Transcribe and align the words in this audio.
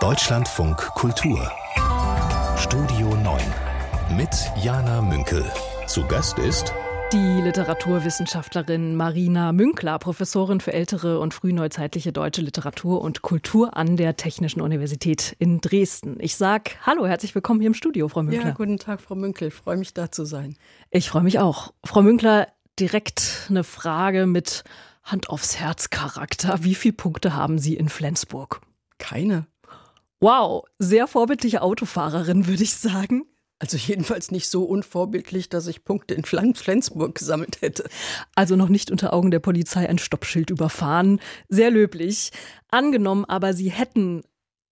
Deutschlandfunk 0.00 0.76
Kultur 0.76 1.50
Studio 2.56 3.16
9 3.16 3.40
mit 4.16 4.30
Jana 4.62 5.02
Münkel. 5.02 5.44
Zu 5.88 6.06
Gast 6.06 6.38
ist 6.38 6.72
die 7.12 7.40
Literaturwissenschaftlerin 7.42 8.94
Marina 8.94 9.50
Münkler, 9.50 9.98
Professorin 9.98 10.60
für 10.60 10.72
ältere 10.72 11.18
und 11.18 11.34
frühneuzeitliche 11.34 12.12
deutsche 12.12 12.42
Literatur 12.42 13.00
und 13.02 13.22
Kultur 13.22 13.76
an 13.76 13.96
der 13.96 14.16
Technischen 14.16 14.60
Universität 14.60 15.34
in 15.40 15.60
Dresden. 15.60 16.18
Ich 16.20 16.36
sag 16.36 16.76
Hallo, 16.86 17.04
herzlich 17.04 17.34
willkommen 17.34 17.58
hier 17.58 17.66
im 17.66 17.74
Studio, 17.74 18.06
Frau 18.06 18.22
Münkler. 18.22 18.50
Ja, 18.50 18.54
guten 18.54 18.78
Tag, 18.78 19.00
Frau 19.00 19.16
Münkel. 19.16 19.48
Ich 19.48 19.54
freue 19.54 19.78
mich, 19.78 19.94
da 19.94 20.12
zu 20.12 20.24
sein. 20.24 20.56
Ich 20.90 21.10
freue 21.10 21.24
mich 21.24 21.40
auch. 21.40 21.74
Frau 21.84 22.02
Münkler, 22.02 22.46
direkt 22.78 23.48
eine 23.48 23.64
Frage 23.64 24.26
mit 24.26 24.62
Hand 25.02 25.28
aufs 25.28 25.58
Herz 25.58 25.90
Charakter. 25.90 26.62
Wie 26.62 26.76
viele 26.76 26.94
Punkte 26.94 27.34
haben 27.34 27.58
Sie 27.58 27.74
in 27.74 27.88
Flensburg? 27.88 28.60
Keine. 28.98 29.46
Wow, 30.20 30.64
sehr 30.78 31.06
vorbildliche 31.06 31.62
Autofahrerin, 31.62 32.46
würde 32.46 32.64
ich 32.64 32.74
sagen. 32.74 33.24
Also 33.60 33.76
jedenfalls 33.76 34.30
nicht 34.30 34.48
so 34.48 34.64
unvorbildlich, 34.64 35.48
dass 35.48 35.66
ich 35.66 35.84
Punkte 35.84 36.14
in 36.14 36.24
Flensburg 36.24 37.16
gesammelt 37.16 37.60
hätte. 37.60 37.88
Also 38.36 38.54
noch 38.54 38.68
nicht 38.68 38.90
unter 38.90 39.12
Augen 39.12 39.30
der 39.32 39.40
Polizei 39.40 39.88
ein 39.88 39.98
Stoppschild 39.98 40.50
überfahren. 40.50 41.20
Sehr 41.48 41.70
löblich. 41.70 42.30
Angenommen 42.70 43.24
aber, 43.24 43.54
Sie 43.54 43.70
hätten 43.70 44.22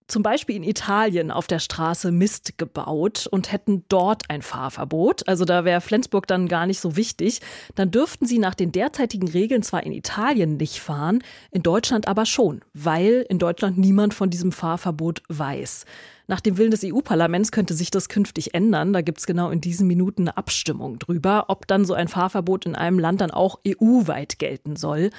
zum 0.09 0.23
Beispiel 0.23 0.57
in 0.57 0.63
Italien 0.63 1.31
auf 1.31 1.47
der 1.47 1.59
Straße 1.59 2.13
Mist 2.13 2.59
gebaut 2.59 3.27
und 3.31 3.51
hätten 3.53 3.85
dort 3.89 4.31
ein 4.31 4.43
Fahrverbot, 4.43 5.29
also 5.29 5.45
da 5.45 5.65
wäre 5.65 5.81
Flensburg 5.81 6.27
dann 6.27 6.49
gar 6.49 6.67
nicht 6.67 6.81
so 6.81 6.97
wichtig, 6.97 7.41
dann 7.75 7.91
dürften 7.91 8.27
sie 8.27 8.39
nach 8.39 8.55
den 8.55 8.73
derzeitigen 8.73 9.29
Regeln 9.29 9.63
zwar 9.63 9.83
in 9.83 9.93
Italien 9.93 10.57
nicht 10.57 10.81
fahren, 10.81 11.23
in 11.51 11.63
Deutschland 11.63 12.09
aber 12.09 12.27
schon, 12.27 12.61
weil 12.73 13.27
in 13.29 13.39
Deutschland 13.39 13.79
niemand 13.79 14.15
von 14.15 14.31
diesem 14.31 14.53
Fahrverbot 14.53 15.23
weiß. 15.29 15.85
Nach 16.29 16.41
dem 16.41 16.59
Willen 16.59 16.73
des 16.73 16.83
EU-Parlaments 16.85 17.53
könnte 17.53 17.75
sich 17.75 17.91
das 17.91 18.09
künftig 18.09 18.53
ändern. 18.53 18.93
Da 18.93 19.01
gibt 19.01 19.19
es 19.19 19.27
genau 19.27 19.51
in 19.51 19.61
diesen 19.61 19.87
Minuten 19.87 20.23
eine 20.23 20.37
Abstimmung 20.37 20.99
drüber, 20.99 21.45
ob 21.49 21.69
dann 21.69 21.85
so 21.85 21.95
ein 21.95 22.09
Fahrverbot 22.09 22.67
in 22.67 22.75
einem 22.75 22.99
Land 22.99 23.21
dann 23.21 23.31
auch 23.31 23.61
EU-weit 23.67 24.41
gelten 24.41 24.75
soll. 24.75 25.11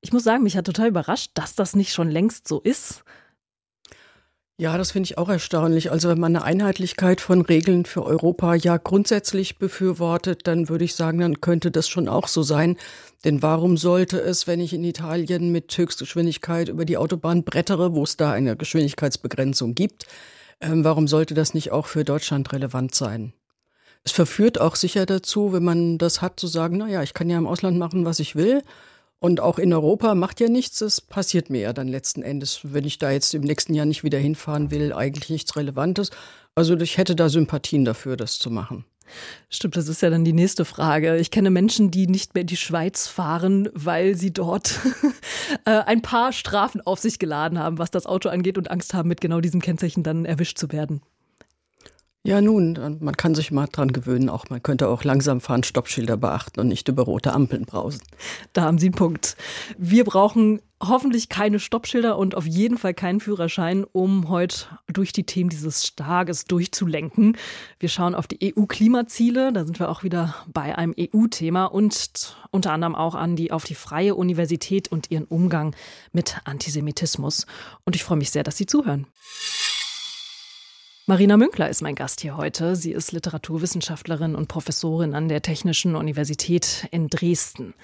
Ich 0.00 0.12
muss 0.12 0.24
sagen, 0.24 0.42
mich 0.42 0.56
hat 0.56 0.66
total 0.66 0.88
überrascht, 0.88 1.30
dass 1.34 1.54
das 1.54 1.76
nicht 1.76 1.92
schon 1.92 2.10
längst 2.10 2.48
so 2.48 2.60
ist. 2.60 3.04
Ja, 4.58 4.78
das 4.78 4.92
finde 4.92 5.04
ich 5.08 5.18
auch 5.18 5.28
erstaunlich. 5.28 5.90
Also 5.90 6.08
wenn 6.08 6.18
man 6.18 6.34
eine 6.34 6.42
Einheitlichkeit 6.42 7.20
von 7.20 7.42
Regeln 7.42 7.84
für 7.84 8.02
Europa 8.06 8.54
ja 8.54 8.78
grundsätzlich 8.78 9.58
befürwortet, 9.58 10.46
dann 10.46 10.70
würde 10.70 10.86
ich 10.86 10.94
sagen, 10.94 11.18
dann 11.18 11.42
könnte 11.42 11.70
das 11.70 11.88
schon 11.90 12.08
auch 12.08 12.26
so 12.26 12.42
sein. 12.42 12.78
Denn 13.26 13.42
warum 13.42 13.76
sollte 13.76 14.18
es, 14.18 14.46
wenn 14.46 14.60
ich 14.60 14.72
in 14.72 14.82
Italien 14.82 15.52
mit 15.52 15.76
Höchstgeschwindigkeit 15.76 16.70
über 16.70 16.86
die 16.86 16.96
Autobahn 16.96 17.44
brettere, 17.44 17.94
wo 17.94 18.02
es 18.04 18.16
da 18.16 18.32
eine 18.32 18.56
Geschwindigkeitsbegrenzung 18.56 19.74
gibt, 19.74 20.06
ähm, 20.62 20.84
warum 20.84 21.06
sollte 21.06 21.34
das 21.34 21.52
nicht 21.52 21.70
auch 21.70 21.86
für 21.86 22.04
Deutschland 22.04 22.50
relevant 22.54 22.94
sein? 22.94 23.34
Es 24.04 24.12
verführt 24.12 24.58
auch 24.58 24.76
sicher 24.76 25.04
dazu, 25.04 25.52
wenn 25.52 25.64
man 25.64 25.98
das 25.98 26.22
hat, 26.22 26.40
zu 26.40 26.46
sagen, 26.46 26.78
na 26.78 26.88
ja, 26.88 27.02
ich 27.02 27.12
kann 27.12 27.28
ja 27.28 27.36
im 27.36 27.46
Ausland 27.46 27.76
machen, 27.76 28.06
was 28.06 28.20
ich 28.20 28.36
will. 28.36 28.62
Und 29.18 29.40
auch 29.40 29.58
in 29.58 29.72
Europa 29.72 30.14
macht 30.14 30.40
ja 30.40 30.48
nichts, 30.48 30.80
es 30.82 31.00
passiert 31.00 31.48
mir 31.48 31.60
ja 31.60 31.72
dann 31.72 31.88
letzten 31.88 32.22
Endes, 32.22 32.60
wenn 32.62 32.84
ich 32.84 32.98
da 32.98 33.10
jetzt 33.10 33.34
im 33.34 33.42
nächsten 33.42 33.74
Jahr 33.74 33.86
nicht 33.86 34.04
wieder 34.04 34.18
hinfahren 34.18 34.70
will, 34.70 34.92
eigentlich 34.92 35.30
nichts 35.30 35.56
Relevantes. 35.56 36.10
Also 36.54 36.76
ich 36.76 36.98
hätte 36.98 37.16
da 37.16 37.28
Sympathien 37.28 37.84
dafür, 37.84 38.16
das 38.16 38.38
zu 38.38 38.50
machen. 38.50 38.84
Stimmt, 39.48 39.76
das 39.76 39.88
ist 39.88 40.02
ja 40.02 40.10
dann 40.10 40.24
die 40.24 40.32
nächste 40.32 40.64
Frage. 40.64 41.16
Ich 41.16 41.30
kenne 41.30 41.50
Menschen, 41.50 41.90
die 41.90 42.06
nicht 42.06 42.34
mehr 42.34 42.42
in 42.42 42.48
die 42.48 42.56
Schweiz 42.56 43.06
fahren, 43.06 43.68
weil 43.72 44.16
sie 44.16 44.32
dort 44.32 44.80
äh, 45.64 45.70
ein 45.70 46.02
paar 46.02 46.32
Strafen 46.32 46.80
auf 46.80 46.98
sich 46.98 47.18
geladen 47.18 47.58
haben, 47.58 47.78
was 47.78 47.90
das 47.90 48.06
Auto 48.06 48.28
angeht 48.28 48.58
und 48.58 48.70
Angst 48.70 48.94
haben, 48.94 49.08
mit 49.08 49.20
genau 49.20 49.40
diesem 49.40 49.62
Kennzeichen 49.62 50.02
dann 50.02 50.24
erwischt 50.24 50.58
zu 50.58 50.72
werden. 50.72 51.02
Ja, 52.26 52.40
nun, 52.40 52.98
man 52.98 53.16
kann 53.16 53.36
sich 53.36 53.52
mal 53.52 53.68
dran 53.70 53.92
gewöhnen. 53.92 54.28
Auch 54.28 54.46
man 54.50 54.60
könnte 54.60 54.88
auch 54.88 55.04
langsam 55.04 55.40
fahren, 55.40 55.62
Stoppschilder 55.62 56.16
beachten 56.16 56.58
und 56.58 56.66
nicht 56.66 56.88
über 56.88 57.04
rote 57.04 57.32
Ampeln 57.32 57.66
brausen. 57.66 58.02
Da 58.52 58.62
haben 58.62 58.78
Sie 58.78 58.86
einen 58.86 58.96
Punkt. 58.96 59.36
Wir 59.78 60.02
brauchen 60.02 60.60
hoffentlich 60.82 61.28
keine 61.28 61.60
Stoppschilder 61.60 62.18
und 62.18 62.34
auf 62.34 62.44
jeden 62.44 62.78
Fall 62.78 62.94
keinen 62.94 63.20
Führerschein, 63.20 63.84
um 63.84 64.28
heute 64.28 64.66
durch 64.88 65.12
die 65.12 65.22
Themen 65.22 65.50
dieses 65.50 65.94
Tages 65.94 66.46
durchzulenken. 66.46 67.36
Wir 67.78 67.88
schauen 67.88 68.16
auf 68.16 68.26
die 68.26 68.52
EU-Klimaziele. 68.52 69.52
Da 69.52 69.64
sind 69.64 69.78
wir 69.78 69.88
auch 69.88 70.02
wieder 70.02 70.34
bei 70.52 70.76
einem 70.76 70.96
EU-Thema 70.98 71.66
und 71.66 72.36
unter 72.50 72.72
anderem 72.72 72.96
auch 72.96 73.14
an 73.14 73.36
die, 73.36 73.52
auf 73.52 73.62
die 73.62 73.76
Freie 73.76 74.16
Universität 74.16 74.88
und 74.88 75.12
ihren 75.12 75.26
Umgang 75.26 75.76
mit 76.10 76.40
Antisemitismus. 76.44 77.46
Und 77.84 77.94
ich 77.94 78.02
freue 78.02 78.18
mich 78.18 78.32
sehr, 78.32 78.42
dass 78.42 78.56
Sie 78.56 78.66
zuhören. 78.66 79.06
Marina 81.08 81.36
Münkler 81.36 81.68
ist 81.68 81.82
mein 81.82 81.94
Gast 81.94 82.20
hier 82.20 82.36
heute. 82.36 82.74
Sie 82.74 82.90
ist 82.90 83.12
Literaturwissenschaftlerin 83.12 84.34
und 84.34 84.48
Professorin 84.48 85.14
an 85.14 85.28
der 85.28 85.40
Technischen 85.40 85.94
Universität 85.94 86.88
in 86.90 87.06
Dresden. 87.06 87.74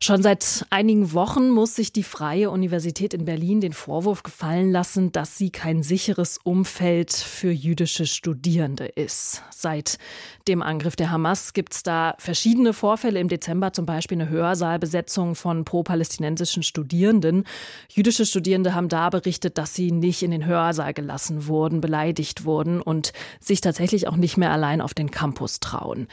Schon 0.00 0.22
seit 0.22 0.66
einigen 0.70 1.12
Wochen 1.12 1.50
muss 1.50 1.76
sich 1.76 1.92
die 1.92 2.02
Freie 2.02 2.50
Universität 2.50 3.14
in 3.14 3.24
Berlin 3.24 3.60
den 3.60 3.72
Vorwurf 3.72 4.22
gefallen 4.22 4.70
lassen, 4.70 5.12
dass 5.12 5.38
sie 5.38 5.50
kein 5.50 5.82
sicheres 5.82 6.38
Umfeld 6.42 7.12
für 7.12 7.50
jüdische 7.50 8.06
Studierende 8.06 8.86
ist. 8.86 9.42
Seit 9.50 9.98
dem 10.46 10.62
Angriff 10.62 10.96
der 10.96 11.10
Hamas 11.10 11.52
gibt 11.52 11.74
es 11.74 11.82
da 11.82 12.14
verschiedene 12.18 12.72
Vorfälle. 12.72 13.20
Im 13.20 13.28
Dezember 13.28 13.72
zum 13.72 13.86
Beispiel 13.86 14.20
eine 14.20 14.28
Hörsaalbesetzung 14.28 15.36
von 15.36 15.64
pro-palästinensischen 15.64 16.62
Studierenden. 16.62 17.44
Jüdische 17.88 18.26
Studierende 18.26 18.74
haben 18.74 18.88
da 18.88 19.08
berichtet, 19.10 19.58
dass 19.58 19.74
sie 19.74 19.90
nicht 19.92 20.22
in 20.22 20.32
den 20.32 20.44
Hörsaal 20.44 20.92
gelassen 20.92 21.46
wurden, 21.46 21.80
beleidigt 21.80 22.44
wurden 22.44 22.82
und 22.82 23.12
sich 23.40 23.60
tatsächlich 23.60 24.08
auch 24.08 24.16
nicht 24.16 24.36
mehr 24.36 24.50
allein 24.50 24.80
auf 24.80 24.92
den 24.92 25.10
Campus 25.10 25.60
trauen. 25.60 26.08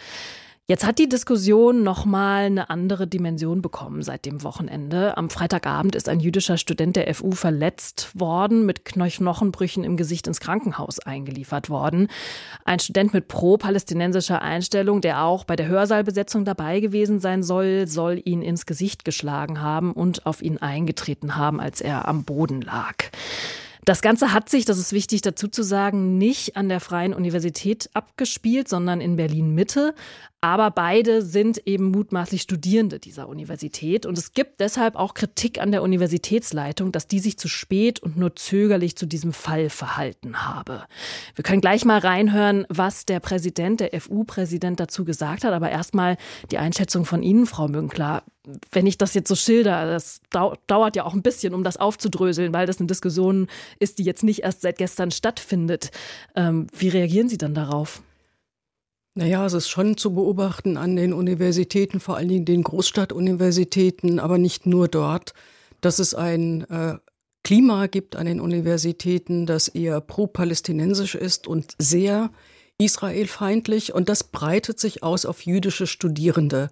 Jetzt 0.72 0.86
hat 0.86 1.00
die 1.00 1.09
Diskussion 1.09 1.84
nochmal 1.84 2.46
eine 2.46 2.70
andere 2.70 3.06
Dimension 3.06 3.62
bekommen 3.62 4.04
seit 4.04 4.26
dem 4.26 4.42
Wochenende. 4.42 5.18
Am 5.18 5.30
Freitagabend 5.30 5.98
ist 5.98 6.08
ein 6.08 6.22
jüdischer 6.22 6.58
Student 6.58 6.96
der 6.96 7.14
FU 7.14 7.32
verletzt 7.32 8.18
worden, 8.18 8.66
mit 8.66 8.86
Knochenbrüchen 8.86 9.84
im 9.84 9.98
Gesicht 9.98 10.28
ins 10.28 10.40
Krankenhaus 10.40 11.00
eingeliefert 11.00 11.70
worden. 11.70 12.08
Ein 12.64 12.80
Student 12.80 13.14
mit 13.14 13.28
pro-palästinensischer 13.28 14.42
Einstellung, 14.42 15.02
der 15.02 15.26
auch 15.26 15.44
bei 15.44 15.58
der 15.58 15.68
Hörsaalbesetzung 15.68 16.46
dabei 16.46 16.80
gewesen 16.80 17.20
sein 17.20 17.44
soll, 17.44 17.86
soll 17.86 18.22
ihn 18.24 18.42
ins 18.42 18.66
Gesicht 18.66 19.03
geschlagen 19.03 19.59
haben 19.59 19.92
und 19.92 20.26
auf 20.26 20.42
ihn 20.42 20.58
eingetreten 20.59 21.36
haben, 21.36 21.59
als 21.59 21.82
er 21.82 22.08
am 22.08 22.24
Boden 22.24 22.62
lag. 22.62 22.96
Das 23.84 24.03
Ganze 24.03 24.32
hat 24.32 24.48
sich, 24.48 24.66
das 24.66 24.78
ist 24.78 24.94
wichtig 24.94 25.22
dazu 25.22 25.48
zu 25.48 25.64
sagen, 25.64 26.20
nicht 26.20 26.56
an 26.56 26.70
der 26.70 26.80
Freien 26.80 27.16
Universität 27.16 27.90
abgespielt, 27.94 28.70
sondern 28.70 29.02
in 29.02 29.16
Berlin 29.16 29.56
Mitte. 29.56 29.96
Aber 30.44 30.72
beide 30.72 31.22
sind 31.22 31.68
eben 31.68 31.91
mutmaßlich 31.91 32.41
Studierende 32.41 32.97
dieser 32.97 33.29
Universität. 33.29 34.07
Und 34.07 34.18
es 34.18 34.34
gibt 34.34 34.59
deshalb 34.59 34.96
auch 34.96 35.13
Kritik 35.13 35.62
an 35.62 35.72
der 35.72 35.84
Universitätsleitung, 35.84 36.91
dass 36.91 37.07
die 37.07 37.19
sich 37.19 37.38
zu 37.38 37.47
spät 37.47 38.00
und 38.00 38.18
nur 38.18 38.35
zögerlich 38.35 38.96
zu 38.96 39.06
diesem 39.06 39.34
Fall 39.34 39.69
verhalten 39.69 40.47
habe. 40.47 40.85
Wir 41.35 41.44
können 41.44 41.62
gleich 41.62 41.85
mal 41.85 42.00
reinhören, 42.00 42.66
was 42.69 43.06
der 43.06 43.19
Präsident, 43.19 43.81
der 43.81 44.02
FU-Präsident 44.02 44.79
dazu 44.79 45.06
gesagt 45.06 45.44
hat. 45.44 45.53
Aber 45.53 45.69
erstmal 45.69 46.18
die 46.50 46.58
Einschätzung 46.58 47.06
von 47.06 47.22
Ihnen, 47.22 47.46
Frau 47.46 47.68
Münkler. 47.68 48.23
Wenn 48.72 48.88
ich 48.88 48.97
das 48.97 49.13
jetzt 49.13 49.28
so 49.28 49.35
schilder, 49.35 49.85
das 49.85 50.22
dauert 50.31 50.96
ja 50.96 51.06
auch 51.06 51.13
ein 51.13 51.22
bisschen, 51.22 51.53
um 51.53 51.63
das 51.63 51.78
aufzudröseln, 51.78 52.52
weil 52.52 52.66
das 52.66 52.79
eine 52.79 52.88
Diskussion 52.88 53.46
ist, 53.78 54.00
die 54.00 54.03
jetzt 54.03 54.23
nicht 54.23 54.41
erst 54.41 54.62
seit 54.62 54.79
gestern 54.79 55.12
stattfindet. 55.12 55.91
Ähm, 56.35 56.66
wie 56.75 56.90
reagieren 56.90 57.29
Sie 57.29 57.38
dann 57.38 57.53
darauf? 57.53 58.02
Naja, 59.13 59.45
es 59.45 59.53
ist 59.53 59.67
schon 59.67 59.97
zu 59.97 60.13
beobachten 60.13 60.77
an 60.77 60.95
den 60.95 61.11
Universitäten, 61.11 61.99
vor 61.99 62.16
allen 62.16 62.29
Dingen 62.29 62.45
den 62.45 62.63
Großstadtuniversitäten, 62.63 64.19
aber 64.19 64.38
nicht 64.38 64.66
nur 64.66 64.88
dort, 64.88 65.33
dass 65.81 65.99
es 65.99 66.13
ein 66.16 66.61
äh, 66.69 66.97
Klima 67.44 67.88
gibt 67.88 68.16
an 68.16 68.25
den 68.25 68.39
Universitäten, 68.39 69.45
das 69.45 69.67
eher 69.67 69.99
pro-palästinensisch 69.99 71.16
ist 71.16 71.47
und 71.47 71.75
sehr 71.78 72.29
israelfeindlich. 72.78 73.93
Und 73.93 74.08
das 74.08 74.23
breitet 74.23 74.79
sich 74.79 75.03
aus 75.03 75.25
auf 75.25 75.41
jüdische 75.41 75.87
Studierende 75.87 76.69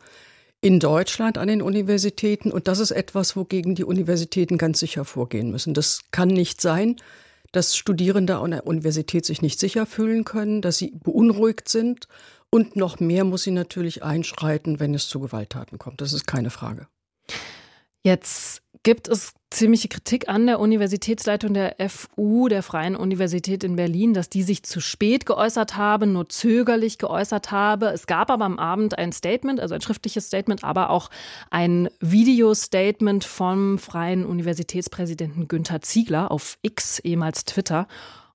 in 0.62 0.80
Deutschland 0.80 1.38
an 1.38 1.47
den 1.47 1.62
Universitäten. 1.62 2.51
Und 2.51 2.68
das 2.68 2.80
ist 2.80 2.92
etwas, 2.92 3.35
wogegen 3.35 3.75
die 3.75 3.83
Universitäten 3.83 4.57
ganz 4.57 4.80
sicher 4.80 5.06
vorgehen 5.06 5.51
müssen. 5.51 5.74
Das 5.74 6.01
kann 6.12 6.30
nicht 6.30 6.62
sein, 6.62 6.95
dass 7.51 7.75
Studierende 7.75 8.38
an 8.38 8.51
der 8.51 8.68
Universität 8.68 9.25
sich 9.25 9.42
nicht 9.42 9.60
sicher 9.60 9.86
fühlen 9.86 10.24
können, 10.24 10.62
dass 10.62 10.78
sie 10.78 10.92
beunruhigt 11.04 11.69
sind. 11.69 12.07
Und 12.50 12.75
noch 12.75 13.00
mehr 13.00 13.25
muss 13.25 13.44
sie 13.44 13.51
natürlich 13.51 14.04
einschreiten, 14.04 14.80
wenn 14.80 14.94
es 14.94 15.07
zu 15.07 15.19
Gewalttaten 15.19 15.78
kommt. 15.78 16.01
Das 16.01 16.13
ist 16.13 16.25
keine 16.25 16.50
Frage. 16.50 16.88
Jetzt 18.04 18.62
gibt 18.84 19.07
es 19.07 19.34
ziemliche 19.51 19.88
Kritik 19.88 20.30
an 20.30 20.46
der 20.46 20.60
Universitätsleitung 20.60 21.54
der 21.54 21.75
FU, 21.90 22.48
der 22.48 22.63
Freien 22.63 22.96
Universität 22.96 23.63
in 23.63 23.75
Berlin, 23.75 24.13
dass 24.13 24.30
die 24.30 24.44
sich 24.44 24.63
zu 24.63 24.80
spät 24.80 25.25
geäußert 25.25 25.75
habe, 25.75 26.06
nur 26.06 26.30
zögerlich 26.30 26.98
geäußert 26.98 27.51
habe. 27.51 27.88
Es 27.88 28.07
gab 28.07 28.30
aber 28.30 28.46
am 28.46 28.60
Abend 28.60 28.98
ein 28.98 29.12
Statement, 29.12 29.60
also 29.60 29.75
ein 29.75 29.81
schriftliches 29.81 30.28
Statement, 30.28 30.63
aber 30.63 30.92
auch 30.92 31.10
ein 31.50 31.90
Videostatement 32.00 33.25
vom 33.25 33.80
Freien 33.80 34.25
Universitätspräsidenten 34.25 35.48
Günther 35.48 35.81
Ziegler 35.81 36.31
auf 36.31 36.57
X, 36.62 37.00
ehemals 37.00 37.45
Twitter. 37.45 37.88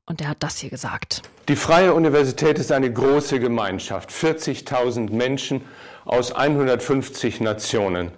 Und 0.06 0.20
er 0.20 0.28
hat 0.28 0.42
das 0.42 0.58
hier 0.58 0.68
gesagt. 0.68 1.22
Die 1.48 1.56
Freie 1.56 1.94
Universität 1.94 2.58
ist 2.58 2.72
eine 2.72 2.92
große 2.92 3.40
Gemeinschaft, 3.40 4.10
40.000 4.10 5.10
Menschen 5.10 5.62
aus 6.04 6.32
150 6.32 7.40
Nationen. 7.40 8.10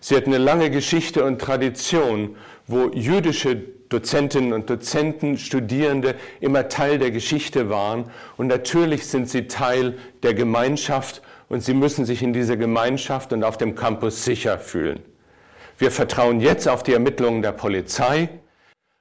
Sie 0.00 0.16
hat 0.16 0.26
eine 0.26 0.38
lange 0.38 0.70
Geschichte 0.70 1.24
und 1.24 1.40
Tradition, 1.40 2.36
wo 2.66 2.90
jüdische 2.90 3.56
Dozentinnen 3.88 4.52
und 4.52 4.68
Dozenten, 4.68 5.38
Studierende 5.38 6.14
immer 6.40 6.68
Teil 6.68 6.98
der 6.98 7.10
Geschichte 7.10 7.70
waren. 7.70 8.10
Und 8.36 8.48
natürlich 8.48 9.06
sind 9.06 9.28
sie 9.28 9.48
Teil 9.48 9.96
der 10.22 10.34
Gemeinschaft 10.34 11.22
und 11.48 11.62
sie 11.62 11.74
müssen 11.74 12.04
sich 12.04 12.22
in 12.22 12.32
dieser 12.32 12.56
Gemeinschaft 12.56 13.32
und 13.32 13.44
auf 13.44 13.56
dem 13.56 13.74
Campus 13.74 14.24
sicher 14.24 14.58
fühlen. 14.58 15.00
Wir 15.78 15.90
vertrauen 15.90 16.40
jetzt 16.40 16.68
auf 16.68 16.82
die 16.82 16.92
Ermittlungen 16.92 17.40
der 17.40 17.52
Polizei. 17.52 18.28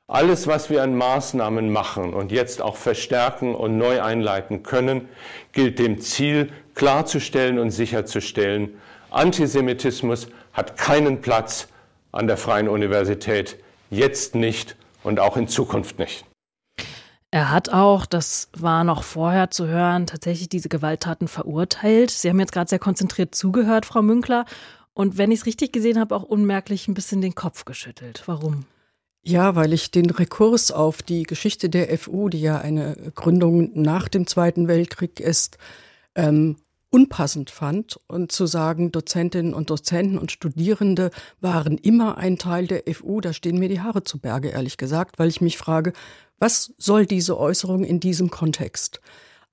Alles, 0.08 0.48
was 0.48 0.70
wir 0.70 0.84
an 0.84 0.96
Maßnahmen 0.96 1.70
machen 1.70 2.14
und 2.14 2.32
jetzt 2.32 2.62
auch 2.62 2.78
verstärken 2.78 3.54
und 3.56 3.78
neu 3.78 4.02
einleiten 4.02 4.64
können, 4.64 5.10
gilt 5.52 5.80
dem 5.80 6.00
Ziel 6.00 6.50
klarzustellen 6.76 7.60
und 7.60 7.72
sicherzustellen, 7.72 8.80
Antisemitismus 9.10 10.30
hat 10.58 10.76
keinen 10.76 11.22
Platz 11.22 11.68
an 12.12 12.28
der 12.28 12.36
Freien 12.36 12.68
Universität, 12.68 13.58
jetzt 13.92 14.36
nicht 14.36 14.76
und 15.04 15.20
auch 15.20 15.38
in 15.38 15.48
Zukunft 15.48 16.00
nicht. 16.00 16.26
Er 17.30 17.52
hat 17.52 17.70
auch, 17.70 18.06
das 18.06 18.50
war 18.58 18.84
noch 18.84 19.04
vorher 19.04 19.52
zu 19.52 19.68
hören, 19.68 20.08
tatsächlich 20.08 20.50
diese 20.50 20.70
Gewalttaten 20.70 21.28
verurteilt. 21.28 22.10
Sie 22.10 22.30
haben 22.30 22.40
jetzt 22.40 22.54
gerade 22.54 22.70
sehr 22.70 22.80
konzentriert 22.80 23.36
zugehört, 23.36 23.86
Frau 23.86 24.02
Münkler. 24.02 24.46
Und 24.94 25.18
wenn 25.18 25.32
ich 25.32 25.42
es 25.42 25.46
richtig 25.46 25.72
gesehen 25.74 26.00
habe, 26.00 26.16
auch 26.16 26.24
unmerklich 26.24 26.88
ein 26.88 26.96
bisschen 26.96 27.22
den 27.22 27.36
Kopf 27.36 27.66
geschüttelt. 27.66 28.24
Warum? 28.26 28.66
Ja, 29.24 29.56
weil 29.56 29.74
ich 29.74 29.92
den 29.92 30.10
Rekurs 30.10 30.72
auf 30.72 31.04
die 31.04 31.24
Geschichte 31.24 31.70
der 31.70 31.96
FU, 32.00 32.30
die 32.30 32.42
ja 32.42 32.60
eine 32.60 32.96
Gründung 33.14 33.72
nach 33.76 34.08
dem 34.08 34.26
Zweiten 34.26 34.68
Weltkrieg 34.68 35.20
ist, 35.20 35.58
ähm, 36.16 36.56
unpassend 36.90 37.50
fand 37.50 38.00
und 38.08 38.32
zu 38.32 38.46
sagen, 38.46 38.92
Dozentinnen 38.92 39.54
und 39.54 39.70
Dozenten 39.70 40.18
und 40.18 40.32
Studierende 40.32 41.12
waren 41.42 41.78
immer 41.78 42.18
ein 42.18 42.38
Teil 42.38 42.68
der 42.68 42.84
FU, 42.94 43.22
da 43.22 43.34
stehen 43.34 43.60
mir 43.60 43.70
die 43.70 43.82
Haare 43.82 44.04
zu 44.04 44.20
Berge, 44.20 44.50
ehrlich 44.50 44.78
gesagt, 44.78 45.20
weil 45.20 45.30
ich 45.30 45.42
mich 45.42 45.58
frage, 45.58 45.94
was 46.40 46.74
soll 46.78 47.06
diese 47.06 47.38
Äußerung 47.38 47.84
in 47.84 48.00
diesem 48.00 48.30
Kontext? 48.30 49.02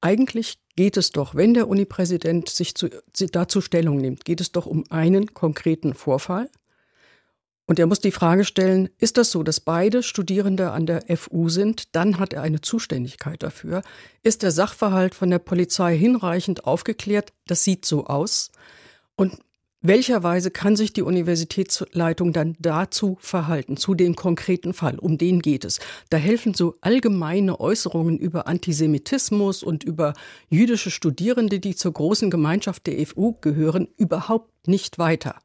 Eigentlich 0.01 0.59
geht 0.77 0.97
es 0.97 1.13
doch, 1.13 1.35
wenn 1.35 1.55
der 1.55 1.69
Unipräsident 1.69 2.49
sich 2.49 2.75
zu, 2.75 2.91
dazu 3.33 3.61
Stellung 3.61 3.97
nimmt, 3.97 4.25
geht 4.25 4.41
es 4.41 4.53
doch 4.53 4.67
um 4.67 4.85
einen 4.91 5.33
konkreten 5.33 5.95
Vorfall, 5.95 6.51
und 7.67 7.79
er 7.79 7.87
muss 7.87 8.01
die 8.01 8.11
Frage 8.11 8.45
stellen, 8.45 8.91
ist 8.99 9.17
das 9.17 9.31
so, 9.31 9.43
dass 9.43 9.61
beide 9.61 10.03
Studierende 10.03 10.71
an 10.71 10.85
der 10.85 11.05
FU 11.17 11.49
sind? 11.49 11.95
Dann 11.95 12.19
hat 12.19 12.35
er 12.35 12.43
eine 12.43 12.61
Zuständigkeit 12.61 13.43
dafür. 13.43 13.83
Ist 14.23 14.43
der 14.43 14.51
Sachverhalt 14.51 15.15
von 15.15 15.31
der 15.31 15.39
Polizei 15.39 15.97
hinreichend 15.97 16.67
aufgeklärt? 16.67 17.33
Das 17.47 17.65
sieht 17.65 17.87
so 17.87 18.05
aus. 18.05 18.51
Und 19.17 19.39
welcherweise 19.81 20.51
kann 20.51 20.77
sich 20.77 20.93
die 20.93 21.03
Universitätsleitung 21.03 22.33
dann 22.35 22.57
dazu 22.59 23.17
verhalten, 23.21 23.79
zu 23.79 23.95
dem 23.95 24.15
konkreten 24.15 24.75
Fall? 24.75 24.99
Um 24.99 25.17
den 25.17 25.41
geht 25.41 25.65
es. 25.65 25.79
Da 26.11 26.19
helfen 26.19 26.53
so 26.53 26.75
allgemeine 26.83 27.61
Äußerungen 27.61 28.19
über 28.19 28.47
Antisemitismus 28.47 29.63
und 29.63 29.85
über 29.85 30.13
jüdische 30.51 30.91
Studierende, 30.91 31.61
die 31.61 31.77
zur 31.77 31.93
großen 31.93 32.31
Gemeinschaft 32.31 32.87
der 32.87 33.07
FU 33.07 33.35
gehören, 33.41 33.89
überhaupt 33.97 34.67
nicht 34.67 34.99
weiter. 34.99 35.37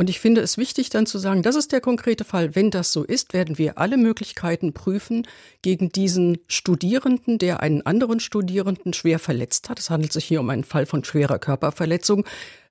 Und 0.00 0.08
ich 0.08 0.18
finde 0.18 0.40
es 0.40 0.56
wichtig 0.56 0.88
dann 0.88 1.04
zu 1.04 1.18
sagen, 1.18 1.42
das 1.42 1.56
ist 1.56 1.72
der 1.72 1.82
konkrete 1.82 2.24
Fall. 2.24 2.54
Wenn 2.54 2.70
das 2.70 2.90
so 2.90 3.04
ist, 3.04 3.34
werden 3.34 3.58
wir 3.58 3.76
alle 3.76 3.98
Möglichkeiten 3.98 4.72
prüfen 4.72 5.28
gegen 5.60 5.90
diesen 5.90 6.38
Studierenden, 6.48 7.36
der 7.36 7.60
einen 7.60 7.84
anderen 7.84 8.18
Studierenden 8.18 8.94
schwer 8.94 9.18
verletzt 9.18 9.68
hat. 9.68 9.78
Es 9.78 9.90
handelt 9.90 10.14
sich 10.14 10.24
hier 10.24 10.40
um 10.40 10.48
einen 10.48 10.64
Fall 10.64 10.86
von 10.86 11.04
schwerer 11.04 11.38
Körperverletzung 11.38 12.24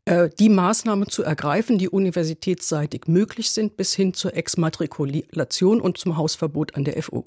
äh, 0.06 0.30
die 0.40 0.50
Maßnahmen 0.50 1.08
zu 1.08 1.22
ergreifen, 1.22 1.78
die 1.78 1.90
universitätsseitig 1.90 3.04
möglich 3.06 3.52
sind, 3.52 3.78
bis 3.78 3.94
hin 3.94 4.16
zur 4.16 4.36
Exmatrikulation 4.36 5.82
und 5.82 6.00
zum 6.00 6.18
Hausverbot 6.18 6.74
an 6.74 6.84
der 6.84 7.00
FU. 7.04 7.26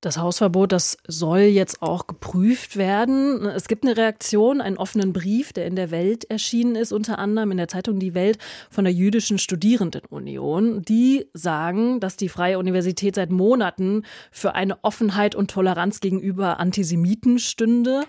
Das 0.00 0.16
Hausverbot, 0.16 0.70
das 0.70 0.96
soll 1.08 1.40
jetzt 1.40 1.82
auch 1.82 2.06
geprüft 2.06 2.76
werden. 2.76 3.44
Es 3.46 3.66
gibt 3.66 3.84
eine 3.84 3.96
Reaktion, 3.96 4.60
einen 4.60 4.78
offenen 4.78 5.12
Brief, 5.12 5.52
der 5.52 5.66
in 5.66 5.74
der 5.74 5.90
Welt 5.90 6.30
erschienen 6.30 6.76
ist, 6.76 6.92
unter 6.92 7.18
anderem 7.18 7.50
in 7.50 7.56
der 7.56 7.66
Zeitung 7.66 7.98
Die 7.98 8.14
Welt 8.14 8.38
von 8.70 8.84
der 8.84 8.92
Jüdischen 8.92 9.38
Studierendenunion. 9.38 10.82
Die 10.82 11.26
sagen, 11.34 11.98
dass 11.98 12.16
die 12.16 12.28
Freie 12.28 12.60
Universität 12.60 13.16
seit 13.16 13.32
Monaten 13.32 14.04
für 14.30 14.54
eine 14.54 14.84
Offenheit 14.84 15.34
und 15.34 15.50
Toleranz 15.50 15.98
gegenüber 15.98 16.60
Antisemiten 16.60 17.40
stünde. 17.40 18.04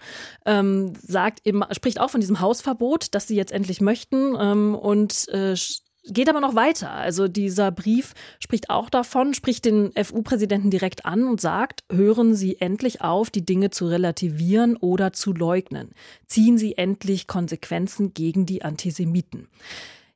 Ähm, 0.45 0.94
sagt 1.01 1.39
eben, 1.47 1.63
spricht 1.71 2.00
auch 2.00 2.12
von 2.12 2.21
diesem 2.21 2.39
Hausverbot, 2.39 3.15
das 3.15 3.27
sie 3.27 3.36
jetzt 3.36 3.51
endlich 3.51 3.81
möchten 3.81 4.36
ähm, 4.39 4.75
und 4.75 5.27
äh, 5.30 5.56
geht 6.04 6.30
aber 6.30 6.40
noch 6.40 6.56
weiter. 6.56 6.92
Also 6.92 7.28
dieser 7.28 7.72
Brief 7.72 8.13
spricht 8.40 8.69
auch 8.69 8.90
davon, 8.90 9.34
spricht 9.34 9.66
den 9.66 9.92
FU-Präsidenten 9.92 10.72
direkt 10.72 11.06
an 11.06 11.24
und 11.24 11.42
sagt, 11.42 11.84
hören 11.92 12.36
Sie 12.36 12.60
endlich 12.60 13.01
auf, 13.01 13.30
die 13.30 13.46
Dinge 13.46 13.69
zu 13.69 13.88
relativieren 13.88 14.78
oder 14.78 15.13
zu 15.13 15.34
leugnen. 15.34 15.92
Ziehen 16.28 16.57
Sie 16.57 16.78
endlich 16.78 17.28
Konsequenzen 17.28 18.13
gegen 18.13 18.46
die 18.46 18.63
Antisemiten. 18.63 19.48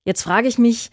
Jetzt 0.05 0.23
frage 0.23 0.47
ich 0.47 0.57
mich, 0.57 0.89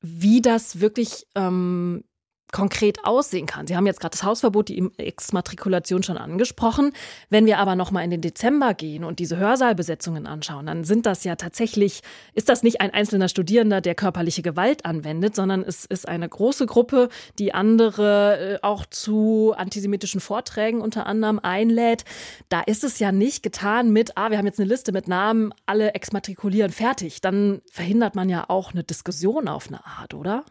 wie 0.00 0.42
das 0.42 0.80
wirklich 0.80 1.26
ähm, 1.34 2.04
konkret 2.52 3.04
aussehen 3.04 3.46
kann. 3.46 3.66
Sie 3.66 3.76
haben 3.76 3.86
jetzt 3.86 4.00
gerade 4.00 4.12
das 4.12 4.22
Hausverbot, 4.22 4.68
die 4.68 4.90
Exmatrikulation 4.98 6.02
schon 6.02 6.18
angesprochen. 6.18 6.92
Wenn 7.30 7.46
wir 7.46 7.58
aber 7.58 7.74
noch 7.74 7.90
mal 7.90 8.04
in 8.04 8.10
den 8.10 8.20
Dezember 8.20 8.74
gehen 8.74 9.04
und 9.04 9.18
diese 9.18 9.38
Hörsaalbesetzungen 9.38 10.26
anschauen, 10.26 10.66
dann 10.66 10.84
sind 10.84 11.06
das 11.06 11.24
ja 11.24 11.34
tatsächlich, 11.36 12.02
ist 12.34 12.50
das 12.50 12.62
nicht 12.62 12.80
ein 12.82 12.92
einzelner 12.92 13.28
Studierender, 13.28 13.80
der 13.80 13.94
körperliche 13.94 14.42
Gewalt 14.42 14.84
anwendet, 14.84 15.34
sondern 15.34 15.62
es 15.62 15.86
ist 15.86 16.06
eine 16.06 16.28
große 16.28 16.66
Gruppe, 16.66 17.08
die 17.38 17.54
andere 17.54 18.56
äh, 18.56 18.58
auch 18.62 18.84
zu 18.84 19.54
antisemitischen 19.56 20.20
Vorträgen 20.20 20.82
unter 20.82 21.06
anderem 21.06 21.38
einlädt. 21.38 22.04
Da 22.50 22.60
ist 22.60 22.84
es 22.84 22.98
ja 22.98 23.12
nicht 23.12 23.42
getan 23.42 23.92
mit, 23.92 24.18
ah, 24.18 24.30
wir 24.30 24.36
haben 24.36 24.46
jetzt 24.46 24.60
eine 24.60 24.68
Liste 24.68 24.92
mit 24.92 25.08
Namen, 25.08 25.54
alle 25.64 25.94
exmatrikulieren, 25.94 26.70
fertig. 26.70 27.22
Dann 27.22 27.62
verhindert 27.70 28.14
man 28.14 28.28
ja 28.28 28.44
auch 28.48 28.72
eine 28.72 28.84
Diskussion 28.84 29.48
auf 29.48 29.68
eine 29.68 29.86
Art, 29.86 30.12
oder? 30.12 30.44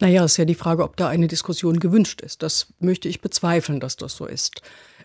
Naja, 0.00 0.24
ist 0.24 0.38
ja 0.38 0.46
die 0.46 0.54
Frage, 0.54 0.82
ob 0.82 0.96
da 0.96 1.08
eine 1.08 1.28
Diskussion 1.28 1.78
gewünscht 1.78 2.22
ist. 2.22 2.42
Das 2.42 2.68
möchte 2.80 3.06
ich 3.08 3.20
bezweifeln, 3.20 3.80
dass 3.80 3.96
das 3.96 4.16
so 4.16 4.26
ist. 4.26 4.62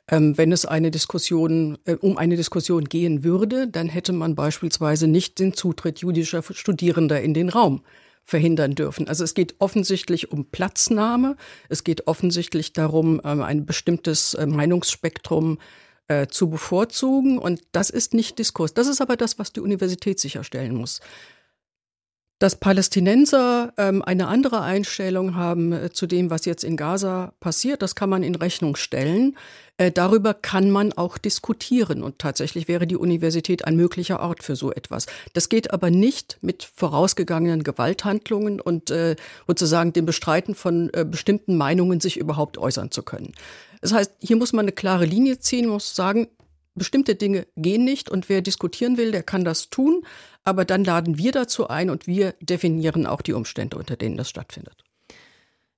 Ähm, 0.08 0.38
wenn 0.38 0.54
es 0.54 0.66
eine 0.66 0.90
Diskussion, 0.90 1.78
äh, 1.84 1.96
um 1.96 2.18
eine 2.18 2.38
Diskussion 2.38 2.86
gehen 2.86 3.24
würde, 3.24 3.68
dann 3.68 3.90
hätte 3.90 4.14
man 4.14 4.36
beispielsweise 4.36 5.08
nicht 5.08 5.40
den 5.40 5.54
Zutritt 5.54 6.00
jüdischer 6.00 6.42
Studierender 6.44 7.22
in 7.22 7.34
den 7.34 7.50
Raum 7.50 7.84
verhindern 8.24 8.74
dürfen. 8.74 9.08
Also 9.08 9.24
es 9.24 9.34
geht 9.34 9.56
offensichtlich 9.60 10.32
um 10.32 10.46
Platznahme. 10.46 11.36
Es 11.68 11.84
geht 11.84 12.08
offensichtlich 12.08 12.72
darum, 12.72 13.20
ähm, 13.26 13.42
ein 13.42 13.66
bestimmtes 13.66 14.34
äh, 14.36 14.46
Meinungsspektrum 14.46 15.58
äh, 16.08 16.28
zu 16.28 16.50
bevorzugen. 16.50 17.38
Und 17.38 17.62
das 17.74 17.90
ist 17.90 18.14
nicht 18.14 18.40
Diskurs. 18.40 18.74
Das 18.74 18.88
ist 18.88 19.02
aber 19.02 19.18
das, 19.18 19.40
was 19.40 19.52
die 19.52 19.60
Universität 19.60 20.20
sicherstellen 20.20 20.76
muss. 20.76 21.02
Dass 22.38 22.58
Palästinenser 22.58 23.74
ähm, 23.78 24.02
eine 24.02 24.28
andere 24.28 24.62
Einstellung 24.62 25.36
haben 25.36 25.72
äh, 25.72 25.90
zu 25.92 26.06
dem, 26.06 26.30
was 26.30 26.46
jetzt 26.46 26.66
in 26.66 26.76
Gaza 26.76 27.34
passiert, 27.40 27.82
das 27.82 27.96
kann 27.96 28.10
man 28.10 28.24
in 28.24 28.36
Rechnung 28.36 28.76
stellen. 28.76 29.38
Äh, 29.78 29.92
darüber 29.92 30.34
kann 30.34 30.70
man 30.70 30.92
auch 30.94 31.18
diskutieren. 31.18 32.04
Und 32.04 32.20
tatsächlich 32.20 32.68
wäre 32.68 32.88
die 32.88 32.98
Universität 32.98 33.64
ein 33.66 33.78
möglicher 33.78 34.20
Ort 34.20 34.44
für 34.44 34.58
so 34.58 34.74
etwas. 34.74 35.06
Das 35.34 35.48
geht 35.48 35.72
aber 35.72 35.92
nicht 35.92 36.38
mit 36.42 36.70
vorausgegangenen 36.76 37.64
Gewalthandlungen 37.64 38.60
und 38.60 38.92
äh, 38.92 39.16
sozusagen 39.48 39.94
dem 39.94 40.06
Bestreiten 40.06 40.56
von 40.56 40.90
äh, 40.94 41.06
bestimmten 41.10 41.56
Meinungen, 41.56 42.02
sich 42.02 42.18
überhaupt 42.18 42.58
äußern 42.58 42.92
zu 42.92 43.04
können. 43.04 43.34
Das 43.80 43.94
heißt, 43.94 44.12
hier 44.20 44.36
muss 44.36 44.52
man 44.52 44.66
eine 44.66 44.74
klare 44.74 45.06
Linie 45.06 45.40
ziehen, 45.40 45.68
muss 45.68 45.96
sagen, 45.96 46.28
bestimmte 46.76 47.16
Dinge 47.16 47.48
gehen 47.56 47.86
nicht 47.86 48.10
und 48.10 48.30
wer 48.30 48.42
diskutieren 48.42 48.98
will, 48.98 49.12
der 49.12 49.24
kann 49.24 49.46
das 49.46 49.70
tun. 49.70 50.06
Aber 50.46 50.64
dann 50.64 50.84
laden 50.84 51.18
wir 51.18 51.32
dazu 51.32 51.68
ein 51.68 51.90
und 51.90 52.08
wir 52.08 52.36
definieren 52.40 53.08
auch 53.08 53.22
die 53.22 53.34
Umstände, 53.34 53.78
unter 53.78 53.98
denen 53.98 54.16
das 54.16 54.30
stattfindet. 54.30 54.84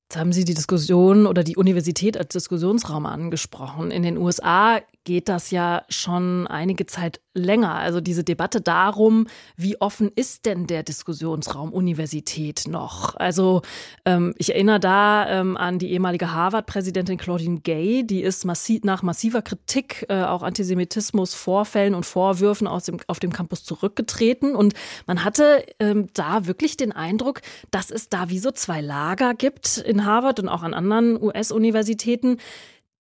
Jetzt 0.10 0.20
haben 0.20 0.32
Sie 0.32 0.46
die 0.46 0.54
Diskussion 0.54 1.26
oder 1.26 1.44
die 1.44 1.58
Universität 1.58 2.18
als 2.18 2.30
Diskussionsraum 2.30 3.06
angesprochen. 3.06 3.92
In 3.92 4.04
den 4.04 4.18
USA 4.18 4.82
geht 5.08 5.30
das 5.30 5.52
ja 5.52 5.86
schon 5.88 6.48
einige 6.48 6.86
Zeit 6.86 7.22
länger. 7.34 7.76
Also 7.76 8.02
diese 8.02 8.26
Debatte 8.26 8.60
darum, 8.60 9.28
wie 9.56 9.80
offen 9.80 10.12
ist 10.14 10.46
denn 10.46 10.68
der 10.68 10.84
Diskussionsraum 10.84 11.72
Universität 11.72 12.66
noch? 12.68 13.16
Also 13.16 13.62
ähm, 14.04 14.34
ich 14.38 14.54
erinnere 14.54 14.82
da 14.82 15.30
ähm, 15.30 15.56
an 15.56 15.80
die 15.80 15.94
ehemalige 15.94 16.34
Harvard-Präsidentin 16.34 17.18
Claudine 17.18 17.62
Gay, 17.62 18.06
die 18.06 18.22
ist 18.22 18.44
massi 18.44 18.82
nach 18.84 19.02
massiver 19.02 19.42
Kritik, 19.42 20.06
äh, 20.10 20.24
auch 20.24 20.44
Antisemitismus, 20.44 21.34
Vorfällen 21.34 21.96
und 21.96 22.06
Vorwürfen 22.06 22.68
aus 22.68 22.84
dem, 22.84 22.98
auf 23.08 23.22
dem 23.22 23.32
Campus 23.32 23.64
zurückgetreten. 23.64 24.58
Und 24.58 24.74
man 25.06 25.24
hatte 25.24 25.66
ähm, 25.80 26.10
da 26.16 26.48
wirklich 26.48 26.76
den 26.76 26.92
Eindruck, 26.92 27.40
dass 27.72 27.92
es 27.92 28.10
da 28.10 28.30
wie 28.30 28.40
so 28.40 28.52
zwei 28.52 28.82
Lager 28.82 29.36
gibt 29.36 29.78
in 29.78 30.04
Harvard 30.04 30.42
und 30.42 30.50
auch 30.50 30.64
an 30.64 30.74
anderen 30.74 31.16
US-Universitäten, 31.24 32.40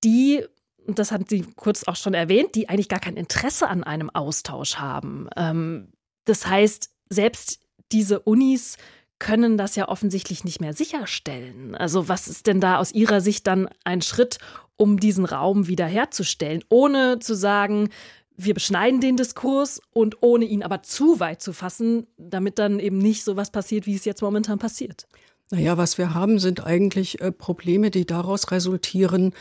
die 0.06 0.46
und 0.88 1.00
das 1.00 1.12
hat 1.12 1.30
sie 1.30 1.46
kurz 1.56 1.84
auch 1.84 1.96
schon 1.96 2.14
erwähnt, 2.14 2.56
die 2.56 2.70
eigentlich 2.70 2.90
gar 2.90 3.00
kein 3.00 3.18
Interesse 3.18 3.68
an 3.68 3.84
einem 3.84 4.10
Austausch 4.10 4.76
haben. 4.76 5.28
Ähm, 5.36 5.90
das 6.26 6.48
heißt, 6.48 6.90
selbst 7.10 7.60
diese 7.92 8.20
Unis 8.20 8.78
können 9.20 9.58
das 9.58 9.76
ja 9.76 9.90
offensichtlich 9.90 10.44
nicht 10.44 10.62
mehr 10.62 10.74
sicherstellen. 10.74 11.76
Also 11.76 12.08
was 12.08 12.28
ist 12.28 12.48
denn 12.48 12.62
da 12.62 12.78
aus 12.78 12.92
Ihrer 12.92 13.22
Sicht 13.22 13.48
dann 13.48 13.68
ein 13.84 14.02
Schritt, 14.02 14.38
um 14.78 15.00
diesen 15.00 15.26
Raum 15.26 15.68
wiederherzustellen, 15.68 16.64
ohne 16.70 17.20
zu 17.20 17.36
sagen, 17.36 17.90
wir 18.36 18.54
beschneiden 18.54 19.02
den 19.02 19.18
Diskurs 19.18 19.82
und 19.92 20.22
ohne 20.22 20.46
ihn 20.46 20.62
aber 20.62 20.84
zu 20.84 21.20
weit 21.20 21.42
zu 21.42 21.54
fassen, 21.54 22.06
damit 22.18 22.60
dann 22.60 22.80
eben 22.80 23.00
nicht 23.00 23.24
so 23.24 23.36
was 23.36 23.52
passiert, 23.52 23.88
wie 23.88 23.96
es 23.96 24.06
jetzt 24.06 24.22
momentan 24.22 24.60
passiert? 24.60 25.08
Naja, 25.50 25.78
was 25.78 25.98
wir 25.98 26.14
haben, 26.14 26.40
sind 26.40 26.64
eigentlich 26.64 27.20
äh, 27.22 27.32
Probleme, 27.32 27.90
die 27.90 28.06
daraus 28.06 28.52
resultieren, 28.52 29.34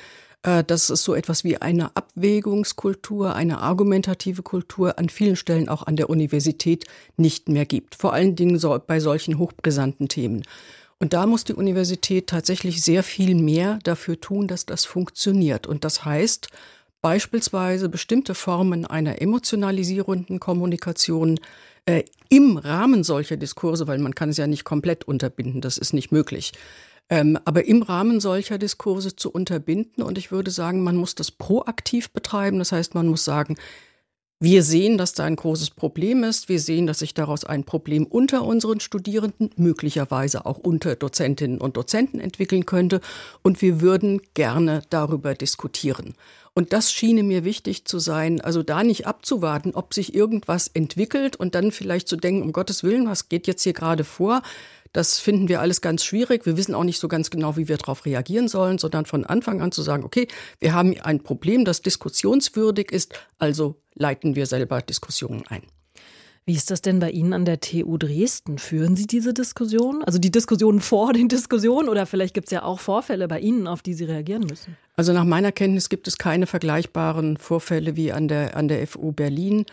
dass 0.46 0.90
es 0.90 1.02
so 1.02 1.14
etwas 1.14 1.42
wie 1.42 1.56
eine 1.56 1.96
Abwägungskultur, 1.96 3.34
eine 3.34 3.58
argumentative 3.58 4.42
Kultur 4.42 4.98
an 4.98 5.08
vielen 5.08 5.34
Stellen 5.34 5.68
auch 5.68 5.82
an 5.86 5.96
der 5.96 6.08
Universität 6.08 6.84
nicht 7.16 7.48
mehr 7.48 7.66
gibt. 7.66 7.96
Vor 7.96 8.12
allen 8.12 8.36
Dingen 8.36 8.60
bei 8.86 9.00
solchen 9.00 9.38
hochbrisanten 9.38 10.08
Themen. 10.08 10.42
Und 10.98 11.12
da 11.12 11.26
muss 11.26 11.44
die 11.44 11.52
Universität 11.52 12.28
tatsächlich 12.28 12.82
sehr 12.82 13.02
viel 13.02 13.34
mehr 13.34 13.80
dafür 13.82 14.20
tun, 14.20 14.46
dass 14.46 14.66
das 14.66 14.84
funktioniert. 14.84 15.66
Und 15.66 15.84
das 15.84 16.04
heißt 16.04 16.48
beispielsweise 17.02 17.88
bestimmte 17.88 18.34
Formen 18.34 18.86
einer 18.86 19.20
emotionalisierenden 19.20 20.40
Kommunikation 20.40 21.38
äh, 21.84 22.04
im 22.28 22.56
Rahmen 22.56 23.04
solcher 23.04 23.36
Diskurse, 23.36 23.86
weil 23.86 23.98
man 23.98 24.14
kann 24.14 24.30
es 24.30 24.38
ja 24.38 24.46
nicht 24.46 24.64
komplett 24.64 25.04
unterbinden, 25.04 25.60
das 25.60 25.78
ist 25.78 25.92
nicht 25.92 26.10
möglich, 26.10 26.52
ähm, 27.08 27.38
aber 27.44 27.66
im 27.66 27.82
Rahmen 27.82 28.20
solcher 28.20 28.58
Diskurse 28.58 29.14
zu 29.14 29.30
unterbinden. 29.30 30.02
Und 30.02 30.18
ich 30.18 30.30
würde 30.30 30.50
sagen, 30.50 30.82
man 30.82 30.96
muss 30.96 31.14
das 31.14 31.30
proaktiv 31.30 32.10
betreiben. 32.10 32.58
Das 32.58 32.72
heißt, 32.72 32.94
man 32.94 33.06
muss 33.06 33.24
sagen, 33.24 33.56
wir 34.38 34.62
sehen, 34.62 34.98
dass 34.98 35.14
da 35.14 35.24
ein 35.24 35.36
großes 35.36 35.70
Problem 35.70 36.22
ist. 36.22 36.50
Wir 36.50 36.60
sehen, 36.60 36.86
dass 36.86 36.98
sich 36.98 37.14
daraus 37.14 37.44
ein 37.44 37.64
Problem 37.64 38.04
unter 38.04 38.42
unseren 38.44 38.80
Studierenden, 38.80 39.50
möglicherweise 39.56 40.44
auch 40.44 40.58
unter 40.58 40.94
Dozentinnen 40.94 41.58
und 41.58 41.78
Dozenten 41.78 42.20
entwickeln 42.20 42.66
könnte. 42.66 43.00
Und 43.42 43.62
wir 43.62 43.80
würden 43.80 44.20
gerne 44.34 44.82
darüber 44.90 45.34
diskutieren. 45.34 46.14
Und 46.52 46.72
das 46.72 46.92
schiene 46.92 47.22
mir 47.22 47.44
wichtig 47.44 47.84
zu 47.84 47.98
sein, 47.98 48.40
also 48.40 48.62
da 48.62 48.82
nicht 48.82 49.06
abzuwarten, 49.06 49.74
ob 49.74 49.94
sich 49.94 50.14
irgendwas 50.14 50.68
entwickelt 50.68 51.36
und 51.36 51.54
dann 51.54 51.70
vielleicht 51.70 52.08
zu 52.08 52.16
denken, 52.16 52.42
um 52.42 52.52
Gottes 52.52 52.82
Willen, 52.82 53.06
was 53.06 53.28
geht 53.28 53.46
jetzt 53.46 53.62
hier 53.62 53.74
gerade 53.74 54.04
vor? 54.04 54.42
Das 54.96 55.18
finden 55.18 55.50
wir 55.50 55.60
alles 55.60 55.82
ganz 55.82 56.04
schwierig. 56.04 56.46
Wir 56.46 56.56
wissen 56.56 56.74
auch 56.74 56.82
nicht 56.82 56.98
so 56.98 57.06
ganz 57.06 57.28
genau, 57.28 57.58
wie 57.58 57.68
wir 57.68 57.76
darauf 57.76 58.06
reagieren 58.06 58.48
sollen, 58.48 58.78
sondern 58.78 59.04
von 59.04 59.26
Anfang 59.26 59.60
an 59.60 59.70
zu 59.70 59.82
sagen, 59.82 60.04
okay, 60.04 60.26
wir 60.58 60.72
haben 60.72 60.98
ein 61.02 61.22
Problem, 61.22 61.66
das 61.66 61.82
diskussionswürdig 61.82 62.90
ist, 62.90 63.12
also 63.36 63.76
leiten 63.94 64.36
wir 64.36 64.46
selber 64.46 64.80
Diskussionen 64.80 65.44
ein. 65.50 65.60
Wie 66.46 66.54
ist 66.54 66.70
das 66.70 66.80
denn 66.80 66.98
bei 66.98 67.10
Ihnen 67.10 67.34
an 67.34 67.44
der 67.44 67.60
TU 67.60 67.98
Dresden? 67.98 68.56
Führen 68.56 68.96
Sie 68.96 69.06
diese 69.06 69.34
Diskussion? 69.34 70.02
Also 70.02 70.18
die 70.18 70.30
Diskussionen 70.30 70.80
vor 70.80 71.12
den 71.12 71.28
Diskussionen 71.28 71.90
oder 71.90 72.06
vielleicht 72.06 72.32
gibt 72.32 72.46
es 72.46 72.52
ja 72.52 72.62
auch 72.62 72.80
Vorfälle 72.80 73.28
bei 73.28 73.40
Ihnen, 73.40 73.66
auf 73.66 73.82
die 73.82 73.92
Sie 73.92 74.04
reagieren 74.04 74.44
müssen? 74.48 74.78
Also 74.96 75.12
nach 75.12 75.24
meiner 75.24 75.52
Kenntnis 75.52 75.90
gibt 75.90 76.08
es 76.08 76.16
keine 76.16 76.46
vergleichbaren 76.46 77.36
Vorfälle 77.36 77.96
wie 77.96 78.12
an 78.12 78.28
der, 78.28 78.56
an 78.56 78.68
der 78.68 78.86
FU 78.86 79.12
Berlin. 79.12 79.66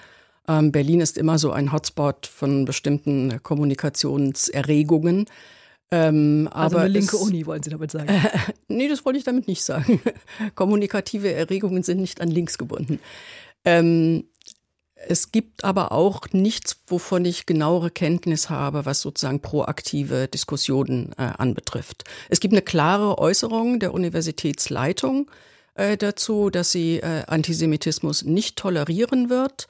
Ähm, 0.48 0.72
Berlin 0.72 1.02
ist 1.02 1.18
immer 1.18 1.38
so 1.38 1.52
ein 1.52 1.72
Hotspot 1.72 2.28
von 2.28 2.66
bestimmten 2.66 3.42
Kommunikationserregungen. 3.44 5.26
Ähm, 5.92 6.50
also 6.52 6.78
eine 6.78 6.90
linke 6.90 7.16
es, 7.16 7.22
Uni, 7.22 7.46
wollen 7.46 7.64
Sie 7.64 7.70
damit 7.70 7.92
sagen? 7.92 8.10
Äh, 8.10 8.22
nee, 8.68 8.88
das 8.88 9.06
wollte 9.06 9.20
ich 9.20 9.26
damit 9.26 9.48
nicht 9.48 9.64
sagen. 9.64 10.02
Kommunikative 10.56 11.32
Erregungen 11.32 11.84
sind 11.84 12.02
nicht 12.02 12.20
an 12.20 12.30
links 12.30 12.58
gebunden. 12.58 13.00
Ähm, 13.64 14.26
es 15.08 15.32
gibt 15.32 15.64
aber 15.64 15.92
auch 15.92 16.28
nichts, 16.32 16.78
wovon 16.88 17.26
ich 17.26 17.46
genauere 17.46 17.92
Kenntnis 17.92 18.50
habe, 18.50 18.86
was 18.86 19.02
sozusagen 19.02 19.42
proaktive 19.42 20.28
Diskussionen 20.28 21.12
äh, 21.18 21.30
anbetrifft. 21.38 22.06
Es 22.30 22.40
gibt 22.40 22.54
eine 22.54 22.62
klare 22.62 23.18
Äußerung 23.18 23.80
der 23.80 23.94
Universitätsleitung 23.94 25.30
äh, 25.76 25.98
dazu, 25.98 26.50
dass 26.50 26.72
sie 26.72 26.98
äh, 26.98 27.24
Antisemitismus 27.28 28.24
nicht 28.24 28.58
tolerieren 28.58 29.30
wird. 29.30 29.68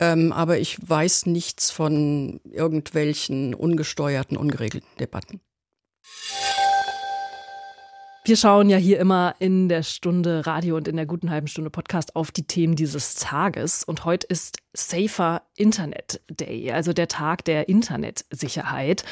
Ähm, 0.00 0.32
aber 0.32 0.58
ich 0.58 0.78
weiß 0.80 1.26
nichts 1.26 1.70
von 1.70 2.40
irgendwelchen 2.50 3.54
ungesteuerten, 3.54 4.36
ungeregelten 4.36 4.88
Debatten. 4.98 5.40
Wir 8.24 8.36
schauen 8.36 8.70
ja 8.70 8.76
hier 8.76 8.98
immer 8.98 9.34
in 9.38 9.68
der 9.68 9.82
Stunde 9.82 10.46
Radio 10.46 10.76
und 10.76 10.88
in 10.88 10.96
der 10.96 11.06
guten 11.06 11.30
halben 11.30 11.48
Stunde 11.48 11.70
Podcast 11.70 12.16
auf 12.16 12.30
die 12.30 12.46
Themen 12.46 12.76
dieses 12.76 13.14
Tages. 13.14 13.82
Und 13.82 14.04
heute 14.04 14.26
ist 14.26 14.58
Safer 14.72 15.42
Internet 15.56 16.20
Day, 16.30 16.70
also 16.72 16.92
der 16.92 17.08
Tag 17.08 17.44
der 17.44 17.68
Internetsicherheit. 17.68 19.04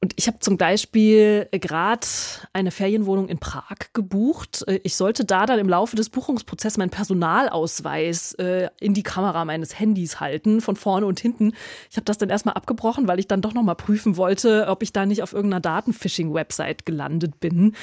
Und 0.00 0.14
ich 0.16 0.28
habe 0.28 0.38
zum 0.38 0.56
Beispiel 0.56 1.48
gerade 1.50 2.06
eine 2.52 2.70
Ferienwohnung 2.70 3.28
in 3.28 3.38
Prag 3.38 3.92
gebucht. 3.92 4.64
Ich 4.82 4.94
sollte 4.94 5.24
da 5.24 5.46
dann 5.46 5.58
im 5.58 5.68
Laufe 5.68 5.96
des 5.96 6.08
Buchungsprozesses 6.10 6.78
meinen 6.78 6.90
Personalausweis 6.90 8.34
äh, 8.34 8.68
in 8.80 8.94
die 8.94 9.02
Kamera 9.02 9.44
meines 9.44 9.78
Handys 9.78 10.20
halten, 10.20 10.60
von 10.60 10.76
vorne 10.76 11.06
und 11.06 11.20
hinten. 11.20 11.52
Ich 11.90 11.96
habe 11.96 12.04
das 12.04 12.18
dann 12.18 12.30
erstmal 12.30 12.54
abgebrochen, 12.54 13.08
weil 13.08 13.18
ich 13.18 13.26
dann 13.28 13.42
doch 13.42 13.52
nochmal 13.52 13.76
prüfen 13.76 14.16
wollte, 14.16 14.66
ob 14.68 14.82
ich 14.82 14.92
da 14.92 15.06
nicht 15.06 15.22
auf 15.22 15.32
irgendeiner 15.32 15.60
Datenphishing-Website 15.60 16.86
gelandet 16.86 17.40
bin, 17.40 17.74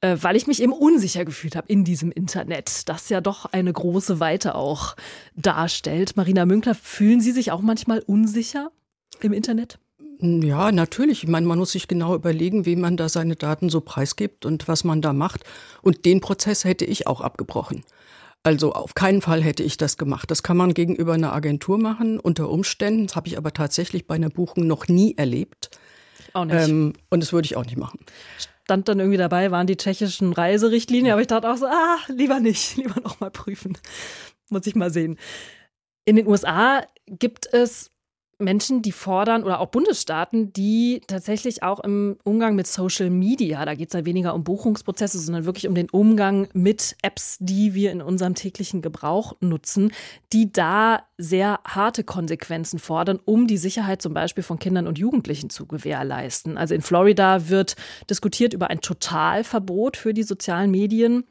äh, 0.00 0.16
weil 0.20 0.36
ich 0.36 0.46
mich 0.46 0.62
eben 0.62 0.72
unsicher 0.72 1.24
gefühlt 1.24 1.56
habe 1.56 1.68
in 1.68 1.84
diesem 1.84 2.12
Internet, 2.12 2.88
das 2.88 3.08
ja 3.08 3.20
doch 3.20 3.46
eine 3.46 3.72
große 3.72 4.20
Weite 4.20 4.54
auch 4.54 4.96
darstellt. 5.34 6.16
Marina 6.16 6.46
Münkler 6.46 6.67
Wissenschaftler, 6.68 6.74
fühlen 6.74 7.20
Sie 7.20 7.32
sich 7.32 7.52
auch 7.52 7.60
manchmal 7.60 8.00
unsicher 8.00 8.70
im 9.20 9.32
Internet? 9.32 9.78
Ja, 10.20 10.72
natürlich. 10.72 11.22
Ich 11.22 11.28
meine, 11.28 11.46
man 11.46 11.58
muss 11.58 11.72
sich 11.72 11.86
genau 11.86 12.14
überlegen, 12.14 12.66
wie 12.66 12.76
man 12.76 12.96
da 12.96 13.08
seine 13.08 13.36
Daten 13.36 13.68
so 13.70 13.80
preisgibt 13.80 14.44
und 14.44 14.66
was 14.66 14.82
man 14.84 15.00
da 15.00 15.12
macht. 15.12 15.44
Und 15.82 16.04
den 16.04 16.20
Prozess 16.20 16.64
hätte 16.64 16.84
ich 16.84 17.06
auch 17.06 17.20
abgebrochen. 17.20 17.84
Also 18.42 18.72
auf 18.72 18.94
keinen 18.94 19.20
Fall 19.20 19.42
hätte 19.42 19.62
ich 19.62 19.76
das 19.76 19.96
gemacht. 19.96 20.30
Das 20.30 20.42
kann 20.42 20.56
man 20.56 20.74
gegenüber 20.74 21.12
einer 21.12 21.32
Agentur 21.32 21.78
machen, 21.78 22.18
unter 22.18 22.48
Umständen. 22.50 23.06
Das 23.06 23.16
habe 23.16 23.28
ich 23.28 23.38
aber 23.38 23.52
tatsächlich 23.52 24.06
bei 24.06 24.16
einer 24.16 24.30
Buchung 24.30 24.66
noch 24.66 24.88
nie 24.88 25.14
erlebt. 25.16 25.70
Auch 26.32 26.44
nicht. 26.44 26.68
Ähm, 26.68 26.94
und 27.10 27.22
das 27.22 27.32
würde 27.32 27.46
ich 27.46 27.56
auch 27.56 27.64
nicht 27.64 27.76
machen. 27.76 28.00
Stand 28.64 28.88
dann 28.88 28.98
irgendwie 28.98 29.18
dabei, 29.18 29.50
waren 29.50 29.66
die 29.66 29.76
tschechischen 29.76 30.32
Reiserichtlinien, 30.32 31.12
aber 31.12 31.20
ich 31.20 31.26
dachte 31.26 31.50
auch 31.50 31.56
so, 31.56 31.66
ah, 31.66 31.98
lieber 32.08 32.40
nicht, 32.40 32.76
lieber 32.76 33.00
noch 33.00 33.20
mal 33.20 33.30
prüfen. 33.30 33.78
Muss 34.50 34.66
ich 34.66 34.74
mal 34.74 34.90
sehen. 34.90 35.18
In 36.08 36.16
den 36.16 36.26
USA 36.26 36.80
gibt 37.06 37.52
es 37.52 37.90
Menschen, 38.38 38.80
die 38.80 38.92
fordern 38.92 39.44
oder 39.44 39.60
auch 39.60 39.66
Bundesstaaten, 39.66 40.54
die 40.54 41.02
tatsächlich 41.06 41.62
auch 41.62 41.80
im 41.80 42.16
Umgang 42.24 42.54
mit 42.54 42.66
Social 42.66 43.10
Media, 43.10 43.62
da 43.66 43.74
geht 43.74 43.88
es 43.88 43.92
ja 43.92 44.06
weniger 44.06 44.34
um 44.34 44.42
Buchungsprozesse, 44.42 45.18
sondern 45.18 45.44
wirklich 45.44 45.68
um 45.68 45.74
den 45.74 45.90
Umgang 45.90 46.48
mit 46.54 46.96
Apps, 47.02 47.36
die 47.40 47.74
wir 47.74 47.92
in 47.92 48.00
unserem 48.00 48.34
täglichen 48.34 48.80
Gebrauch 48.80 49.34
nutzen, 49.40 49.92
die 50.32 50.50
da 50.50 51.02
sehr 51.18 51.60
harte 51.66 52.04
Konsequenzen 52.04 52.78
fordern, 52.78 53.20
um 53.26 53.46
die 53.46 53.58
Sicherheit 53.58 54.00
zum 54.00 54.14
Beispiel 54.14 54.42
von 54.42 54.58
Kindern 54.58 54.86
und 54.86 54.98
Jugendlichen 54.98 55.50
zu 55.50 55.66
gewährleisten. 55.66 56.56
Also 56.56 56.74
in 56.74 56.80
Florida 56.80 57.50
wird 57.50 57.76
diskutiert 58.08 58.54
über 58.54 58.70
ein 58.70 58.80
Totalverbot 58.80 59.98
für 59.98 60.14
die 60.14 60.22
sozialen 60.22 60.70
Medien 60.70 61.24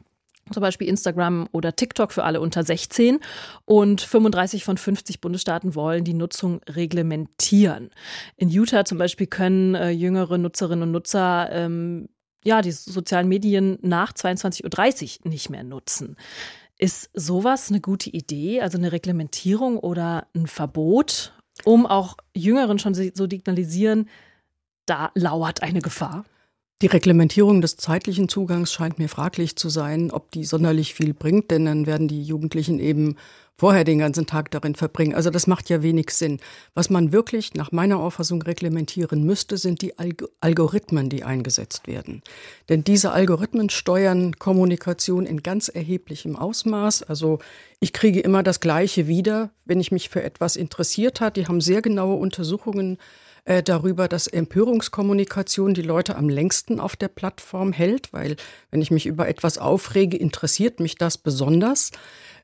zum 0.52 0.62
Beispiel 0.62 0.88
Instagram 0.88 1.48
oder 1.52 1.76
TikTok 1.76 2.12
für 2.12 2.24
alle 2.24 2.42
unter 2.42 2.64
16. 2.64 3.20
Und 3.66 4.02
35 4.02 4.64
von 4.64 4.78
50 4.78 5.22
Bundesstaaten 5.22 5.76
wollen 5.76 6.04
die 6.04 6.14
Nutzung 6.14 6.62
reglementieren. 6.70 7.92
In 8.36 8.50
Utah 8.50 8.86
zum 8.86 8.98
Beispiel 8.98 9.28
können 9.28 9.76
äh, 9.76 9.90
jüngere 9.90 10.38
Nutzerinnen 10.38 10.84
und 10.84 10.92
Nutzer 10.92 11.50
ähm, 11.52 12.10
ja, 12.44 12.62
die 12.62 12.72
sozialen 12.72 13.28
Medien 13.28 13.78
nach 13.82 14.14
22.30 14.14 15.20
Uhr 15.26 15.30
nicht 15.30 15.50
mehr 15.50 15.64
nutzen. 15.64 16.16
Ist 16.78 17.10
sowas 17.14 17.70
eine 17.70 17.82
gute 17.82 18.10
Idee, 18.10 18.62
also 18.62 18.78
eine 18.78 18.92
Reglementierung 18.92 19.78
oder 19.78 20.28
ein 20.36 20.48
Verbot, 20.48 21.34
um 21.66 21.86
auch 21.86 22.16
Jüngeren 22.36 22.80
schon 22.80 22.94
so 22.94 23.28
signalisieren, 23.30 24.08
da 24.86 25.12
lauert 25.16 25.64
eine 25.64 25.82
Gefahr? 25.82 26.24
Die 26.84 26.88
Reglementierung 26.88 27.62
des 27.62 27.76
zeitlichen 27.76 28.30
Zugangs 28.30 28.72
scheint 28.72 29.00
mir 29.00 29.10
fraglich 29.10 29.56
zu 29.56 29.68
sein, 29.68 30.12
ob 30.12 30.30
die 30.30 30.44
sonderlich 30.46 30.94
viel 30.94 31.16
bringt, 31.16 31.50
denn 31.50 31.66
dann 31.66 31.88
werden 31.88 32.08
die 32.08 32.22
Jugendlichen 32.22 32.80
eben 32.80 33.16
vorher 33.56 33.84
den 33.84 33.98
ganzen 33.98 34.28
Tag 34.28 34.52
darin 34.52 34.76
verbringen. 34.76 35.16
Also 35.16 35.32
das 35.32 35.48
macht 35.48 35.70
ja 35.70 35.82
wenig 35.82 36.12
Sinn. 36.12 36.40
Was 36.76 36.92
man 36.92 37.12
wirklich 37.12 37.56
nach 37.56 37.72
meiner 37.72 37.98
Auffassung 37.98 38.44
reglementieren 38.44 39.24
müsste, 39.24 39.58
sind 39.58 39.82
die 39.82 39.98
Alg 39.98 40.26
Algorithmen, 40.40 41.10
die 41.10 41.24
eingesetzt 41.24 41.88
werden. 41.88 42.22
Denn 42.70 42.84
diese 42.84 43.12
Algorithmen 43.12 43.72
steuern 43.72 44.34
Kommunikation 44.38 45.26
in 45.26 45.42
ganz 45.42 45.70
erheblichem 45.70 46.36
Ausmaß. 46.36 47.02
Also 47.02 47.40
ich 47.80 47.92
kriege 47.92 48.20
immer 48.20 48.44
das 48.44 48.60
Gleiche 48.60 49.08
wieder, 49.08 49.50
wenn 49.66 49.80
ich 49.80 49.92
mich 49.92 50.10
für 50.10 50.22
etwas 50.22 50.56
interessiert 50.56 51.22
hat. 51.22 51.38
Die 51.38 51.48
haben 51.48 51.60
sehr 51.60 51.82
genaue 51.82 52.18
Untersuchungen 52.18 53.00
äh, 53.48 53.64
darüber, 53.64 54.10
dass 54.10 54.28
Empörungskommunikation 54.28 55.74
die 55.74 55.82
Leute 55.82 56.18
am 56.18 56.28
längsten 56.28 56.82
auf 56.82 56.98
der 56.98 57.08
Plattform 57.08 57.72
hält, 57.72 58.12
weil 58.12 58.36
wenn 58.72 58.82
ich 58.82 58.92
mich 58.92 59.06
über 59.06 59.30
etwas 59.30 59.58
aufrege, 59.58 60.18
interessiert 60.18 60.82
mich 60.82 60.96
das 60.96 61.18
besonders. 61.18 61.92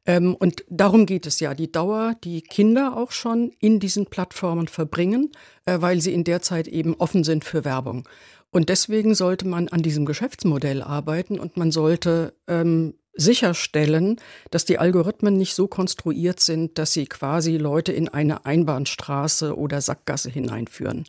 Ähm, 0.05 0.33
und 0.33 0.63
darum 0.69 1.05
geht 1.05 1.27
es 1.27 1.41
ja, 1.41 1.55
die 1.55 1.69
Dauer, 1.69 2.15
die 2.23 2.41
Kinder 2.41 2.95
auch 2.95 3.11
schon 3.11 3.51
in 3.59 3.81
diesen 3.81 4.05
Plattformen 4.05 4.69
verbringen, 4.69 5.31
äh, 5.65 5.81
weil 5.81 5.99
sie 5.99 6.13
in 6.13 6.23
der 6.23 6.41
Zeit 6.41 6.69
eben 6.69 6.95
offen 6.95 7.25
sind 7.25 7.43
für 7.43 7.65
Werbung. 7.65 8.07
Und 8.49 8.69
deswegen 8.69 9.13
sollte 9.13 9.45
man 9.45 9.67
an 9.67 9.81
diesem 9.81 10.05
Geschäftsmodell 10.05 10.81
arbeiten 10.81 11.37
und 11.37 11.57
man 11.57 11.71
sollte 11.71 12.33
ähm, 12.47 12.93
sicherstellen, 13.13 14.19
dass 14.51 14.65
die 14.65 14.79
Algorithmen 14.79 15.37
nicht 15.37 15.55
so 15.55 15.67
konstruiert 15.67 16.39
sind, 16.39 16.77
dass 16.77 16.93
sie 16.93 17.05
quasi 17.05 17.57
Leute 17.57 17.91
in 17.91 18.09
eine 18.09 18.45
Einbahnstraße 18.45 19.57
oder 19.57 19.81
Sackgasse 19.81 20.29
hineinführen. 20.29 21.05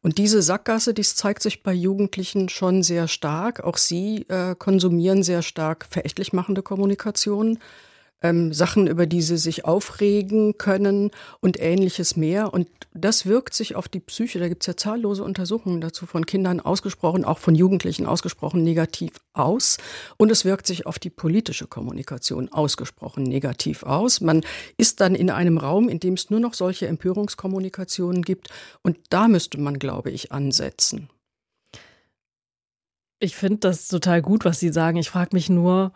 Und 0.00 0.18
diese 0.18 0.42
Sackgasse, 0.42 0.94
dies 0.94 1.16
zeigt 1.16 1.42
sich 1.42 1.62
bei 1.62 1.72
Jugendlichen 1.72 2.48
schon 2.48 2.82
sehr 2.82 3.08
stark. 3.08 3.64
Auch 3.64 3.76
sie 3.76 4.26
äh, 4.28 4.54
konsumieren 4.56 5.22
sehr 5.22 5.42
stark 5.42 5.86
verächtlich 5.90 6.32
machende 6.32 6.62
Kommunikation 6.62 7.58
ähm, 8.22 8.52
Sachen, 8.52 8.86
über 8.86 9.06
die 9.06 9.22
sie 9.22 9.36
sich 9.36 9.64
aufregen 9.64 10.58
können 10.58 11.10
und 11.40 11.60
ähnliches 11.60 12.16
mehr. 12.16 12.52
Und 12.52 12.68
das 12.92 13.26
wirkt 13.26 13.54
sich 13.54 13.76
auf 13.76 13.88
die 13.88 14.00
Psyche, 14.00 14.38
da 14.38 14.48
gibt 14.48 14.62
es 14.62 14.66
ja 14.66 14.76
zahllose 14.76 15.22
Untersuchungen 15.22 15.80
dazu 15.80 16.06
von 16.06 16.26
Kindern 16.26 16.60
ausgesprochen, 16.60 17.24
auch 17.24 17.38
von 17.38 17.54
Jugendlichen 17.54 18.06
ausgesprochen 18.06 18.64
negativ 18.64 19.12
aus. 19.32 19.78
Und 20.16 20.30
es 20.30 20.44
wirkt 20.44 20.66
sich 20.66 20.86
auf 20.86 20.98
die 20.98 21.10
politische 21.10 21.66
Kommunikation 21.66 22.50
ausgesprochen 22.52 23.22
negativ 23.22 23.82
aus. 23.84 24.20
Man 24.20 24.42
ist 24.76 25.00
dann 25.00 25.14
in 25.14 25.30
einem 25.30 25.58
Raum, 25.58 25.88
in 25.88 26.00
dem 26.00 26.14
es 26.14 26.30
nur 26.30 26.40
noch 26.40 26.54
solche 26.54 26.88
Empörungskommunikationen 26.88 28.22
gibt. 28.22 28.48
Und 28.82 28.98
da 29.10 29.28
müsste 29.28 29.58
man, 29.58 29.78
glaube 29.78 30.10
ich, 30.10 30.32
ansetzen. 30.32 31.08
Ich 33.20 33.34
finde 33.34 33.58
das 33.58 33.88
total 33.88 34.22
gut, 34.22 34.44
was 34.44 34.60
Sie 34.60 34.68
sagen. 34.68 34.98
Ich 34.98 35.10
frage 35.10 35.30
mich 35.34 35.48
nur, 35.48 35.92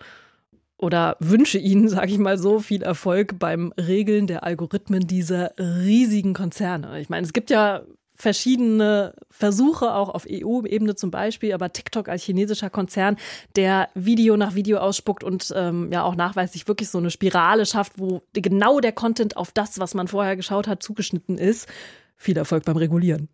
oder 0.83 1.17
wünsche 1.21 1.59
Ihnen, 1.59 1.89
sage 1.89 2.13
ich 2.13 2.19
mal 2.19 2.39
so, 2.39 2.59
viel 2.59 2.83
Erfolg 2.83 3.39
beim 3.39 3.73
Regeln 3.79 4.27
der 4.27 4.43
Algorithmen 4.43 5.07
dieser 5.07 5.53
riesigen 5.59 6.35
Konzerne. 6.35 7.01
Ich 7.01 7.09
meine, 7.09 7.25
es 7.25 7.33
gibt 7.33 7.51
ja 7.51 7.83
verschiedene 8.15 9.15
Versuche, 9.31 9.95
auch 9.95 10.09
auf 10.09 10.27
EU-Ebene 10.31 10.95
zum 10.95 11.11
Beispiel, 11.11 11.53
aber 11.55 11.73
TikTok 11.73 12.09
als 12.09 12.23
chinesischer 12.23 12.71
Konzern, 12.71 13.17
der 13.57 13.89
Video 13.95 14.37
nach 14.37 14.55
Video 14.55 14.79
ausspuckt 14.79 15.25
und 15.25 15.53
ähm, 15.57 15.91
ja 15.93 16.03
auch 16.03 16.15
nachweislich 16.15 16.69
wirklich 16.69 16.89
so 16.91 16.99
eine 16.99 17.11
Spirale 17.11 17.67
schafft, 17.67 17.99
wo 17.99 18.23
genau 18.33 18.81
der 18.81 18.93
Content 18.93 19.37
auf 19.37 19.51
das, 19.53 19.79
was 19.79 19.95
man 19.95 20.09
vorher 20.09 20.37
geschaut 20.37 20.69
hat, 20.69 20.83
zugeschnitten 20.83 21.39
ist. 21.39 21.69
Viel 22.17 22.37
Erfolg 22.37 22.65
beim 22.65 22.77
Regulieren. 22.77 23.29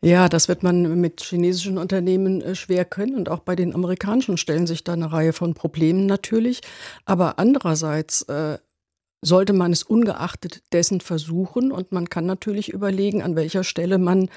Ja, 0.00 0.28
das 0.28 0.46
wird 0.46 0.62
man 0.62 1.00
mit 1.00 1.22
chinesischen 1.22 1.76
Unternehmen 1.76 2.40
äh, 2.40 2.54
schwer 2.54 2.84
können 2.84 3.16
und 3.16 3.28
auch 3.28 3.40
bei 3.40 3.56
den 3.56 3.74
amerikanischen 3.74 4.36
stellen 4.36 4.66
sich 4.66 4.84
da 4.84 4.92
eine 4.92 5.12
Reihe 5.12 5.32
von 5.32 5.54
Problemen 5.54 6.06
natürlich. 6.06 6.60
Aber 7.04 7.38
andererseits 7.38 8.22
äh, 8.22 8.58
sollte 9.22 9.52
man 9.52 9.72
es 9.72 9.82
ungeachtet 9.82 10.62
dessen 10.72 11.00
versuchen 11.00 11.72
und 11.72 11.90
man 11.90 12.08
kann 12.08 12.26
natürlich 12.26 12.68
überlegen, 12.68 13.22
an 13.22 13.34
welcher 13.34 13.64
Stelle 13.64 13.98
man 13.98 14.30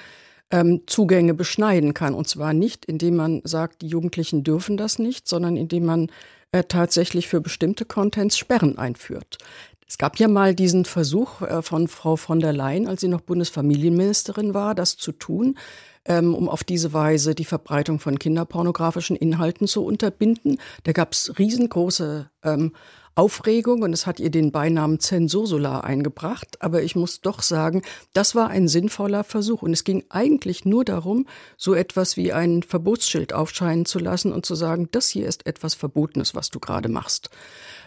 ähm, 0.50 0.82
Zugänge 0.88 1.36
beschneiden 1.36 1.94
kann. 1.94 2.16
Und 2.16 2.28
zwar 2.28 2.54
nicht, 2.54 2.86
indem 2.86 3.16
man 3.16 3.42
sagt, 3.44 3.84
die 3.84 3.88
Jugendlichen 3.88 4.44
dürfen 4.44 4.78
das 4.78 4.98
nicht, 4.98 5.28
sondern 5.28 5.58
indem 5.58 5.86
man 5.86 6.12
äh, 6.52 6.64
tatsächlich 6.64 7.28
für 7.28 7.40
bestimmte 7.40 7.86
Contents 7.86 8.38
Sperren 8.38 8.78
einführt. 8.78 9.38
Es 9.92 9.98
gab 9.98 10.18
ja 10.20 10.30
mal 10.30 10.56
diesen 10.56 10.86
Versuch 10.86 11.42
äh, 11.42 11.62
von 11.62 11.90
Frau 11.90 12.16
von 12.16 12.40
der 12.40 12.54
Leyen, 12.54 12.88
als 12.88 13.02
sie 13.02 13.10
noch 13.10 13.20
Bundesfamilienministerin 13.20 14.54
war, 14.54 14.74
das 14.74 14.96
zu 14.96 15.12
tun, 15.12 15.58
ähm, 16.06 16.34
um 16.34 16.48
auf 16.48 16.64
diese 16.64 16.94
Weise 16.94 17.36
die 17.36 17.44
Verbreitung 17.44 18.00
von 18.00 18.18
kinderpornografischen 18.18 19.18
Inhalten 19.18 19.68
zu 19.68 19.84
unterbinden. 19.84 20.60
Da 20.86 20.94
gab 20.94 21.12
es 21.12 21.38
riesengroße 21.38 22.30
ähm, 22.46 22.72
Aufregung 23.16 23.82
und 23.82 23.92
es 23.92 24.08
hat 24.08 24.22
ihr 24.22 24.32
den 24.32 24.54
Beinamen 24.54 25.02
Zensursula 25.02 25.82
eingebracht. 25.82 26.62
Aber 26.62 26.82
ich 26.82 26.96
muss 26.96 27.20
doch 27.20 27.42
sagen, 27.42 27.82
das 28.14 28.34
war 28.34 28.50
ein 28.50 28.70
sinnvoller 28.70 29.26
Versuch. 29.26 29.62
Und 29.62 29.74
es 29.74 29.84
ging 29.84 30.06
eigentlich 30.08 30.64
nur 30.64 30.86
darum, 30.86 31.28
so 31.58 31.74
etwas 31.74 32.16
wie 32.16 32.32
ein 32.32 32.64
Verbotsschild 32.64 33.34
aufscheinen 33.34 33.86
zu 33.86 34.00
lassen 34.00 34.32
und 34.32 34.46
zu 34.46 34.56
sagen, 34.56 34.88
das 34.92 35.10
hier 35.10 35.28
ist 35.28 35.46
etwas 35.46 35.74
Verbotenes, 35.76 36.34
was 36.34 36.50
du 36.50 36.62
gerade 36.62 36.88
machst. 36.88 37.30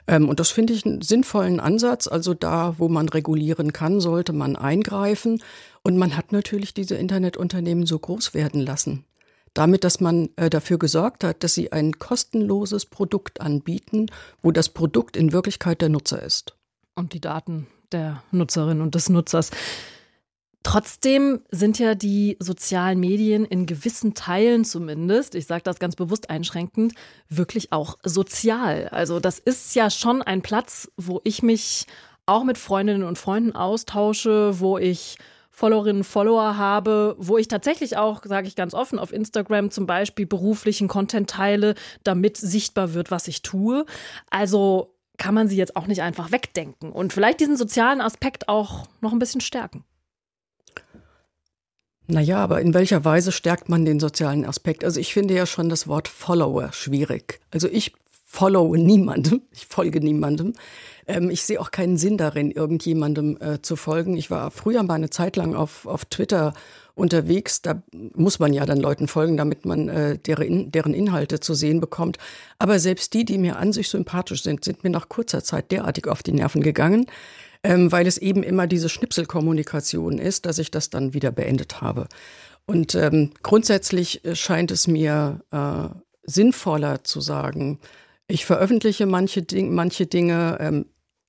Ähm, 0.07 0.29
und 0.29 0.41
das 0.41 0.51
finde 0.51 0.73
ich 0.73 0.85
einen 0.85 1.03
sinnvollen 1.03 1.61
Ansatz. 1.61 2.07
Also 2.07 2.35
da, 2.35 2.75
wo 2.79 2.89
man 2.89 3.09
regulieren 3.09 3.73
kann, 3.73 4.01
sollte 4.01 4.33
man 4.33 4.57
eingreifen. 4.57 5.43
Und 5.83 5.97
man 5.97 6.17
hat 6.17 6.33
natürlich 6.33 6.75
diese 6.75 6.97
Internetunternehmen 6.97 7.87
so 7.87 7.99
groß 7.99 8.35
werden 8.35 8.61
lassen 8.61 9.05
damit, 9.55 9.85
dass 9.85 10.01
man 10.01 10.29
äh, 10.37 10.51
dafür 10.51 10.79
gesorgt 10.79 11.25
hat, 11.25 11.43
dass 11.43 11.55
sie 11.55 11.73
ein 11.73 11.99
kostenloses 11.99 12.87
Produkt 12.87 13.41
anbieten, 13.41 14.07
wo 14.43 14.51
das 14.51 14.69
Produkt 14.69 15.17
in 15.17 15.33
Wirklichkeit 15.33 15.81
der 15.81 15.89
Nutzer 15.89 16.21
ist. 16.23 16.57
Und 16.97 17.13
die 17.13 17.21
Daten 17.21 17.69
der 17.93 18.23
Nutzerin 18.33 18.81
und 18.81 18.95
des 18.95 19.09
Nutzers. 19.09 19.51
Trotzdem 20.65 21.43
sind 21.51 21.79
ja 21.79 21.95
die 21.95 22.39
sozialen 22.41 22.99
Medien 22.99 23.45
in 23.45 23.67
gewissen 23.67 24.15
Teilen 24.15 24.65
zumindest, 24.65 25.35
ich 25.35 25.47
sage 25.47 25.63
das 25.63 25.79
ganz 25.79 25.95
bewusst 25.95 26.31
einschränkend, 26.31 26.95
wirklich 27.29 27.71
auch 27.71 27.99
sozial. 28.03 28.89
Also 28.89 29.21
das 29.21 29.39
ist 29.39 29.75
ja 29.75 29.91
schon 29.91 30.23
ein 30.23 30.41
Platz, 30.41 30.91
wo 30.97 31.21
ich 31.23 31.43
mich 31.43 31.87
auch 32.25 32.45
mit 32.45 32.57
Freundinnen 32.57 33.05
und 33.05 33.19
Freunden 33.19 33.53
austausche, 33.53 34.59
wo 34.59 34.79
ich 34.79 35.19
Followerinnen 35.51 35.99
und 35.99 36.05
Follower 36.05 36.57
habe, 36.57 37.15
wo 37.19 37.37
ich 37.37 37.47
tatsächlich 37.47 37.99
auch, 37.99 38.23
sage 38.25 38.49
ich 38.49 38.57
ganz 38.57 38.73
offen, 38.73 38.99
auf 38.99 39.13
Instagram 39.13 39.71
zum 39.71 39.87
Beispiel 39.87 40.27
beruflichen 40.27 40.89
Content 40.89 41.29
teile, 41.29 41.75
damit 42.05 42.39
sichtbar 42.39 42.95
wird, 42.95 43.11
was 43.11 43.29
ich 43.29 43.43
tue. 43.43 43.85
Also 44.31 44.97
kann 45.19 45.35
man 45.35 45.47
sie 45.47 45.57
jetzt 45.57 45.77
auch 45.77 45.87
nicht 45.87 46.01
einfach 46.01 46.33
wegdenken 46.33 46.91
und 46.91 47.13
vielleicht 47.13 47.39
diesen 47.39 47.59
sozialen 47.59 48.01
Aspekt 48.01 48.49
auch 48.49 48.89
noch 49.03 49.13
ein 49.13 49.19
bisschen 49.19 49.43
stärken. 49.43 49.85
Naja, 52.07 52.39
aber 52.39 52.61
in 52.61 52.75
welcher 52.75 53.05
Weise 53.05 53.33
stärkt 53.33 53.69
man 53.69 53.85
den 53.85 53.99
sozialen 53.99 54.45
Aspekt? 54.45 54.85
Also 54.85 55.01
ich 55.01 55.15
finde 55.15 55.35
ja 55.35 55.47
schon 55.47 55.69
das 55.69 55.89
Wort 55.89 56.09
Follower 56.09 56.73
schwierig. 56.73 57.41
Also 57.51 57.69
ich 57.69 57.93
follow 58.25 58.75
niemandem, 58.75 59.43
ich 59.53 59.67
folge 59.67 60.01
niemandem. 60.01 60.53
Ähm, 61.07 61.31
ich 61.31 61.43
sehe 61.43 61.61
auch 61.61 61.71
keinen 61.71 61.97
Sinn 61.97 62.19
darin, 62.19 62.51
irgendjemandem 62.51 63.39
äh, 63.41 63.63
zu 63.63 63.77
folgen. 63.77 64.17
Ich 64.17 64.31
war 64.31 64.51
früher 64.51 64.83
mal 64.83 64.95
eine 64.95 65.11
Zeit 65.11 65.37
lang 65.37 65.55
auf, 65.55 65.87
auf 65.87 66.05
Twitter 66.05 66.53
unterwegs. 66.95 67.63
Da 67.63 67.83
muss 67.93 68.39
man 68.39 68.53
ja 68.53 68.67
dann 68.67 68.79
Leuten 68.79 69.09
folgen, 69.09 69.37
damit 69.37 69.65
man 69.65 69.89
äh, 69.89 70.19
deren, 70.19 70.71
deren 70.73 70.95
Inhalte 70.95 71.41
zu 71.41 71.55
sehen 71.55 71.81
bekommt. 71.81 72.19
Aber 72.59 72.79
selbst 72.79 73.15
die, 73.15 73.25
die 73.25 73.39
mir 73.39 73.57
an 73.57 73.73
sich 73.73 73.89
sympathisch 73.89 74.43
sind, 74.43 74.65
sind 74.65 74.85
mir 74.85 74.91
nach 74.91 75.09
kurzer 75.09 75.43
Zeit 75.43 75.71
derartig 75.71 76.07
auf 76.07 76.23
die 76.23 76.33
Nerven 76.33 76.63
gegangen, 76.63 77.07
ähm, 77.65 77.91
weil 77.91 78.07
es 78.07 78.19
eben 78.19 78.43
immer 78.43 78.67
diese 78.67 78.89
Schnipselkommunikation 78.89 80.19
ist, 80.19 80.47
dass 80.47 80.59
ich 80.59 80.71
das 80.71 80.91
dann 80.91 81.15
wieder 81.15 81.33
beendet 81.33 81.81
habe. 81.81 82.07
Und 82.67 82.95
ähm, 82.95 83.31
grundsätzlich 83.43 84.25
äh, 84.25 84.37
scheint 84.37 84.71
es 84.71 84.87
mir 84.87 85.41
äh, 85.51 85.89
sinnvoller 86.25 87.03
zu 87.05 87.21
sagen, 87.21 87.81
ich 88.27 88.47
veröffentliche 88.47 89.07
manche, 89.07 89.43
Ding, 89.43 89.75
manche 89.75 90.07
Dinge. 90.07 90.59
Ähm, 90.61 90.87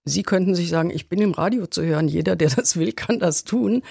Sie 0.08 0.22
könnten 0.22 0.54
sich 0.54 0.70
sagen, 0.70 0.92
ich 0.92 1.10
bin 1.10 1.20
im 1.20 1.32
Radio 1.32 1.66
zu 1.66 1.84
hören. 1.84 2.08
Jeder, 2.08 2.36
der 2.36 2.50
das 2.50 2.78
will, 2.78 2.92
kann 2.94 3.18
das 3.20 3.44
tun. 3.44 3.82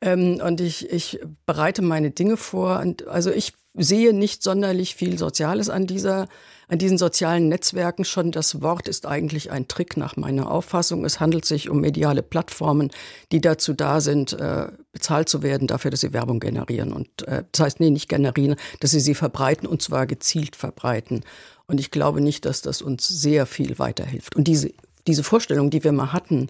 Ähm, 0.00 0.40
und 0.44 0.60
ich, 0.60 0.90
ich 0.90 1.20
bereite 1.46 1.82
meine 1.82 2.10
Dinge 2.10 2.36
vor. 2.36 2.80
Und 2.80 3.06
also 3.08 3.30
ich 3.30 3.54
sehe 3.74 4.12
nicht 4.12 4.42
sonderlich 4.42 4.94
viel 4.94 5.18
Soziales 5.18 5.68
an 5.68 5.86
dieser, 5.86 6.28
an 6.68 6.78
diesen 6.78 6.98
sozialen 6.98 7.48
Netzwerken. 7.48 8.04
Schon 8.04 8.32
das 8.32 8.62
Wort 8.62 8.88
ist 8.88 9.06
eigentlich 9.06 9.50
ein 9.50 9.68
Trick 9.68 9.96
nach 9.96 10.16
meiner 10.16 10.50
Auffassung. 10.50 11.04
Es 11.04 11.20
handelt 11.20 11.44
sich 11.44 11.68
um 11.68 11.80
mediale 11.80 12.22
Plattformen, 12.22 12.90
die 13.32 13.40
dazu 13.40 13.74
da 13.74 14.00
sind, 14.00 14.32
äh, 14.32 14.68
bezahlt 14.92 15.28
zu 15.28 15.42
werden 15.42 15.66
dafür, 15.66 15.90
dass 15.90 16.00
sie 16.00 16.12
Werbung 16.12 16.40
generieren. 16.40 16.92
Und 16.92 17.26
äh, 17.28 17.44
das 17.52 17.60
heißt, 17.60 17.80
nee, 17.80 17.90
nicht 17.90 18.08
generieren, 18.08 18.56
dass 18.80 18.90
sie 18.90 19.00
sie 19.00 19.14
verbreiten 19.14 19.66
und 19.68 19.82
zwar 19.82 20.06
gezielt 20.06 20.56
verbreiten. 20.56 21.22
Und 21.66 21.80
ich 21.80 21.90
glaube 21.90 22.20
nicht, 22.20 22.44
dass 22.44 22.62
das 22.62 22.80
uns 22.80 23.06
sehr 23.08 23.44
viel 23.44 23.78
weiterhilft. 23.78 24.36
Und 24.36 24.44
diese, 24.44 24.70
diese 25.06 25.24
Vorstellung, 25.24 25.70
die 25.70 25.84
wir 25.84 25.92
mal 25.92 26.12
hatten, 26.12 26.48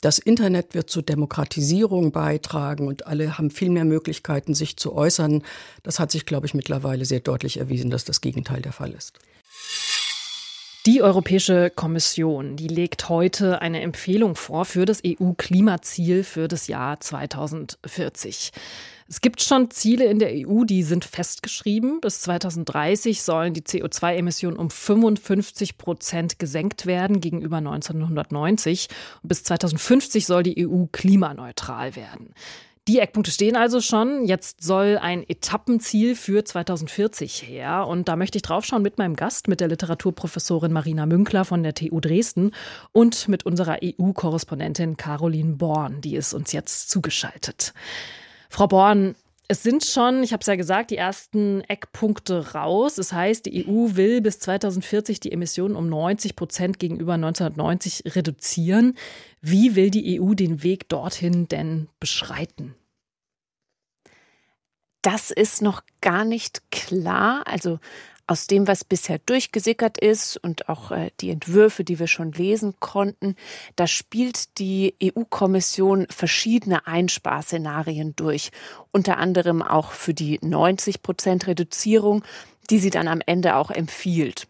Das 0.00 0.20
Internet 0.20 0.74
wird 0.74 0.90
zur 0.90 1.02
Demokratisierung 1.02 2.12
beitragen 2.12 2.86
und 2.86 3.06
alle 3.08 3.36
haben 3.36 3.50
viel 3.50 3.68
mehr 3.68 3.84
Möglichkeiten, 3.84 4.54
sich 4.54 4.76
zu 4.76 4.94
äußern. 4.94 5.42
Das 5.82 5.98
hat 5.98 6.12
sich, 6.12 6.24
glaube 6.24 6.46
ich, 6.46 6.54
mittlerweile 6.54 7.04
sehr 7.04 7.18
deutlich 7.18 7.56
erwiesen, 7.56 7.90
dass 7.90 8.04
das 8.04 8.20
Gegenteil 8.20 8.62
der 8.62 8.72
Fall 8.72 8.92
ist. 8.92 9.18
Die 10.88 11.02
Europäische 11.02 11.68
Kommission, 11.68 12.56
die 12.56 12.66
legt 12.66 13.10
heute 13.10 13.60
eine 13.60 13.82
Empfehlung 13.82 14.36
vor 14.36 14.64
für 14.64 14.86
das 14.86 15.02
EU-Klimaziel 15.04 16.24
für 16.24 16.48
das 16.48 16.66
Jahr 16.66 16.98
2040. 16.98 18.52
Es 19.06 19.20
gibt 19.20 19.42
schon 19.42 19.70
Ziele 19.70 20.06
in 20.06 20.18
der 20.18 20.30
EU, 20.32 20.64
die 20.64 20.82
sind 20.82 21.04
festgeschrieben. 21.04 22.00
Bis 22.00 22.22
2030 22.22 23.20
sollen 23.20 23.52
die 23.52 23.60
CO2-Emissionen 23.60 24.56
um 24.56 24.70
55 24.70 25.76
Prozent 25.76 26.38
gesenkt 26.38 26.86
werden 26.86 27.20
gegenüber 27.20 27.58
1990. 27.58 28.88
Und 29.22 29.28
bis 29.28 29.44
2050 29.44 30.24
soll 30.24 30.42
die 30.42 30.66
EU 30.66 30.86
klimaneutral 30.90 31.96
werden. 31.96 32.32
Die 32.88 33.00
Eckpunkte 33.00 33.30
stehen 33.30 33.54
also 33.54 33.82
schon. 33.82 34.24
Jetzt 34.24 34.62
soll 34.62 34.96
ein 34.96 35.22
Etappenziel 35.28 36.16
für 36.16 36.42
2040 36.42 37.42
her. 37.42 37.86
Und 37.86 38.08
da 38.08 38.16
möchte 38.16 38.38
ich 38.38 38.42
draufschauen 38.42 38.80
mit 38.80 38.96
meinem 38.96 39.14
Gast, 39.14 39.46
mit 39.46 39.60
der 39.60 39.68
Literaturprofessorin 39.68 40.72
Marina 40.72 41.04
Münkler 41.04 41.44
von 41.44 41.62
der 41.62 41.74
TU 41.74 42.00
Dresden 42.00 42.52
und 42.92 43.28
mit 43.28 43.44
unserer 43.44 43.80
EU-Korrespondentin 43.84 44.96
Caroline 44.96 45.56
Born. 45.56 46.00
Die 46.00 46.16
ist 46.16 46.32
uns 46.32 46.52
jetzt 46.52 46.88
zugeschaltet. 46.88 47.74
Frau 48.48 48.66
Born, 48.66 49.16
es 49.48 49.62
sind 49.62 49.84
schon, 49.84 50.22
ich 50.22 50.32
habe 50.32 50.40
es 50.40 50.46
ja 50.46 50.56
gesagt, 50.56 50.90
die 50.90 50.96
ersten 50.96 51.60
Eckpunkte 51.68 52.54
raus. 52.54 52.94
Das 52.94 53.12
heißt, 53.12 53.44
die 53.44 53.66
EU 53.66 53.96
will 53.96 54.22
bis 54.22 54.38
2040 54.38 55.20
die 55.20 55.32
Emissionen 55.32 55.76
um 55.76 55.90
90 55.90 56.36
Prozent 56.36 56.78
gegenüber 56.78 57.14
1990 57.14 58.14
reduzieren. 58.14 58.94
Wie 59.42 59.76
will 59.76 59.90
die 59.90 60.18
EU 60.18 60.32
den 60.32 60.62
Weg 60.62 60.88
dorthin 60.88 61.48
denn 61.48 61.88
beschreiten? 62.00 62.77
Das 65.10 65.30
ist 65.30 65.62
noch 65.62 65.80
gar 66.02 66.26
nicht 66.26 66.70
klar. 66.70 67.42
Also 67.46 67.78
aus 68.26 68.46
dem, 68.46 68.68
was 68.68 68.84
bisher 68.84 69.18
durchgesickert 69.18 69.96
ist 69.96 70.36
und 70.36 70.68
auch 70.68 70.90
äh, 70.90 71.12
die 71.20 71.30
Entwürfe, 71.30 71.82
die 71.82 71.98
wir 71.98 72.08
schon 72.08 72.32
lesen 72.32 72.74
konnten, 72.78 73.34
da 73.74 73.86
spielt 73.86 74.58
die 74.58 74.94
EU-Kommission 75.02 76.06
verschiedene 76.10 76.86
Einsparszenarien 76.86 78.16
durch. 78.16 78.50
Unter 78.92 79.16
anderem 79.16 79.62
auch 79.62 79.92
für 79.92 80.12
die 80.12 80.40
90 80.42 81.00
Prozent 81.02 81.46
Reduzierung, 81.46 82.22
die 82.68 82.78
sie 82.78 82.90
dann 82.90 83.08
am 83.08 83.22
Ende 83.24 83.56
auch 83.56 83.70
empfiehlt. 83.70 84.46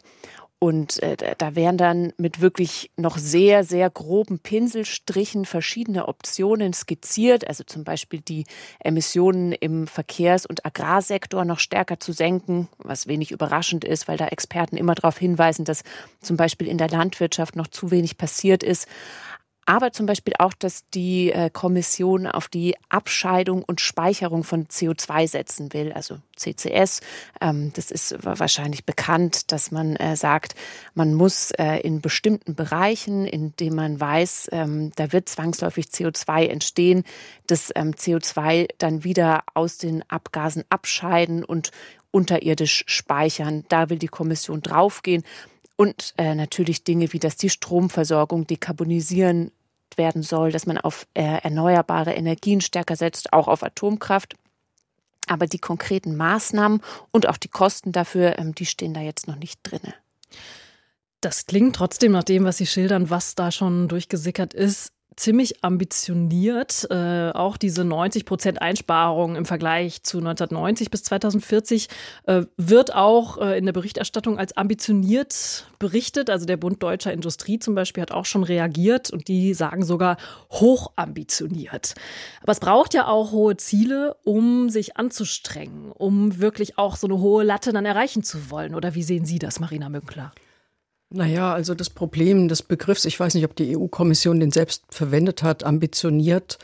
Und 0.61 1.01
äh, 1.01 1.15
da 1.37 1.55
werden 1.55 1.77
dann 1.77 2.13
mit 2.17 2.41
wirklich 2.41 2.91
noch 2.97 3.17
sehr, 3.17 3.63
sehr 3.63 3.89
groben 3.89 4.39
Pinselstrichen 4.39 5.45
verschiedene 5.45 6.09
Optionen 6.09 6.73
skizziert, 6.73 7.47
also 7.47 7.63
zum 7.63 7.85
Beispiel 7.85 8.19
die 8.19 8.43
Emissionen 8.79 9.53
im 9.53 9.87
Verkehrs- 9.87 10.45
und 10.45 10.65
Agrarsektor 10.65 11.45
noch 11.45 11.59
stärker 11.59 12.01
zu 12.01 12.11
senken, 12.11 12.67
was 12.77 13.07
wenig 13.07 13.31
überraschend 13.31 13.85
ist, 13.85 14.09
weil 14.09 14.17
da 14.17 14.27
Experten 14.27 14.75
immer 14.75 14.95
darauf 14.95 15.17
hinweisen, 15.17 15.63
dass 15.63 15.83
zum 16.21 16.35
Beispiel 16.35 16.67
in 16.67 16.77
der 16.77 16.89
Landwirtschaft 16.89 17.55
noch 17.55 17.67
zu 17.67 17.89
wenig 17.89 18.17
passiert 18.17 18.61
ist 18.61 18.89
aber 19.69 19.91
zum 19.91 20.07
Beispiel 20.07 20.33
auch, 20.39 20.53
dass 20.53 20.89
die 20.95 21.31
äh, 21.31 21.51
Kommission 21.51 22.25
auf 22.25 22.47
die 22.47 22.75
Abscheidung 22.89 23.61
und 23.61 23.81
Speicherung 23.81 24.43
von 24.43 24.65
CO2 24.65 25.27
setzen 25.27 25.73
will, 25.73 25.93
also 25.93 26.17
CCS. 26.35 27.01
Ähm, 27.39 27.71
das 27.75 27.91
ist 27.91 28.15
wahrscheinlich 28.23 28.85
bekannt, 28.85 29.51
dass 29.51 29.69
man 29.69 29.95
äh, 29.97 30.15
sagt, 30.15 30.55
man 30.95 31.13
muss 31.13 31.51
äh, 31.51 31.81
in 31.81 32.01
bestimmten 32.01 32.55
Bereichen, 32.55 33.27
in 33.27 33.55
denen 33.57 33.75
man 33.75 33.99
weiß, 33.99 34.49
ähm, 34.53 34.91
da 34.95 35.13
wird 35.13 35.29
zwangsläufig 35.29 35.85
CO2 35.85 36.47
entstehen, 36.47 37.03
das 37.45 37.71
ähm, 37.75 37.91
CO2 37.91 38.69
dann 38.79 39.03
wieder 39.03 39.43
aus 39.53 39.77
den 39.77 40.03
Abgasen 40.09 40.63
abscheiden 40.71 41.43
und 41.43 41.69
unterirdisch 42.09 42.85
speichern. 42.87 43.65
Da 43.69 43.91
will 43.91 43.99
die 43.99 44.07
Kommission 44.07 44.63
draufgehen. 44.63 45.21
Und 45.75 46.15
äh, 46.17 46.33
natürlich 46.35 46.83
Dinge 46.83 47.13
wie, 47.13 47.19
dass 47.19 47.37
die 47.37 47.49
Stromversorgung 47.49 48.47
dekarbonisieren 48.47 49.51
werden 49.99 50.23
soll, 50.23 50.51
dass 50.51 50.65
man 50.65 50.79
auf 50.79 51.05
äh, 51.13 51.43
erneuerbare 51.43 52.13
Energien 52.13 52.61
stärker 52.61 52.95
setzt, 52.95 53.31
auch 53.33 53.47
auf 53.47 53.61
Atomkraft. 53.61 54.33
Aber 55.27 55.45
die 55.45 55.59
konkreten 55.59 56.15
Maßnahmen 56.15 56.81
und 57.11 57.29
auch 57.29 57.37
die 57.37 57.49
Kosten 57.49 57.91
dafür, 57.91 58.39
ähm, 58.39 58.55
die 58.55 58.65
stehen 58.65 58.95
da 58.95 59.01
jetzt 59.01 59.27
noch 59.27 59.35
nicht 59.35 59.59
drin. 59.61 59.93
Das 61.21 61.45
klingt 61.45 61.75
trotzdem 61.75 62.13
nach 62.13 62.23
dem, 62.23 62.45
was 62.45 62.57
Sie 62.57 62.65
schildern, 62.65 63.11
was 63.11 63.35
da 63.35 63.51
schon 63.51 63.87
durchgesickert 63.87 64.55
ist, 64.55 64.93
ziemlich 65.19 65.63
ambitioniert. 65.63 66.87
Äh, 66.89 67.31
auch 67.31 67.57
diese 67.57 67.83
90 67.83 68.25
Prozent 68.25 68.61
Einsparung 68.61 69.35
im 69.35 69.45
Vergleich 69.45 70.03
zu 70.03 70.19
1990 70.19 70.89
bis 70.89 71.03
2040 71.03 71.89
äh, 72.25 72.43
wird 72.57 72.95
auch 72.95 73.37
äh, 73.37 73.57
in 73.57 73.65
der 73.65 73.73
Berichterstattung 73.73 74.39
als 74.39 74.55
ambitioniert 74.55 75.67
berichtet. 75.77 76.29
Also 76.29 76.45
der 76.45 76.57
Bund 76.57 76.81
Deutscher 76.81 77.11
Industrie 77.11 77.59
zum 77.59 77.75
Beispiel 77.75 78.01
hat 78.01 78.11
auch 78.11 78.25
schon 78.25 78.43
reagiert 78.43 79.11
und 79.11 79.27
die 79.27 79.53
sagen 79.53 79.83
sogar 79.83 80.17
hochambitioniert. 80.51 81.95
Aber 82.41 82.53
es 82.53 82.59
braucht 82.59 82.93
ja 82.93 83.07
auch 83.07 83.31
hohe 83.31 83.57
Ziele, 83.57 84.15
um 84.23 84.69
sich 84.69 84.95
anzustrengen, 84.97 85.91
um 85.91 86.39
wirklich 86.39 86.77
auch 86.77 86.95
so 86.95 87.07
eine 87.07 87.19
hohe 87.19 87.43
Latte 87.43 87.73
dann 87.73 87.85
erreichen 87.85 88.23
zu 88.23 88.49
wollen. 88.49 88.73
Oder 88.73 88.95
wie 88.95 89.03
sehen 89.03 89.25
Sie 89.25 89.39
das, 89.39 89.59
Marina 89.59 89.89
Münkler? 89.89 90.31
Naja, 91.11 91.53
also 91.53 91.73
das 91.73 91.89
Problem 91.89 92.47
des 92.47 92.61
Begriffs, 92.61 93.05
ich 93.05 93.19
weiß 93.19 93.33
nicht, 93.33 93.45
ob 93.45 93.55
die 93.55 93.75
EU-Kommission 93.75 94.39
den 94.39 94.51
selbst 94.51 94.83
verwendet 94.89 95.41
hat, 95.41 95.63
ambitioniert, 95.63 96.59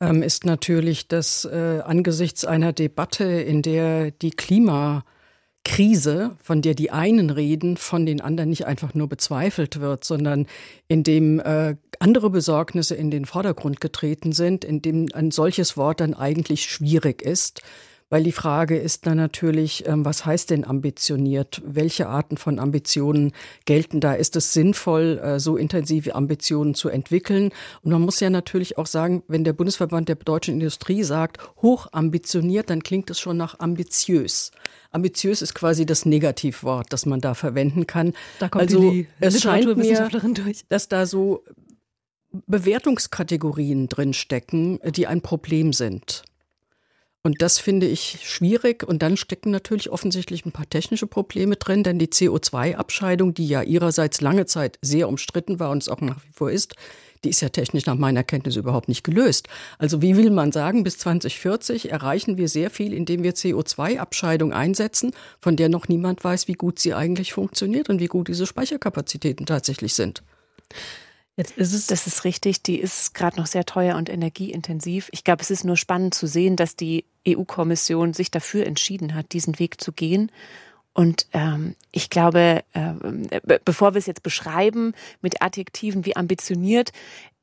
ähm, 0.00 0.22
ist 0.22 0.44
natürlich, 0.44 1.08
dass 1.08 1.44
äh, 1.44 1.80
angesichts 1.84 2.44
einer 2.44 2.72
Debatte, 2.72 3.24
in 3.24 3.60
der 3.62 4.12
die 4.12 4.30
Klimakrise, 4.30 5.02
von 6.40 6.62
der 6.62 6.74
die 6.74 6.92
einen 6.92 7.30
reden, 7.30 7.76
von 7.76 8.06
den 8.06 8.20
anderen 8.20 8.50
nicht 8.50 8.66
einfach 8.66 8.94
nur 8.94 9.08
bezweifelt 9.08 9.80
wird, 9.80 10.04
sondern 10.04 10.46
in 10.86 11.02
dem 11.02 11.40
äh, 11.40 11.74
andere 11.98 12.30
Besorgnisse 12.30 12.94
in 12.94 13.10
den 13.10 13.24
Vordergrund 13.24 13.80
getreten 13.80 14.30
sind, 14.30 14.64
in 14.64 14.80
dem 14.80 15.08
ein 15.12 15.32
solches 15.32 15.76
Wort 15.76 15.98
dann 15.98 16.14
eigentlich 16.14 16.70
schwierig 16.70 17.20
ist 17.20 17.62
weil 18.10 18.22
die 18.22 18.32
Frage 18.32 18.76
ist 18.76 19.06
dann 19.06 19.18
natürlich, 19.18 19.86
ähm, 19.86 20.04
was 20.04 20.24
heißt 20.24 20.50
denn 20.50 20.64
ambitioniert? 20.64 21.60
Welche 21.64 22.08
Arten 22.08 22.36
von 22.36 22.58
Ambitionen 22.58 23.32
gelten 23.66 24.00
da? 24.00 24.14
Ist 24.14 24.34
es 24.36 24.52
sinnvoll, 24.52 25.20
äh, 25.22 25.38
so 25.38 25.56
intensive 25.56 26.14
Ambitionen 26.14 26.74
zu 26.74 26.88
entwickeln? 26.88 27.50
Und 27.82 27.92
man 27.92 28.02
muss 28.02 28.20
ja 28.20 28.30
natürlich 28.30 28.78
auch 28.78 28.86
sagen, 28.86 29.22
wenn 29.28 29.44
der 29.44 29.52
Bundesverband 29.52 30.08
der 30.08 30.16
deutschen 30.16 30.54
Industrie 30.54 31.02
sagt, 31.02 31.38
hoch 31.60 31.88
ambitioniert, 31.92 32.70
dann 32.70 32.82
klingt 32.82 33.10
es 33.10 33.20
schon 33.20 33.36
nach 33.36 33.58
ambitiös. 33.60 34.52
Ambitiös 34.90 35.42
ist 35.42 35.54
quasi 35.54 35.84
das 35.84 36.06
Negativwort, 36.06 36.92
das 36.92 37.04
man 37.04 37.20
da 37.20 37.34
verwenden 37.34 37.86
kann. 37.86 38.14
Da 38.38 38.48
kommt 38.48 38.62
also 38.62 38.90
die 38.90 39.06
es 39.20 39.42
scheint 39.42 39.76
mir, 39.76 40.08
durch. 40.08 40.64
dass 40.68 40.88
da 40.88 41.04
so 41.04 41.44
Bewertungskategorien 42.46 43.88
drin 43.88 44.14
stecken, 44.14 44.78
die 44.94 45.06
ein 45.06 45.20
Problem 45.20 45.72
sind. 45.74 46.22
Und 47.22 47.42
das 47.42 47.58
finde 47.58 47.86
ich 47.86 48.20
schwierig. 48.22 48.84
Und 48.84 49.02
dann 49.02 49.16
stecken 49.16 49.50
natürlich 49.50 49.90
offensichtlich 49.90 50.46
ein 50.46 50.52
paar 50.52 50.68
technische 50.68 51.06
Probleme 51.06 51.56
drin, 51.56 51.82
denn 51.82 51.98
die 51.98 52.06
CO2-Abscheidung, 52.06 53.34
die 53.34 53.48
ja 53.48 53.62
ihrerseits 53.62 54.20
lange 54.20 54.46
Zeit 54.46 54.78
sehr 54.82 55.08
umstritten 55.08 55.58
war 55.58 55.70
und 55.70 55.82
es 55.82 55.88
auch 55.88 56.00
nach 56.00 56.24
wie 56.24 56.32
vor 56.32 56.50
ist, 56.50 56.74
die 57.24 57.30
ist 57.30 57.40
ja 57.40 57.48
technisch 57.48 57.86
nach 57.86 57.96
meiner 57.96 58.22
Kenntnis 58.22 58.56
überhaupt 58.56 58.88
nicht 58.88 59.02
gelöst. 59.02 59.48
Also 59.78 60.02
wie 60.02 60.16
will 60.16 60.30
man 60.30 60.52
sagen, 60.52 60.84
bis 60.84 60.98
2040 60.98 61.90
erreichen 61.90 62.38
wir 62.38 62.48
sehr 62.48 62.70
viel, 62.70 62.92
indem 62.92 63.22
wir 63.22 63.34
CO2-Abscheidung 63.34 64.52
einsetzen, 64.52 65.12
von 65.40 65.56
der 65.56 65.68
noch 65.68 65.88
niemand 65.88 66.22
weiß, 66.22 66.48
wie 66.48 66.52
gut 66.52 66.78
sie 66.78 66.94
eigentlich 66.94 67.32
funktioniert 67.32 67.88
und 67.88 68.00
wie 68.00 68.06
gut 68.06 68.28
diese 68.28 68.46
Speicherkapazitäten 68.46 69.46
tatsächlich 69.46 69.94
sind. 69.94 70.22
Jetzt 71.38 71.56
ist 71.56 71.72
es. 71.72 71.86
Das 71.86 72.08
ist 72.08 72.24
richtig. 72.24 72.64
Die 72.64 72.80
ist 72.80 73.14
gerade 73.14 73.36
noch 73.36 73.46
sehr 73.46 73.64
teuer 73.64 73.96
und 73.96 74.10
energieintensiv. 74.10 75.08
Ich 75.12 75.22
glaube, 75.22 75.40
es 75.40 75.52
ist 75.52 75.64
nur 75.64 75.76
spannend 75.76 76.12
zu 76.12 76.26
sehen, 76.26 76.56
dass 76.56 76.74
die 76.74 77.04
EU-Kommission 77.26 78.12
sich 78.12 78.32
dafür 78.32 78.66
entschieden 78.66 79.14
hat, 79.14 79.32
diesen 79.32 79.60
Weg 79.60 79.80
zu 79.80 79.92
gehen. 79.92 80.32
Und 80.94 81.28
ähm, 81.32 81.76
ich 81.92 82.10
glaube, 82.10 82.64
äh, 82.72 83.58
bevor 83.64 83.94
wir 83.94 84.00
es 84.00 84.06
jetzt 84.06 84.24
beschreiben 84.24 84.94
mit 85.22 85.40
Adjektiven 85.40 86.04
wie 86.04 86.16
ambitioniert, 86.16 86.90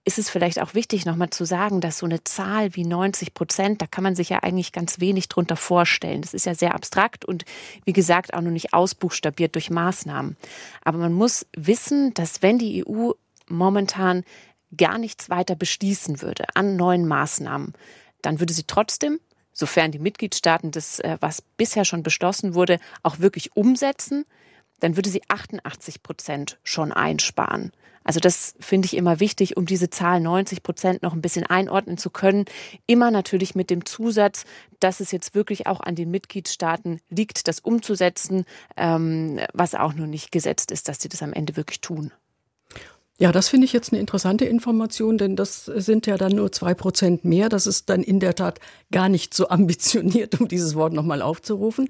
ist 0.03 0.19
es 0.19 0.29
vielleicht 0.29 0.61
auch 0.61 0.73
wichtig, 0.73 1.05
nochmal 1.05 1.29
zu 1.29 1.45
sagen, 1.45 1.79
dass 1.79 1.99
so 1.99 2.05
eine 2.05 2.21
Zahl 2.25 2.75
wie 2.75 2.83
90 2.83 3.33
Prozent, 3.33 3.81
da 3.81 3.87
kann 3.87 4.03
man 4.03 4.15
sich 4.15 4.27
ja 4.27 4.43
eigentlich 4.43 4.73
ganz 4.73 4.99
wenig 4.99 5.29
drunter 5.29 5.55
vorstellen. 5.55 6.21
Das 6.21 6.33
ist 6.33 6.45
ja 6.45 6.53
sehr 6.53 6.75
abstrakt 6.75 7.23
und 7.23 7.45
wie 7.85 7.93
gesagt 7.93 8.33
auch 8.33 8.41
noch 8.41 8.51
nicht 8.51 8.73
ausbuchstabiert 8.73 9.55
durch 9.55 9.69
Maßnahmen. 9.69 10.35
Aber 10.83 10.97
man 10.97 11.13
muss 11.13 11.47
wissen, 11.55 12.13
dass 12.13 12.41
wenn 12.41 12.59
die 12.59 12.85
EU 12.85 13.13
momentan 13.47 14.23
gar 14.75 14.97
nichts 14.97 15.29
weiter 15.29 15.55
beschließen 15.55 16.21
würde 16.21 16.45
an 16.55 16.75
neuen 16.75 17.07
Maßnahmen, 17.07 17.73
dann 18.21 18.39
würde 18.39 18.53
sie 18.53 18.63
trotzdem, 18.63 19.19
sofern 19.53 19.91
die 19.91 19.99
Mitgliedstaaten 19.99 20.71
das, 20.71 20.99
äh, 20.99 21.17
was 21.19 21.41
bisher 21.41 21.85
schon 21.85 22.03
beschlossen 22.03 22.55
wurde, 22.55 22.79
auch 23.03 23.19
wirklich 23.19 23.55
umsetzen, 23.55 24.25
dann 24.79 24.97
würde 24.97 25.09
sie 25.09 25.21
88 25.29 26.03
Prozent 26.03 26.59
schon 26.63 26.91
einsparen. 26.91 27.71
Also 28.03 28.19
das 28.19 28.53
finde 28.59 28.85
ich 28.85 28.95
immer 28.95 29.19
wichtig, 29.19 29.57
um 29.57 29.65
diese 29.65 29.89
Zahl 29.89 30.19
90 30.19 30.61
Prozent 30.61 31.01
noch 31.01 31.13
ein 31.13 31.21
bisschen 31.21 31.45
einordnen 31.45 31.97
zu 31.97 32.11
können. 32.11 32.45
Immer 32.85 33.09
natürlich 33.09 33.55
mit 33.55 33.71
dem 33.71 33.83
Zusatz, 33.83 34.45
dass 34.79 34.99
es 34.99 35.11
jetzt 35.11 35.33
wirklich 35.33 35.65
auch 35.65 35.79
an 35.79 35.95
den 35.95 36.11
Mitgliedstaaten 36.11 36.99
liegt, 37.09 37.47
das 37.47 37.59
umzusetzen, 37.59 38.45
ähm, 38.77 39.39
was 39.53 39.73
auch 39.73 39.93
nur 39.93 40.05
nicht 40.05 40.31
gesetzt 40.31 40.71
ist, 40.71 40.87
dass 40.87 41.01
sie 41.01 41.09
das 41.09 41.23
am 41.23 41.33
Ende 41.33 41.55
wirklich 41.55 41.81
tun. 41.81 42.11
Ja, 43.17 43.31
das 43.31 43.47
finde 43.47 43.65
ich 43.65 43.71
jetzt 43.71 43.93
eine 43.93 44.01
interessante 44.01 44.43
Information, 44.43 45.17
denn 45.17 45.37
das 45.37 45.65
sind 45.65 46.05
ja 46.05 46.17
dann 46.17 46.33
nur 46.33 46.51
zwei 46.51 46.73
Prozent 46.73 47.23
mehr. 47.23 47.47
Das 47.47 47.65
ist 47.65 47.89
dann 47.89 48.03
in 48.03 48.19
der 48.19 48.35
Tat 48.35 48.59
gar 48.91 49.07
nicht 49.07 49.33
so 49.33 49.47
ambitioniert, 49.49 50.39
um 50.39 50.47
dieses 50.49 50.75
Wort 50.75 50.91
nochmal 50.91 51.21
aufzurufen. 51.21 51.89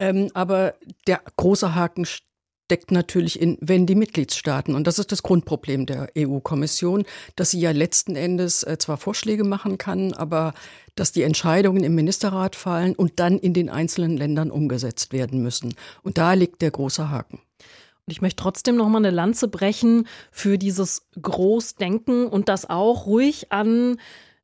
Ähm, 0.00 0.30
aber 0.34 0.74
der 1.06 1.20
große 1.36 1.74
Haken 1.74 2.04
steckt 2.04 2.90
natürlich 2.90 3.40
in, 3.40 3.56
wenn 3.60 3.86
die 3.86 3.94
Mitgliedstaaten, 3.94 4.74
und 4.74 4.88
das 4.88 4.98
ist 4.98 5.12
das 5.12 5.22
Grundproblem 5.22 5.86
der 5.86 6.08
EU-Kommission, 6.18 7.04
dass 7.36 7.52
sie 7.52 7.60
ja 7.60 7.70
letzten 7.70 8.16
Endes 8.16 8.64
äh, 8.64 8.76
zwar 8.76 8.96
Vorschläge 8.96 9.44
machen 9.44 9.78
kann, 9.78 10.14
aber 10.14 10.52
dass 10.96 11.12
die 11.12 11.22
Entscheidungen 11.22 11.84
im 11.84 11.94
Ministerrat 11.94 12.56
fallen 12.56 12.96
und 12.96 13.20
dann 13.20 13.38
in 13.38 13.54
den 13.54 13.70
einzelnen 13.70 14.16
Ländern 14.16 14.50
umgesetzt 14.50 15.12
werden 15.12 15.42
müssen. 15.42 15.76
Und 16.02 16.18
da 16.18 16.32
liegt 16.32 16.60
der 16.60 16.72
große 16.72 17.08
Haken. 17.08 17.38
Und 18.06 18.12
ich 18.12 18.22
möchte 18.22 18.40
trotzdem 18.40 18.76
noch 18.76 18.88
mal 18.88 18.98
eine 18.98 19.10
Lanze 19.10 19.48
brechen 19.48 20.06
für 20.30 20.58
dieses 20.58 21.08
Großdenken 21.20 22.28
und 22.28 22.48
das 22.48 22.70
auch 22.70 23.06
ruhig 23.06 23.50
an 23.50 23.98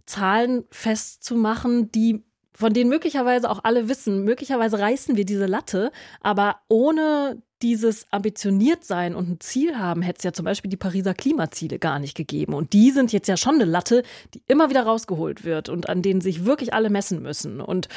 Zahlen 0.05 0.65
festzumachen, 0.71 1.93
die 1.93 2.25
von 2.55 2.73
denen 2.73 2.91
möglicherweise 2.91 3.49
auch 3.49 3.61
alle 3.63 3.89
wissen, 3.89 4.25
möglicherweise 4.25 4.79
reißen 4.79 5.17
wir 5.17 5.25
diese 5.25 5.47
Latte, 5.47 5.91
aber 6.21 6.57
ohne 6.69 7.41
dieses 7.63 8.07
ambitioniert 8.11 8.85
sein 8.85 9.15
und 9.15 9.29
ein 9.31 9.41
Ziel 9.41 9.79
haben, 9.79 10.03
hätte 10.03 10.19
es 10.19 10.25
ja 10.25 10.33
zum 10.33 10.45
Beispiel 10.45 10.69
die 10.69 10.77
Pariser 10.77 11.15
Klimaziele 11.15 11.79
gar 11.79 12.01
nicht 12.01 12.17
gegeben. 12.17 12.55
Und 12.55 12.73
die 12.73 12.91
sind 12.91 13.13
jetzt 13.13 13.29
ja 13.29 13.37
schon 13.37 13.55
eine 13.55 13.65
Latte, 13.65 14.03
die 14.35 14.43
immer 14.49 14.69
wieder 14.69 14.83
rausgeholt 14.83 15.45
wird 15.45 15.69
und 15.69 15.89
an 15.89 16.03
denen 16.03 16.21
sich 16.21 16.45
wirklich 16.45 16.75
alle 16.75 16.91
messen 16.91 17.23
müssen. 17.23 17.61
Und 17.61 17.89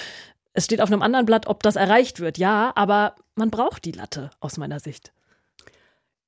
es 0.53 0.65
steht 0.65 0.81
auf 0.81 0.91
einem 0.91 1.01
anderen 1.01 1.25
Blatt, 1.25 1.47
ob 1.47 1.63
das 1.63 1.75
erreicht 1.75 2.19
wird. 2.19 2.37
Ja, 2.37 2.71
aber 2.75 3.15
man 3.33 3.49
braucht 3.49 3.83
die 3.85 3.91
Latte 3.91 4.29
aus 4.39 4.57
meiner 4.57 4.79
Sicht. 4.79 5.11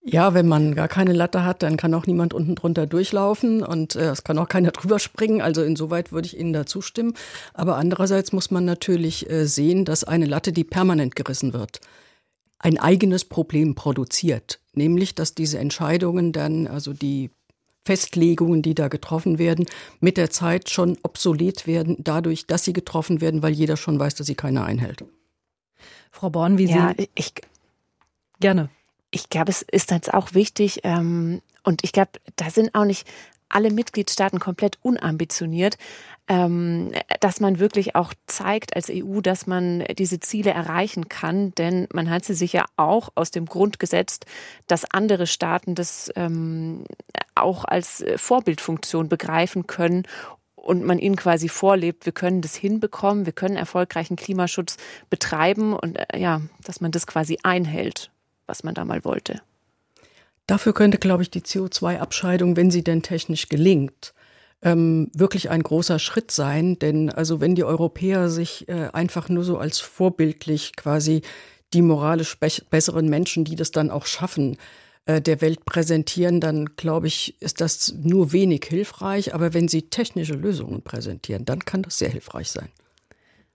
Ja, 0.10 0.34
wenn 0.34 0.48
man 0.48 0.74
gar 0.74 0.88
keine 0.88 1.12
Latte 1.12 1.44
hat, 1.44 1.64
dann 1.64 1.76
kann 1.76 1.94
auch 1.94 2.06
niemand 2.06 2.34
unten 2.34 2.56
drunter 2.56 2.88
durchlaufen 2.88 3.62
und 3.62 3.98
äh, 3.98 4.12
es 4.12 4.24
kann 4.24 4.38
auch 4.38 4.48
keiner 4.48 4.72
drüber 4.72 5.00
springen. 5.00 5.42
Also 5.42 5.64
insoweit 5.64 6.14
würde 6.14 6.28
ich 6.28 6.40
Ihnen 6.40 6.54
da 6.54 6.66
zustimmen. 6.66 7.14
Aber 7.54 7.76
andererseits 7.76 8.32
muss 8.32 8.50
man 8.50 8.64
natürlich 8.64 9.30
äh, 9.30 9.46
sehen, 9.46 9.84
dass 9.84 10.06
eine 10.06 10.26
Latte, 10.26 10.54
die 10.54 10.64
permanent 10.64 11.18
gerissen 11.18 11.52
wird, 11.52 11.82
ein 12.58 12.80
eigenes 12.80 13.26
Problem 13.26 13.76
produziert. 13.76 14.62
Nämlich, 14.74 15.14
dass 15.14 15.36
diese 15.36 15.60
Entscheidungen 15.60 16.32
dann, 16.32 16.68
also 16.68 16.94
die 16.94 17.30
Festlegungen, 17.84 18.62
die 18.62 18.76
da 18.76 18.88
getroffen 18.88 19.40
werden, 19.40 19.66
mit 20.00 20.16
der 20.16 20.30
Zeit 20.30 20.70
schon 20.70 20.98
obsolet 21.04 21.68
werden, 21.68 21.98
dadurch, 22.00 22.48
dass 22.48 22.64
sie 22.64 22.74
getroffen 22.74 23.20
werden, 23.20 23.44
weil 23.44 23.54
jeder 23.54 23.76
schon 23.76 24.00
weiß, 24.00 24.16
dass 24.16 24.28
sie 24.28 24.36
keiner 24.36 24.64
einhält. 24.64 25.04
Frau 26.12 26.30
Born, 26.30 26.58
wie 26.58 26.66
ja, 26.66 26.94
Sie. 26.98 27.10
Ich, 27.16 27.34
gerne 28.40 28.70
ich 29.12 29.30
glaube, 29.30 29.52
es 29.52 29.62
ist 29.62 29.92
jetzt 29.92 30.14
auch 30.14 30.34
wichtig, 30.34 30.82
ähm, 30.84 31.42
und 31.64 31.84
ich 31.84 31.92
glaube, 31.92 32.12
da 32.38 32.50
sind 32.50 32.74
auch 32.76 32.86
nicht 32.86 33.08
alle 33.50 33.72
Mitgliedstaaten 33.72 34.40
komplett 34.40 34.78
unambitioniert, 34.82 35.78
ähm, 36.28 36.92
dass 37.22 37.40
man 37.40 37.60
wirklich 37.60 37.96
auch 37.96 38.14
zeigt 38.26 38.76
als 38.76 38.90
EU, 38.92 39.22
dass 39.22 39.48
man 39.48 39.86
diese 39.98 40.20
Ziele 40.20 40.52
erreichen 40.52 41.08
kann. 41.08 41.54
Denn 41.56 41.88
man 41.94 42.10
hat 42.10 42.26
sie 42.26 42.34
sich 42.34 42.54
ja 42.54 42.66
auch 42.76 43.10
aus 43.16 43.32
dem 43.32 43.46
Grund 43.46 43.80
gesetzt, 43.80 44.26
dass 44.68 44.90
andere 44.92 45.28
Staaten 45.28 45.76
das 45.76 46.12
ähm, 46.16 46.84
auch 47.36 47.64
als 47.64 48.04
Vorbildfunktion 48.18 49.08
begreifen 49.08 49.68
können 49.68 50.04
und 50.56 50.84
man 50.84 51.00
ihnen 51.00 51.16
quasi 51.16 51.48
vorlebt, 51.48 52.06
wir 52.06 52.14
können 52.14 52.42
das 52.42 52.56
hinbekommen, 52.56 53.26
wir 53.26 53.34
können 53.34 53.56
erfolgreichen 53.56 54.18
Klimaschutz 54.18 54.76
betreiben 55.10 55.74
und 55.74 55.98
äh, 55.98 56.20
ja, 56.20 56.42
dass 56.64 56.82
man 56.82 56.92
das 56.92 57.08
quasi 57.08 57.38
einhält 57.44 58.12
was 58.48 58.64
man 58.64 58.74
da 58.74 58.86
mal 58.86 59.06
wollte. 59.06 59.42
Dafür 60.48 60.74
könnte, 60.74 60.98
glaube 60.98 61.24
ich, 61.24 61.30
die 61.30 61.42
CO2-Abscheidung, 61.42 62.56
wenn 62.56 62.72
sie 62.72 62.84
denn 62.84 63.04
technisch 63.04 63.50
gelingt, 63.50 64.14
ähm, 64.62 65.12
wirklich 65.14 65.50
ein 65.50 65.62
großer 65.62 66.00
Schritt 66.00 66.32
sein. 66.32 66.80
Denn 66.80 67.10
also 67.10 67.42
wenn 67.42 67.56
die 67.56 67.66
Europäer 67.66 68.30
sich 68.30 68.68
äh, 68.70 68.90
einfach 68.94 69.30
nur 69.30 69.44
so 69.44 69.58
als 69.58 69.80
vorbildlich 69.80 70.76
quasi 70.76 71.22
die 71.74 71.82
moralisch 71.82 72.40
be 72.40 72.48
besseren 72.70 73.10
Menschen, 73.10 73.44
die 73.44 73.58
das 73.58 73.72
dann 73.72 73.92
auch 73.92 74.06
schaffen, 74.06 74.58
äh, 75.06 75.22
der 75.22 75.42
Welt 75.42 75.66
präsentieren, 75.66 76.40
dann 76.40 76.78
glaube 76.78 77.08
ich, 77.08 77.42
ist 77.42 77.60
das 77.60 77.94
nur 78.02 78.32
wenig 78.32 78.66
hilfreich. 78.68 79.34
Aber 79.34 79.54
wenn 79.54 79.68
sie 79.68 79.90
technische 79.90 80.34
Lösungen 80.34 80.82
präsentieren, 80.82 81.44
dann 81.46 81.66
kann 81.66 81.84
das 81.84 81.98
sehr 81.98 82.10
hilfreich 82.10 82.50
sein. 82.50 82.70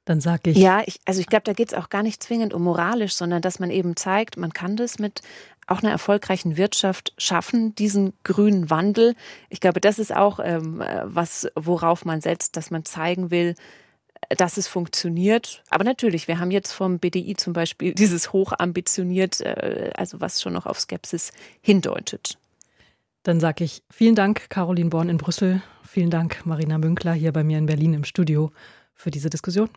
Dann 0.05 0.21
sage 0.21 0.51
ich. 0.51 0.57
Ja, 0.57 0.83
ich, 0.85 1.01
also 1.05 1.21
ich 1.21 1.27
glaube, 1.27 1.45
da 1.45 1.53
geht 1.53 1.69
es 1.69 1.79
auch 1.79 1.89
gar 1.89 2.03
nicht 2.03 2.23
zwingend 2.23 2.53
um 2.53 2.63
moralisch, 2.63 3.15
sondern 3.15 3.41
dass 3.41 3.61
man 3.61 3.71
eben 3.71 3.95
zeigt, 3.95 4.37
man 4.37 4.53
kann 4.53 4.77
das 4.77 4.99
mit 4.99 5.23
auch 5.69 5.81
einer 5.81 5.93
erfolgreichen 5.93 6.57
Wirtschaft 6.57 7.15
schaffen, 7.19 7.75
diesen 7.77 8.13
grünen 8.25 8.69
Wandel. 8.69 9.15
Ich 9.49 9.61
glaube, 9.61 9.81
das 9.81 10.01
ist 10.01 10.15
auch 10.15 10.41
ähm, 10.43 10.83
was, 11.05 11.49
worauf 11.55 12.05
man 12.05 12.21
setzt, 12.21 12.57
dass 12.57 12.73
man 12.73 12.85
zeigen 12.85 13.31
will, 13.31 13.55
dass 14.29 14.57
es 14.57 14.67
funktioniert. 14.67 15.63
Aber 15.71 15.85
natürlich, 15.85 16.27
wir 16.27 16.41
haben 16.41 16.51
jetzt 16.51 16.73
vom 16.73 16.99
BDI 16.99 17.37
zum 17.37 17.53
Beispiel 17.53 17.95
dieses 17.95 18.33
hochambitioniert, 18.33 19.41
äh, 19.41 19.93
also 19.97 20.21
was 20.21 20.43
schon 20.43 20.53
noch 20.53 20.67
auf 20.67 20.81
Skepsis 20.81 21.31
hindeutet. 21.61 22.39
Dann 23.23 23.39
sage 23.39 23.63
ich 23.63 23.85
vielen 23.89 24.17
Dank, 24.17 24.51
Caroline 24.51 24.91
Born 24.91 25.09
in 25.09 25.19
Brüssel. 25.19 25.63
Vielen 25.87 26.11
Dank, 26.11 26.45
Marina 26.45 26.79
Münkler, 26.79 27.13
hier 27.13 27.33
bei 27.33 27.45
mir 27.45 27.59
in 27.59 27.67
Berlin 27.67 27.95
im 27.95 28.05
Studio 28.05 28.51
für 29.03 29.11
diese 29.11 29.29
Diskussion. 29.29 29.69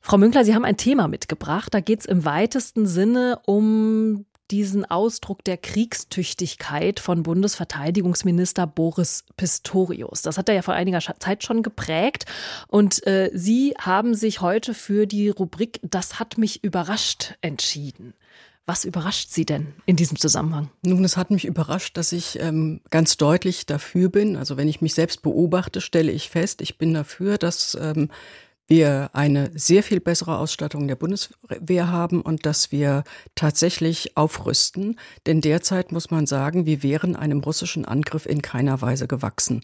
Frau 0.00 0.18
Münkler, 0.18 0.44
Sie 0.44 0.54
haben 0.54 0.64
ein 0.64 0.76
Thema 0.76 1.08
mitgebracht. 1.08 1.74
Da 1.74 1.80
geht 1.80 2.00
es 2.00 2.06
im 2.06 2.24
weitesten 2.24 2.86
Sinne 2.86 3.40
um 3.44 4.24
diesen 4.52 4.84
Ausdruck 4.84 5.42
der 5.44 5.56
Kriegstüchtigkeit 5.56 7.00
von 7.00 7.24
Bundesverteidigungsminister 7.24 8.66
Boris 8.66 9.24
Pistorius. 9.36 10.22
Das 10.22 10.38
hat 10.38 10.48
er 10.48 10.54
ja 10.54 10.62
vor 10.62 10.74
einiger 10.74 11.00
Zeit 11.18 11.42
schon 11.42 11.64
geprägt. 11.64 12.24
Und 12.68 13.04
äh, 13.06 13.30
Sie 13.34 13.74
haben 13.78 14.14
sich 14.14 14.40
heute 14.40 14.74
für 14.74 15.06
die 15.06 15.28
Rubrik 15.28 15.80
Das 15.82 16.20
hat 16.20 16.38
mich 16.38 16.62
überrascht 16.62 17.34
entschieden. 17.40 18.14
Was 18.68 18.84
überrascht 18.84 19.30
Sie 19.30 19.46
denn 19.46 19.74
in 19.86 19.94
diesem 19.94 20.18
Zusammenhang? 20.18 20.70
Nun, 20.82 21.04
es 21.04 21.16
hat 21.16 21.30
mich 21.30 21.44
überrascht, 21.44 21.96
dass 21.96 22.10
ich 22.10 22.40
ähm, 22.40 22.80
ganz 22.90 23.16
deutlich 23.16 23.64
dafür 23.64 24.08
bin. 24.08 24.36
Also 24.36 24.56
wenn 24.56 24.68
ich 24.68 24.80
mich 24.80 24.94
selbst 24.94 25.22
beobachte, 25.22 25.80
stelle 25.80 26.10
ich 26.10 26.30
fest, 26.30 26.60
ich 26.60 26.76
bin 26.76 26.92
dafür, 26.92 27.38
dass 27.38 27.78
ähm, 27.80 28.10
wir 28.66 29.10
eine 29.12 29.50
sehr 29.54 29.84
viel 29.84 30.00
bessere 30.00 30.38
Ausstattung 30.38 30.88
der 30.88 30.96
Bundeswehr 30.96 31.92
haben 31.92 32.20
und 32.20 32.44
dass 32.44 32.72
wir 32.72 33.04
tatsächlich 33.36 34.16
aufrüsten. 34.16 34.98
Denn 35.26 35.40
derzeit 35.40 35.92
muss 35.92 36.10
man 36.10 36.26
sagen, 36.26 36.66
wir 36.66 36.82
wären 36.82 37.14
einem 37.14 37.38
russischen 37.38 37.84
Angriff 37.84 38.26
in 38.26 38.42
keiner 38.42 38.80
Weise 38.82 39.06
gewachsen. 39.06 39.60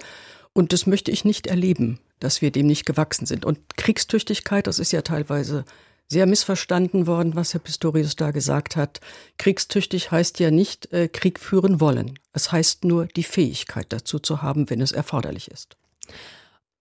Und 0.52 0.72
das 0.72 0.86
möchte 0.86 1.10
ich 1.10 1.24
nicht 1.24 1.48
erleben, 1.48 1.98
dass 2.20 2.40
wir 2.40 2.52
dem 2.52 2.66
nicht 2.66 2.86
gewachsen 2.86 3.26
sind. 3.26 3.44
Und 3.44 3.76
Kriegstüchtigkeit, 3.76 4.68
das 4.68 4.78
ist 4.78 4.92
ja 4.92 5.02
teilweise 5.02 5.64
sehr 6.12 6.26
missverstanden 6.26 7.06
worden, 7.06 7.34
was 7.34 7.54
Herr 7.54 7.60
Pistorius 7.60 8.14
da 8.14 8.30
gesagt 8.30 8.76
hat. 8.76 9.00
Kriegstüchtig 9.38 10.12
heißt 10.12 10.38
ja 10.38 10.50
nicht 10.50 10.92
äh, 10.92 11.08
Krieg 11.08 11.40
führen 11.40 11.80
wollen. 11.80 12.18
Es 12.32 12.52
heißt 12.52 12.84
nur 12.84 13.06
die 13.06 13.24
Fähigkeit 13.24 13.86
dazu 13.88 14.18
zu 14.18 14.42
haben, 14.42 14.70
wenn 14.70 14.80
es 14.80 14.92
erforderlich 14.92 15.50
ist. 15.50 15.76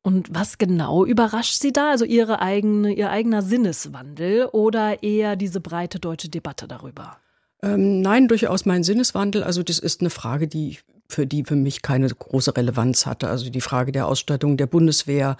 Und 0.04 0.34
was 0.34 0.58
genau 0.58 1.06
überrascht 1.06 1.60
Sie 1.62 1.72
da? 1.72 1.91
Also 1.91 2.06
Ihre 2.06 2.41
eigene, 2.41 2.94
Ihr 2.94 3.10
eigener 3.10 3.41
Sinneswandel 3.41 4.46
oder 4.46 5.02
eher 5.04 5.36
diese 5.36 5.62
breite 5.62 6.00
deutsche 6.00 6.30
Debatte 6.30 6.67
darüber? 6.67 7.17
Ähm, 7.63 8.02
nein, 8.02 8.28
durchaus 8.28 8.65
mein 8.65 8.84
Sinneswandel. 8.84 9.44
Also 9.44 9.63
das 9.63 9.80
ist 9.80 10.02
eine 10.02 10.10
Frage, 10.10 10.48
die 10.48 10.80
für 11.08 11.28
die 11.28 11.44
für 11.44 11.56
mich 11.56 11.82
keine 11.82 12.08
große 12.08 12.56
Relevanz 12.56 13.06
hatte. 13.06 13.28
Also 13.28 13.50
die 13.50 13.62
Frage 13.62 13.91
der 13.91 14.08
Ausstattung 14.08 14.58
der 14.58 14.67
Bundeswehr, 14.67 15.38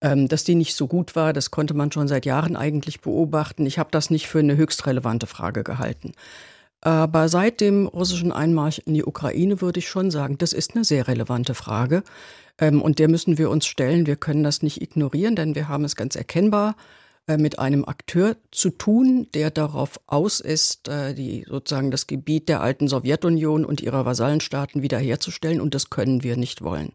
dass 0.00 0.44
die 0.44 0.54
nicht 0.54 0.74
so 0.74 0.86
gut 0.86 1.16
war, 1.16 1.32
das 1.32 1.50
konnte 1.50 1.72
man 1.72 1.90
schon 1.90 2.06
seit 2.06 2.26
Jahren 2.26 2.54
eigentlich 2.54 3.00
beobachten. 3.00 3.64
Ich 3.64 3.78
habe 3.78 3.88
das 3.90 4.10
nicht 4.10 4.28
für 4.28 4.40
eine 4.40 4.56
höchst 4.56 4.86
relevante 4.86 5.26
Frage 5.26 5.64
gehalten. 5.64 6.12
Aber 6.86 7.28
seit 7.28 7.60
dem 7.60 7.86
russischen 7.86 8.30
Einmarsch 8.30 8.78
in 8.78 8.94
die 8.94 9.04
Ukraine 9.04 9.60
würde 9.60 9.80
ich 9.80 9.88
schon 9.88 10.10
sagen, 10.10 10.38
das 10.38 10.52
ist 10.52 10.74
eine 10.74 10.84
sehr 10.84 11.08
relevante 11.08 11.54
Frage. 11.54 12.04
Ähm, 12.58 12.80
und 12.80 12.98
der 12.98 13.08
müssen 13.08 13.38
wir 13.38 13.50
uns 13.50 13.66
stellen. 13.66 14.06
Wir 14.06 14.16
können 14.16 14.44
das 14.44 14.62
nicht 14.62 14.80
ignorieren, 14.80 15.36
denn 15.36 15.54
wir 15.54 15.68
haben 15.68 15.84
es 15.84 15.96
ganz 15.96 16.14
erkennbar 16.16 16.76
äh, 17.26 17.38
mit 17.38 17.58
einem 17.58 17.84
Akteur 17.84 18.36
zu 18.52 18.70
tun, 18.70 19.26
der 19.34 19.50
darauf 19.50 20.00
aus 20.06 20.38
ist, 20.40 20.88
äh, 20.88 21.12
die 21.14 21.44
sozusagen 21.48 21.90
das 21.90 22.06
Gebiet 22.06 22.48
der 22.48 22.60
alten 22.60 22.86
Sowjetunion 22.86 23.64
und 23.64 23.80
ihrer 23.80 24.04
Vasallenstaaten 24.04 24.82
wiederherzustellen. 24.82 25.60
Und 25.60 25.74
das 25.74 25.90
können 25.90 26.22
wir 26.22 26.36
nicht 26.36 26.62
wollen. 26.62 26.92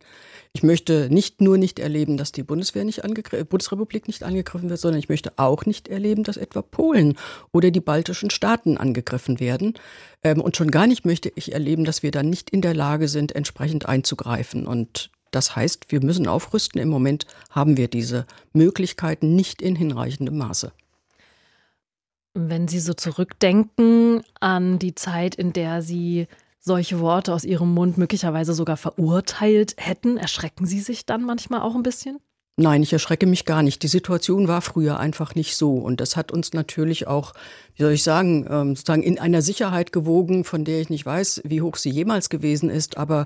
Ich 0.54 0.64
möchte 0.64 1.08
nicht 1.10 1.40
nur 1.40 1.58
nicht 1.58 1.80
erleben, 1.80 2.18
dass 2.18 2.34
die 2.34 2.44
Bundeswehr 2.44 2.84
nicht 2.84 3.06
angegriffen, 3.06 3.48
Bundesrepublik 3.48 4.08
nicht 4.08 4.24
angegriffen 4.24 4.70
wird, 4.70 4.82
sondern 4.82 5.00
ich 5.00 5.08
möchte 5.08 5.32
auch 5.38 5.66
nicht 5.66 5.88
erleben, 5.88 6.24
dass 6.24 6.36
etwa 6.36 6.62
Polen 6.62 7.18
oder 7.54 7.72
die 7.72 7.80
baltischen 7.80 8.30
Staaten 8.30 8.78
angegriffen 8.78 9.40
werden. 9.40 9.76
Ähm, 10.24 10.42
und 10.42 10.58
schon 10.58 10.70
gar 10.70 10.88
nicht 10.88 11.06
möchte 11.06 11.32
ich 11.36 11.54
erleben, 11.54 11.86
dass 11.86 12.04
wir 12.04 12.12
dann 12.12 12.30
nicht 12.30 12.50
in 12.50 12.62
der 12.62 12.74
Lage 12.74 13.08
sind, 13.08 13.34
entsprechend 13.34 13.86
einzugreifen. 13.86 14.68
Und 14.68 15.10
das 15.32 15.56
heißt, 15.56 15.86
wir 15.90 16.04
müssen 16.04 16.28
aufrüsten. 16.28 16.82
Im 16.82 16.90
Moment 16.90 17.26
haben 17.50 17.78
wir 17.78 17.88
diese 17.88 18.26
Möglichkeiten 18.52 19.36
nicht 19.36 19.62
in 19.62 19.78
hinreichendem 19.78 20.38
Maße. 20.38 20.74
Wenn 22.34 22.68
Sie 22.68 22.80
so 22.80 22.94
zurückdenken 22.94 24.24
an 24.42 24.80
die 24.80 24.96
Zeit, 24.96 25.36
in 25.36 25.54
der 25.54 25.82
Sie 25.82 26.28
solche 26.62 27.00
Worte 27.00 27.34
aus 27.34 27.44
ihrem 27.44 27.74
Mund 27.74 27.98
möglicherweise 27.98 28.54
sogar 28.54 28.78
verurteilt 28.78 29.76
hätten, 29.78 30.18
erschrecken 30.18 30.66
Sie 30.66 30.80
sich 30.80 31.06
dann 31.06 31.24
manchmal 31.24 31.62
auch 31.62 31.76
ein 31.76 31.84
bisschen? 31.84 32.20
Nein, 32.58 32.84
ich 32.84 32.94
erschrecke 32.94 33.26
mich 33.26 33.46
gar 33.46 33.64
nicht. 33.64 33.82
Die 33.82 33.88
Situation 33.88 34.48
war 34.48 34.62
früher 34.62 35.00
einfach 35.00 35.34
nicht 35.36 35.56
so. 35.56 35.74
Und 35.74 36.00
das 36.00 36.16
hat 36.16 36.32
uns 36.32 36.54
natürlich 36.54 37.08
auch, 37.08 37.34
wie 37.76 37.84
soll 37.84 37.94
ich 37.94 38.04
sagen, 38.04 38.46
ähm, 38.50 38.76
sozusagen 38.76 39.04
in 39.04 39.20
einer 39.20 39.42
Sicherheit 39.42 39.92
gewogen, 39.92 40.44
von 40.44 40.64
der 40.64 40.80
ich 40.82 40.90
nicht 40.90 41.06
weiß, 41.06 41.42
wie 41.46 41.62
hoch 41.62 41.78
sie 41.78 41.90
jemals 41.90 42.30
gewesen 42.30 42.70
ist. 42.70 42.98
Aber 42.98 43.26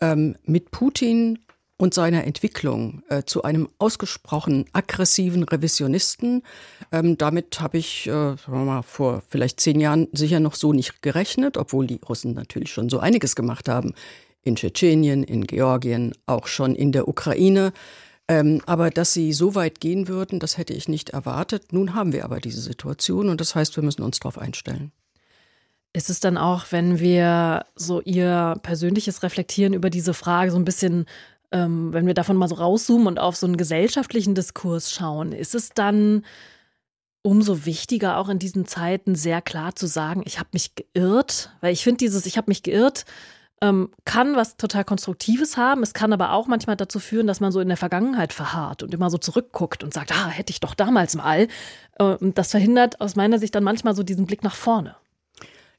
ähm, 0.00 0.36
mit 0.44 0.72
Putin 0.72 1.38
und 1.82 1.94
seiner 1.94 2.22
Entwicklung 2.22 3.02
äh, 3.08 3.24
zu 3.24 3.42
einem 3.42 3.68
ausgesprochen 3.78 4.66
aggressiven 4.72 5.42
Revisionisten. 5.42 6.44
Ähm, 6.92 7.18
damit 7.18 7.60
habe 7.60 7.76
ich 7.76 8.06
äh, 8.06 8.36
mal, 8.46 8.82
vor 8.82 9.24
vielleicht 9.28 9.58
zehn 9.58 9.80
Jahren 9.80 10.06
sicher 10.12 10.38
noch 10.38 10.54
so 10.54 10.72
nicht 10.72 11.02
gerechnet, 11.02 11.56
obwohl 11.56 11.88
die 11.88 11.98
Russen 12.08 12.34
natürlich 12.34 12.70
schon 12.70 12.88
so 12.88 13.00
einiges 13.00 13.34
gemacht 13.34 13.68
haben. 13.68 13.94
In 14.44 14.54
Tschetschenien, 14.54 15.24
in 15.24 15.44
Georgien, 15.44 16.12
auch 16.26 16.46
schon 16.46 16.76
in 16.76 16.92
der 16.92 17.08
Ukraine. 17.08 17.72
Ähm, 18.28 18.62
aber 18.64 18.90
dass 18.90 19.12
sie 19.12 19.32
so 19.32 19.56
weit 19.56 19.80
gehen 19.80 20.06
würden, 20.06 20.38
das 20.38 20.58
hätte 20.58 20.74
ich 20.74 20.88
nicht 20.88 21.10
erwartet. 21.10 21.72
Nun 21.72 21.96
haben 21.96 22.12
wir 22.12 22.24
aber 22.24 22.38
diese 22.38 22.60
Situation 22.60 23.28
und 23.28 23.40
das 23.40 23.56
heißt, 23.56 23.74
wir 23.74 23.82
müssen 23.82 24.02
uns 24.02 24.20
darauf 24.20 24.38
einstellen. 24.38 24.92
Ist 25.94 26.10
es 26.10 26.20
dann 26.20 26.38
auch, 26.38 26.66
wenn 26.70 27.00
wir 27.00 27.66
so 27.74 28.00
Ihr 28.00 28.54
persönliches 28.62 29.24
Reflektieren 29.24 29.74
über 29.74 29.90
diese 29.90 30.14
Frage 30.14 30.52
so 30.52 30.56
ein 30.56 30.64
bisschen 30.64 31.06
ähm, 31.52 31.92
wenn 31.92 32.06
wir 32.06 32.14
davon 32.14 32.36
mal 32.36 32.48
so 32.48 32.56
rauszoomen 32.56 33.06
und 33.06 33.18
auf 33.18 33.36
so 33.36 33.46
einen 33.46 33.56
gesellschaftlichen 33.56 34.34
Diskurs 34.34 34.90
schauen, 34.90 35.32
ist 35.32 35.54
es 35.54 35.70
dann 35.70 36.24
umso 37.22 37.64
wichtiger, 37.64 38.18
auch 38.18 38.28
in 38.28 38.38
diesen 38.38 38.66
Zeiten 38.66 39.14
sehr 39.14 39.40
klar 39.40 39.76
zu 39.76 39.86
sagen, 39.86 40.22
ich 40.24 40.38
habe 40.38 40.48
mich 40.52 40.74
geirrt, 40.74 41.50
weil 41.60 41.72
ich 41.72 41.84
finde 41.84 41.98
dieses, 41.98 42.26
ich 42.26 42.36
habe 42.36 42.50
mich 42.50 42.62
geirrt, 42.62 43.04
ähm, 43.60 43.90
kann 44.04 44.34
was 44.34 44.56
total 44.56 44.84
Konstruktives 44.84 45.56
haben. 45.56 45.84
Es 45.84 45.94
kann 45.94 46.12
aber 46.12 46.32
auch 46.32 46.48
manchmal 46.48 46.76
dazu 46.76 46.98
führen, 46.98 47.28
dass 47.28 47.38
man 47.38 47.52
so 47.52 47.60
in 47.60 47.68
der 47.68 47.76
Vergangenheit 47.76 48.32
verharrt 48.32 48.82
und 48.82 48.92
immer 48.92 49.08
so 49.08 49.18
zurückguckt 49.18 49.84
und 49.84 49.94
sagt, 49.94 50.10
ah, 50.10 50.28
hätte 50.28 50.50
ich 50.50 50.58
doch 50.58 50.74
damals 50.74 51.14
mal. 51.14 51.46
Äh, 51.98 52.16
das 52.20 52.50
verhindert 52.50 53.00
aus 53.00 53.14
meiner 53.14 53.38
Sicht 53.38 53.54
dann 53.54 53.62
manchmal 53.62 53.94
so 53.94 54.02
diesen 54.02 54.26
Blick 54.26 54.42
nach 54.42 54.56
vorne. 54.56 54.96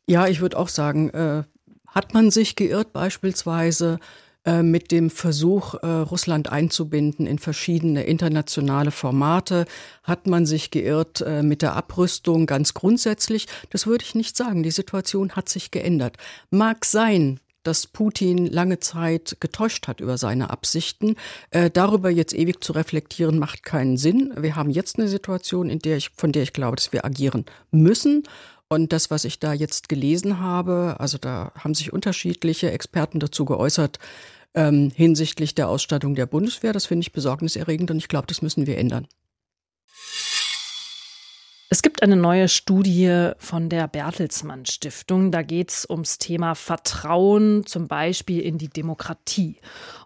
Ja, 0.08 0.28
ich 0.28 0.40
würde 0.40 0.58
auch 0.58 0.70
sagen, 0.70 1.10
äh, 1.10 1.44
hat 1.88 2.14
man 2.14 2.32
sich 2.32 2.56
geirrt 2.56 2.94
beispielsweise 2.94 4.00
äh, 4.46 4.62
mit 4.62 4.92
dem 4.92 5.10
Versuch, 5.10 5.76
äh, 5.76 5.88
Russland 5.88 6.52
einzubinden 6.52 7.26
in 7.26 7.40
verschiedene 7.40 8.04
internationale 8.04 8.92
Formate. 8.92 9.66
Hat 10.04 10.28
man 10.28 10.46
sich 10.46 10.70
geirrt 10.70 11.22
äh, 11.22 11.44
mit 11.44 11.62
der 11.62 11.76
Abrüstung 11.76 12.46
ganz 12.46 12.74
grundsätzlich? 12.74 13.48
Das 13.70 13.88
würde 13.88 14.04
ich 14.04 14.16
nicht 14.16 14.36
sagen. 14.36 14.64
Die 14.64 14.72
Situation 14.72 15.32
hat 15.32 15.48
sich 15.48 15.72
geändert. 15.72 16.18
Mag 16.50 16.84
sein, 16.84 17.40
dass 17.64 17.88
Putin 17.88 18.46
lange 18.46 18.80
Zeit 18.80 19.38
getäuscht 19.40 19.88
hat 19.88 20.02
über 20.02 20.18
seine 20.18 20.50
Absichten. 20.50 21.16
Äh, 21.52 21.70
darüber 21.70 22.10
jetzt 22.10 22.34
ewig 22.34 22.62
zu 22.62 22.74
reflektieren, 22.74 23.40
macht 23.40 23.64
keinen 23.64 23.98
Sinn. 23.98 24.34
Wir 24.38 24.56
haben 24.56 24.70
jetzt 24.70 25.00
eine 25.00 25.08
Situation, 25.08 25.70
in 25.70 25.80
der 25.80 25.98
ich, 25.98 26.10
von 26.16 26.32
der 26.32 26.44
ich 26.44 26.54
glaube, 26.54 26.76
dass 26.76 26.92
wir 26.92 27.06
agieren 27.06 27.46
müssen. 27.72 28.24
Und 28.68 28.92
das, 28.92 29.12
was 29.12 29.24
ich 29.24 29.40
da 29.40 29.54
jetzt 29.54 29.88
gelesen 29.88 30.40
habe, 30.40 30.96
also 31.00 31.18
da 31.18 31.52
haben 31.58 31.76
sich 31.76 31.94
unterschiedliche 31.94 32.72
Experten 32.72 33.20
dazu 33.20 33.46
geäußert, 33.46 34.00
ähm, 34.56 34.92
hinsichtlich 34.96 35.56
der 35.56 35.70
Ausstattung 35.70 36.16
der 36.16 36.26
Bundeswehr. 36.26 36.74
Das 36.74 36.86
finde 36.86 37.04
ich 37.04 37.12
besorgniserregend 37.12 37.92
und 37.92 37.98
ich 37.98 38.08
glaube, 38.08 38.28
das 38.28 38.42
müssen 38.42 38.68
wir 38.68 38.78
ändern. 38.78 39.08
Es 41.74 41.82
gibt 41.82 42.04
eine 42.04 42.16
neue 42.16 42.50
Studie 42.50 43.32
von 43.40 43.68
der 43.68 43.88
Bertelsmann 43.88 44.68
Stiftung. 44.68 45.32
Da 45.32 45.42
geht 45.42 45.72
es 45.72 45.90
ums 45.90 46.20
Thema 46.20 46.54
Vertrauen, 46.54 47.66
zum 47.66 47.88
Beispiel 47.88 48.42
in 48.42 48.60
die 48.60 48.70
Demokratie. 48.70 49.58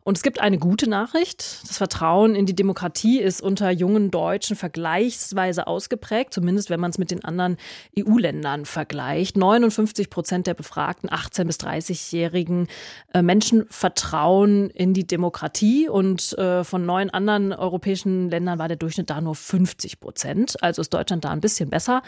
Und 0.03 0.17
es 0.17 0.23
gibt 0.23 0.39
eine 0.39 0.57
gute 0.57 0.89
Nachricht. 0.89 1.59
Das 1.67 1.77
Vertrauen 1.77 2.35
in 2.35 2.45
die 2.45 2.55
Demokratie 2.55 3.19
ist 3.19 3.41
unter 3.41 3.69
jungen 3.71 4.11
Deutschen 4.11 4.55
vergleichsweise 4.55 5.67
ausgeprägt, 5.67 6.33
zumindest 6.33 6.69
wenn 6.69 6.79
man 6.79 6.91
es 6.91 6.97
mit 6.97 7.11
den 7.11 7.23
anderen 7.23 7.57
EU-Ländern 7.97 8.65
vergleicht. 8.65 9.37
59 9.37 10.09
Prozent 10.09 10.47
der 10.47 10.53
befragten 10.53 11.09
18- 11.09 11.45
bis 11.45 11.57
30-jährigen 11.57 12.67
äh, 13.13 13.21
Menschen 13.21 13.65
vertrauen 13.69 14.69
in 14.69 14.93
die 14.93 15.05
Demokratie. 15.05 15.89
Und 15.89 16.37
äh, 16.37 16.63
von 16.63 16.85
neun 16.85 17.09
anderen 17.09 17.53
europäischen 17.53 18.29
Ländern 18.29 18.59
war 18.59 18.67
der 18.67 18.77
Durchschnitt 18.77 19.09
da 19.09 19.21
nur 19.21 19.35
50 19.35 19.99
Prozent. 19.99 20.61
Also 20.63 20.81
ist 20.81 20.93
Deutschland 20.93 21.25
da 21.25 21.29
ein 21.29 21.41
bisschen 21.41 21.69
besser 21.69 22.01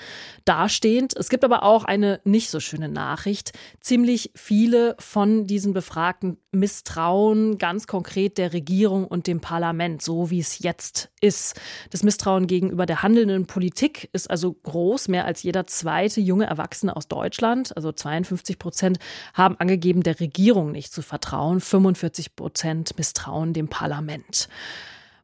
dastehend. 0.46 1.16
Es 1.16 1.30
gibt 1.30 1.44
aber 1.44 1.64
auch 1.64 1.84
eine 1.84 2.20
nicht 2.24 2.50
so 2.50 2.60
schöne 2.60 2.90
Nachricht. 2.90 3.54
Ziemlich 3.82 4.32
viele 4.36 4.96
von 5.00 5.48
diesen 5.48 5.74
Befragten 5.74 6.38
misstrauen 6.52 7.58
ganz 7.58 7.88
konkret 7.90 8.38
der 8.38 8.54
Regierung 8.54 9.06
und 9.06 9.28
dem 9.28 9.42
Parlament, 9.42 10.02
so 10.02 10.30
wie 10.30 10.40
es 10.40 10.60
jetzt 10.60 11.10
ist. 11.20 11.60
Das 11.90 12.04
Misstrauen 12.04 12.48
gegenüber 12.48 12.86
der 12.86 13.04
handelnden 13.04 13.48
Politik 13.48 14.10
ist 14.14 14.30
also 14.30 14.54
groß. 14.54 15.10
Mehr 15.10 15.26
als 15.26 15.44
jeder 15.44 15.68
zweite 15.68 16.22
junge 16.22 16.46
Erwachsene 16.46 16.96
aus 16.96 17.08
Deutschland, 17.08 17.76
also 17.76 17.92
52 17.92 18.60
Prozent, 18.60 19.00
haben 19.34 19.58
angegeben, 19.60 20.04
der 20.04 20.20
Regierung 20.20 20.72
nicht 20.72 20.94
zu 20.94 21.02
vertrauen. 21.02 21.60
45 21.60 22.36
Prozent 22.36 22.98
misstrauen 22.98 23.54
dem 23.54 23.68
Parlament. 23.68 24.48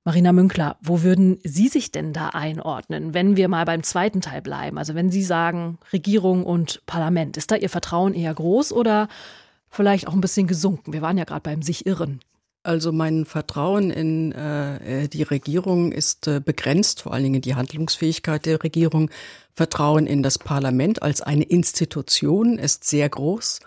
Marina 0.04 0.34
Münkler, 0.34 0.78
wo 0.82 1.04
würden 1.04 1.40
Sie 1.44 1.68
sich 1.68 1.92
denn 1.92 2.14
da 2.14 2.30
einordnen, 2.30 3.14
wenn 3.14 3.38
wir 3.38 3.48
mal 3.48 3.66
beim 3.66 3.84
zweiten 3.84 4.22
Teil 4.22 4.42
bleiben? 4.42 4.78
Also 4.78 4.96
wenn 4.96 5.12
Sie 5.12 5.24
sagen 5.24 5.78
Regierung 5.94 6.44
und 6.44 6.84
Parlament, 6.88 7.38
ist 7.38 7.52
da 7.52 7.56
Ihr 7.56 7.70
Vertrauen 7.70 8.14
eher 8.14 8.34
groß 8.34 8.72
oder 8.72 9.08
vielleicht 9.70 10.08
auch 10.08 10.14
ein 10.14 10.22
bisschen 10.22 10.48
gesunken? 10.48 10.94
Wir 10.94 11.02
waren 11.04 11.18
ja 11.18 11.26
gerade 11.26 11.42
beim 11.42 11.62
sich 11.62 11.86
irren. 11.86 12.20
Also 12.66 12.92
mein 12.92 13.26
Vertrauen 13.26 13.92
in 13.92 14.32
äh, 14.32 15.08
die 15.08 15.22
Regierung 15.22 15.92
ist 15.92 16.28
äh, 16.28 16.42
begrenzt, 16.44 17.04
vor 17.04 17.14
allen 17.14 17.24
Dingen 17.24 17.42
die 17.42 17.54
Handlungsfähigkeit 17.54 18.48
der 18.48 18.64
Regierung. 18.64 19.12
Vertrauen 19.54 20.08
in 20.08 20.24
das 20.24 20.40
Parlament 20.40 21.04
als 21.04 21.22
eine 21.22 21.44
Institution 21.44 22.58
ist 22.58 22.84
sehr 22.84 23.08
groß. 23.08 23.60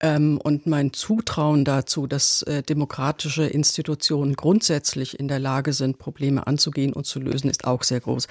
Ähm, 0.00 0.40
und 0.40 0.68
mein 0.68 0.92
Zutrauen 0.92 1.64
dazu, 1.64 2.06
dass 2.06 2.42
äh, 2.42 2.62
demokratische 2.62 3.44
Institutionen 3.44 4.34
grundsätzlich 4.36 5.18
in 5.18 5.26
der 5.26 5.40
Lage 5.40 5.72
sind, 5.72 5.98
Probleme 5.98 6.46
anzugehen 6.46 6.92
und 6.92 7.06
zu 7.06 7.18
lösen, 7.18 7.50
ist 7.50 7.66
auch 7.66 7.82
sehr 7.82 7.98
groß. 7.98 8.28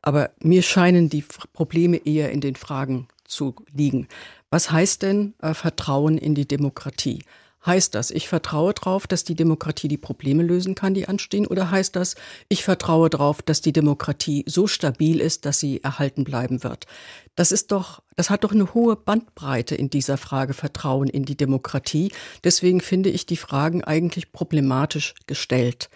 Aber 0.00 0.30
mir 0.42 0.62
scheinen 0.62 1.10
die 1.10 1.24
Probleme 1.52 1.98
eher 1.98 2.32
in 2.32 2.40
den 2.40 2.56
Fragen 2.56 3.08
zu 3.26 3.54
liegen. 3.74 4.08
Was 4.48 4.70
heißt 4.70 5.02
denn 5.02 5.34
äh, 5.42 5.52
Vertrauen 5.52 6.16
in 6.16 6.34
die 6.34 6.48
Demokratie? 6.48 7.22
Heißt 7.64 7.94
das, 7.94 8.10
ich 8.10 8.26
vertraue 8.26 8.72
darauf, 8.72 9.06
dass 9.06 9.22
die 9.22 9.34
Demokratie 9.34 9.88
die 9.88 9.98
Probleme 9.98 10.42
lösen 10.42 10.74
kann, 10.74 10.94
die 10.94 11.08
anstehen? 11.08 11.46
Oder 11.46 11.70
heißt 11.70 11.94
das, 11.94 12.14
ich 12.48 12.64
vertraue 12.64 13.10
darauf, 13.10 13.42
dass 13.42 13.60
die 13.60 13.74
Demokratie 13.74 14.44
so 14.46 14.66
stabil 14.66 15.20
ist, 15.20 15.44
dass 15.44 15.60
sie 15.60 15.82
erhalten 15.82 16.24
bleiben 16.24 16.64
wird? 16.64 16.86
Das 17.34 17.52
ist 17.52 17.70
doch, 17.70 18.02
das 18.16 18.30
hat 18.30 18.44
doch 18.44 18.52
eine 18.52 18.72
hohe 18.72 18.96
Bandbreite 18.96 19.74
in 19.74 19.90
dieser 19.90 20.16
Frage 20.16 20.54
Vertrauen 20.54 21.08
in 21.08 21.26
die 21.26 21.36
Demokratie. 21.36 22.12
Deswegen 22.44 22.80
finde 22.80 23.10
ich 23.10 23.26
die 23.26 23.36
Fragen 23.36 23.84
eigentlich 23.84 24.32
problematisch 24.32 25.14
gestellt. 25.26 25.90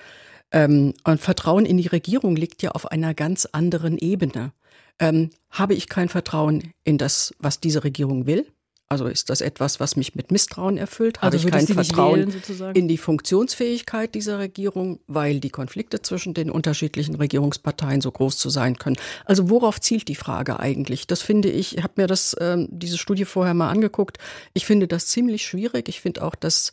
Ähm, 0.53 0.93
und 1.05 1.21
Vertrauen 1.21 1.65
in 1.65 1.79
die 1.79 1.89
Regierung 1.89 2.37
liegt 2.37 2.63
ja 2.63 2.73
auf 2.73 2.93
einer 2.93 3.15
ganz 3.15 3.47
anderen 3.47 3.97
Ebene. 3.97 4.53
Ähm, 4.99 5.31
habe 5.51 5.73
ich 5.75 5.89
kein 5.89 6.11
Vertrauen 6.11 6.75
in 6.85 6.99
das, 6.99 7.35
was 7.39 7.59
diese 7.59 7.85
Regierung 7.85 8.27
will? 8.27 8.47
Also 8.95 9.07
ist 9.07 9.29
das 9.29 9.41
etwas, 9.41 9.81
was 9.81 9.97
mich 9.97 10.15
mit 10.15 10.31
Misstrauen 10.31 10.77
erfüllt? 10.77 11.19
Habe 11.21 11.35
also 11.35 11.49
ich 11.49 11.53
kein 11.53 11.67
Vertrauen 11.67 12.33
wählen, 12.33 12.77
in 12.77 12.87
die 12.87 12.97
Funktionsfähigkeit 12.97 14.15
dieser 14.15 14.39
Regierung, 14.39 15.01
weil 15.09 15.41
die 15.41 15.51
Konflikte 15.51 16.01
zwischen 16.01 16.33
den 16.33 16.49
unterschiedlichen 16.49 17.17
Regierungsparteien 17.17 18.01
so 18.01 18.13
groß 18.13 18.37
zu 18.37 18.51
sein 18.51 18.79
können? 18.79 18.97
Also 19.25 19.51
worauf 19.51 19.81
zielt 19.81 20.07
die 20.07 20.15
Frage 20.15 20.61
eigentlich? 20.61 21.09
Das 21.09 21.23
finde 21.23 21.51
ich, 21.51 21.77
ich 21.77 21.83
habe 21.83 21.95
mir 21.97 22.07
das, 22.07 22.37
ähm, 22.39 22.69
diese 22.71 22.97
Studie 22.97 23.25
vorher 23.25 23.55
mal 23.55 23.71
angeguckt. 23.71 24.19
Ich 24.53 24.65
finde 24.65 24.87
das 24.87 25.09
ziemlich 25.09 25.45
schwierig. 25.45 25.89
Ich 25.89 26.01
finde 26.01 26.23
auch, 26.23 26.37
dass 26.37 26.71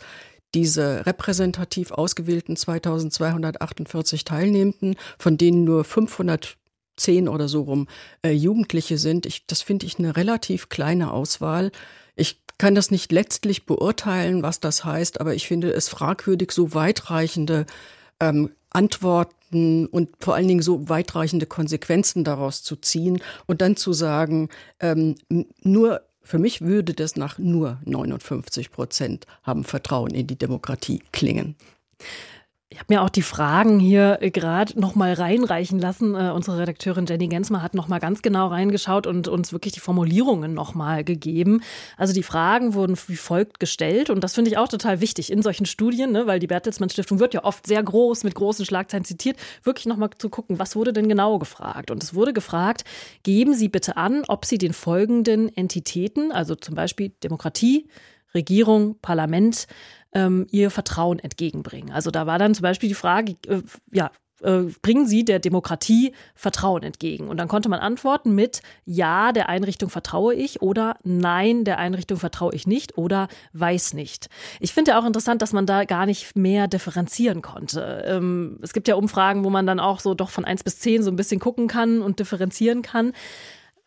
diese 0.54 1.08
repräsentativ 1.08 1.92
ausgewählten 1.92 2.56
2248 2.56 4.26
Teilnehmenden, 4.26 4.96
von 5.18 5.38
denen 5.38 5.64
nur 5.64 5.84
500 5.86 6.58
zehn 6.98 7.28
oder 7.28 7.48
so 7.48 7.64
rum 7.64 7.88
äh, 8.22 8.32
Jugendliche 8.32 8.98
sind. 8.98 9.26
Ich, 9.26 9.48
das 9.48 9.62
finde 9.62 9.86
ich 9.86 10.00
eine 10.00 10.16
relativ 10.16 10.70
kleine 10.70 11.12
Auswahl. 11.12 11.72
Ich 12.16 12.42
kann 12.58 12.76
das 12.76 12.92
nicht 12.92 13.12
letztlich 13.12 13.66
beurteilen, 13.66 14.44
was 14.44 14.60
das 14.60 14.86
heißt, 14.86 15.20
aber 15.20 15.34
ich 15.34 15.48
finde 15.48 15.72
es 15.72 15.90
fragwürdig, 15.90 16.52
so 16.52 16.74
weitreichende 16.74 17.66
ähm, 18.20 18.52
Antworten 18.70 19.88
und 19.88 20.10
vor 20.20 20.36
allen 20.36 20.48
Dingen 20.48 20.62
so 20.62 20.88
weitreichende 20.88 21.46
Konsequenzen 21.46 22.24
daraus 22.24 22.64
zu 22.64 22.76
ziehen 22.76 23.22
und 23.48 23.62
dann 23.62 23.76
zu 23.76 23.94
sagen, 23.94 24.50
ähm, 24.80 25.16
nur 25.62 26.02
für 26.24 26.38
mich 26.38 26.62
würde 26.62 26.94
das 26.94 27.16
nach 27.16 27.38
nur 27.38 27.80
59 27.84 28.72
Prozent 28.72 29.26
haben 29.44 29.64
Vertrauen 29.64 30.12
in 30.12 30.28
die 30.28 30.38
Demokratie 30.38 31.02
klingen. 31.12 31.56
Ich 32.74 32.80
habe 32.80 32.94
mir 32.94 33.02
auch 33.02 33.10
die 33.10 33.22
Fragen 33.22 33.80
hier 33.80 34.20
äh, 34.22 34.32
gerade 34.32 34.80
noch 34.80 34.96
mal 34.96 35.12
reinreichen 35.12 35.78
lassen. 35.78 36.16
Äh, 36.16 36.32
unsere 36.32 36.58
Redakteurin 36.58 37.06
Jenny 37.06 37.28
Gensmer 37.28 37.62
hat 37.62 37.74
noch 37.74 37.90
mal 37.90 38.00
ganz 38.00 38.22
genau 38.22 38.48
reingeschaut 38.48 39.08
und 39.08 39.28
uns 39.28 39.52
wirklich 39.52 39.74
die 39.74 39.82
Formulierungen 39.82 40.54
noch 40.54 40.74
mal 40.74 41.04
gegeben. 41.04 41.62
Also 41.98 42.14
die 42.14 42.24
Fragen 42.24 42.74
wurden 42.74 42.98
wie 43.08 43.18
folgt 43.18 43.60
gestellt 43.60 44.10
und 44.10 44.24
das 44.24 44.36
finde 44.36 44.52
ich 44.52 44.58
auch 44.58 44.70
total 44.70 45.02
wichtig 45.02 45.34
in 45.34 45.42
solchen 45.42 45.66
Studien, 45.66 46.14
ne, 46.14 46.28
weil 46.28 46.40
die 46.40 46.48
Bertelsmann 46.48 46.90
Stiftung 46.90 47.20
wird 47.20 47.34
ja 47.34 47.44
oft 47.44 47.68
sehr 47.68 47.84
groß 47.84 48.24
mit 48.24 48.36
großen 48.36 48.66
Schlagzeilen 48.66 49.04
zitiert, 49.04 49.36
wirklich 49.64 49.86
noch 49.86 49.98
mal 49.98 50.10
zu 50.18 50.30
gucken, 50.30 50.58
was 50.58 50.78
wurde 50.78 50.94
denn 50.94 51.10
genau 51.10 51.40
gefragt? 51.40 51.92
Und 51.92 52.02
es 52.02 52.14
wurde 52.14 52.32
gefragt: 52.32 52.86
Geben 53.24 53.54
Sie 53.54 53.68
bitte 53.68 53.98
an, 53.98 54.24
ob 54.30 54.46
Sie 54.46 54.58
den 54.58 54.72
folgenden 54.72 55.54
Entitäten, 55.58 56.32
also 56.32 56.56
zum 56.56 56.76
Beispiel 56.76 57.12
Demokratie, 57.22 57.90
Regierung, 58.34 58.96
Parlament, 59.02 59.68
ähm, 60.14 60.48
ihr 60.52 60.70
Vertrauen 60.72 61.20
entgegenbringen. 61.20 61.92
Also 61.92 62.12
da 62.12 62.26
war 62.28 62.40
dann 62.40 62.54
zum 62.54 62.64
Beispiel 62.64 62.90
die 62.90 62.96
Frage, 62.96 63.36
äh, 63.48 63.62
ja, 63.92 64.12
äh, 64.42 64.64
bringen 64.82 65.06
Sie 65.06 65.24
der 65.24 65.40
Demokratie 65.40 66.14
Vertrauen 66.36 66.84
entgegen? 66.84 67.28
Und 67.28 67.38
dann 67.38 67.48
konnte 67.48 67.70
man 67.70 67.80
antworten 67.80 68.34
mit 68.34 68.62
Ja, 68.86 69.32
der 69.32 69.50
Einrichtung 69.50 69.90
vertraue 69.90 70.34
ich 70.34 70.62
oder 70.62 70.98
Nein, 71.04 71.64
der 71.64 71.78
Einrichtung 71.78 72.18
vertraue 72.18 72.54
ich 72.54 72.68
nicht 72.68 72.98
oder 72.98 73.28
weiß 73.54 73.94
nicht. 73.94 74.30
Ich 74.60 74.74
finde 74.74 74.92
ja 74.92 75.00
auch 75.00 75.06
interessant, 75.06 75.42
dass 75.42 75.54
man 75.54 75.66
da 75.66 75.86
gar 75.86 76.06
nicht 76.06 76.36
mehr 76.36 76.68
differenzieren 76.68 77.42
konnte. 77.42 78.04
Ähm, 78.06 78.58
es 78.62 78.74
gibt 78.74 78.88
ja 78.88 78.96
Umfragen, 78.96 79.44
wo 79.44 79.50
man 79.50 79.68
dann 79.68 79.80
auch 79.80 80.00
so 80.00 80.14
doch 80.14 80.30
von 80.30 80.46
eins 80.46 80.64
bis 80.64 80.80
zehn 80.80 81.04
so 81.04 81.12
ein 81.12 81.16
bisschen 81.16 81.40
gucken 81.40 81.68
kann 81.68 82.02
und 82.02 82.20
differenzieren 82.20 82.82
kann. 82.82 83.14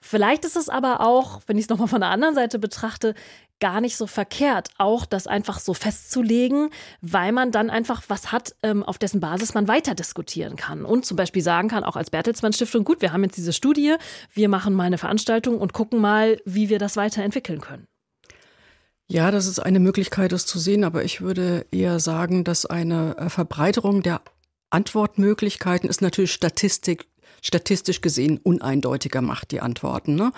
Vielleicht 0.07 0.45
ist 0.45 0.55
es 0.55 0.69
aber 0.69 1.01
auch, 1.01 1.41
wenn 1.47 1.57
ich 1.57 1.65
es 1.65 1.69
nochmal 1.71 1.89
von 1.89 2.03
der 2.03 2.11
anderen 2.11 2.35
Seite 2.35 2.59
betrachte, 2.59 3.15
gar 3.59 3.81
nicht 3.81 3.97
so 3.97 4.07
verkehrt, 4.07 4.69
auch 4.77 5.07
das 5.07 5.27
einfach 5.27 5.59
so 5.59 5.73
festzulegen, 5.73 6.69
weil 7.01 7.33
man 7.33 7.53
dann 7.53 7.71
einfach 7.71 8.03
was 8.09 8.31
hat, 8.31 8.55
ähm, 8.63 8.83
auf 8.83 8.99
dessen 8.99 9.21
Basis 9.21 9.55
man 9.55 9.67
weiter 9.67 9.95
diskutieren 9.95 10.57
kann 10.57 10.85
und 10.85 11.07
zum 11.07 11.17
Beispiel 11.17 11.41
sagen 11.41 11.69
kann, 11.69 11.85
auch 11.85 11.97
als 11.97 12.11
Bertelsmann 12.11 12.53
Stiftung, 12.53 12.85
gut, 12.85 13.01
wir 13.01 13.15
haben 13.15 13.25
jetzt 13.25 13.39
diese 13.39 13.55
Studie, 13.55 13.95
wir 14.35 14.51
machen 14.51 14.75
mal 14.75 14.85
eine 14.85 14.99
Veranstaltung 14.99 15.57
und 15.59 15.73
gucken 15.73 16.03
mal, 16.03 16.39
wie 16.45 16.69
wir 16.69 16.79
das 16.79 16.99
weiterentwickeln 16.99 17.63
können. 17.63 17.87
Ja, 19.07 19.31
das 19.31 19.47
ist 19.47 19.59
eine 19.59 19.81
Möglichkeit, 19.81 20.33
das 20.33 20.45
zu 20.45 20.59
sehen, 20.59 20.85
aber 20.85 21.03
ich 21.03 21.23
würde 21.23 21.65
eher 21.71 21.99
sagen, 21.99 22.45
dass 22.45 22.67
eine 22.67 23.17
äh, 23.17 23.31
Verbreiterung 23.31 24.03
der 24.03 24.21
Antwortmöglichkeiten 24.69 25.89
ist 25.89 26.03
natürlich 26.03 26.33
Statistik 26.33 27.07
statistisch 27.45 28.01
gesehen 28.01 28.41
uneindeutiger 28.43 29.21
macht, 29.21 29.51
die 29.51 29.61
Antworten. 29.61 30.15
Ne? 30.15 30.33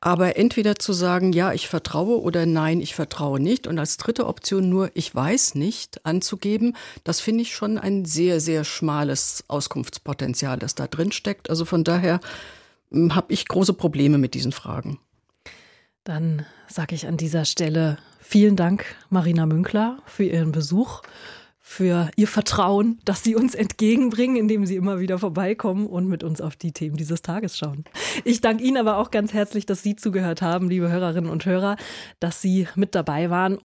Aber 0.00 0.36
entweder 0.36 0.76
zu 0.76 0.92
sagen, 0.92 1.32
ja, 1.32 1.52
ich 1.52 1.68
vertraue 1.68 2.20
oder 2.20 2.46
nein, 2.46 2.80
ich 2.80 2.94
vertraue 2.94 3.40
nicht 3.40 3.66
und 3.66 3.78
als 3.78 3.96
dritte 3.96 4.26
Option 4.26 4.68
nur, 4.68 4.90
ich 4.94 5.12
weiß 5.12 5.56
nicht 5.56 6.06
anzugeben, 6.06 6.76
das 7.02 7.20
finde 7.20 7.42
ich 7.42 7.54
schon 7.54 7.76
ein 7.76 8.04
sehr, 8.04 8.40
sehr 8.40 8.62
schmales 8.62 9.44
Auskunftspotenzial, 9.48 10.58
das 10.58 10.76
da 10.76 10.86
drin 10.86 11.10
steckt. 11.10 11.50
Also 11.50 11.64
von 11.64 11.82
daher 11.82 12.20
hm, 12.92 13.16
habe 13.16 13.32
ich 13.32 13.48
große 13.48 13.74
Probleme 13.74 14.18
mit 14.18 14.34
diesen 14.34 14.52
Fragen. 14.52 15.00
Dann 16.04 16.46
sage 16.68 16.94
ich 16.94 17.08
an 17.08 17.16
dieser 17.16 17.44
Stelle 17.46 17.98
vielen 18.20 18.54
Dank, 18.54 18.84
Marina 19.10 19.44
Münkler, 19.44 19.98
für 20.06 20.24
Ihren 20.24 20.52
Besuch 20.52 21.02
für 21.74 22.08
Ihr 22.14 22.28
Vertrauen, 22.28 23.00
das 23.04 23.24
Sie 23.24 23.34
uns 23.34 23.56
entgegenbringen, 23.56 24.36
indem 24.36 24.64
Sie 24.64 24.76
immer 24.76 25.00
wieder 25.00 25.18
vorbeikommen 25.18 25.86
und 25.88 26.06
mit 26.06 26.22
uns 26.22 26.40
auf 26.40 26.54
die 26.54 26.70
Themen 26.70 26.96
dieses 26.96 27.20
Tages 27.20 27.58
schauen. 27.58 27.84
Ich 28.24 28.40
danke 28.40 28.62
Ihnen 28.62 28.76
aber 28.76 28.98
auch 28.98 29.10
ganz 29.10 29.32
herzlich, 29.32 29.66
dass 29.66 29.82
Sie 29.82 29.96
zugehört 29.96 30.40
haben, 30.40 30.70
liebe 30.70 30.88
Hörerinnen 30.88 31.28
und 31.28 31.46
Hörer, 31.46 31.76
dass 32.20 32.40
Sie 32.40 32.68
mit 32.76 32.94
dabei 32.94 33.28
waren. 33.28 33.58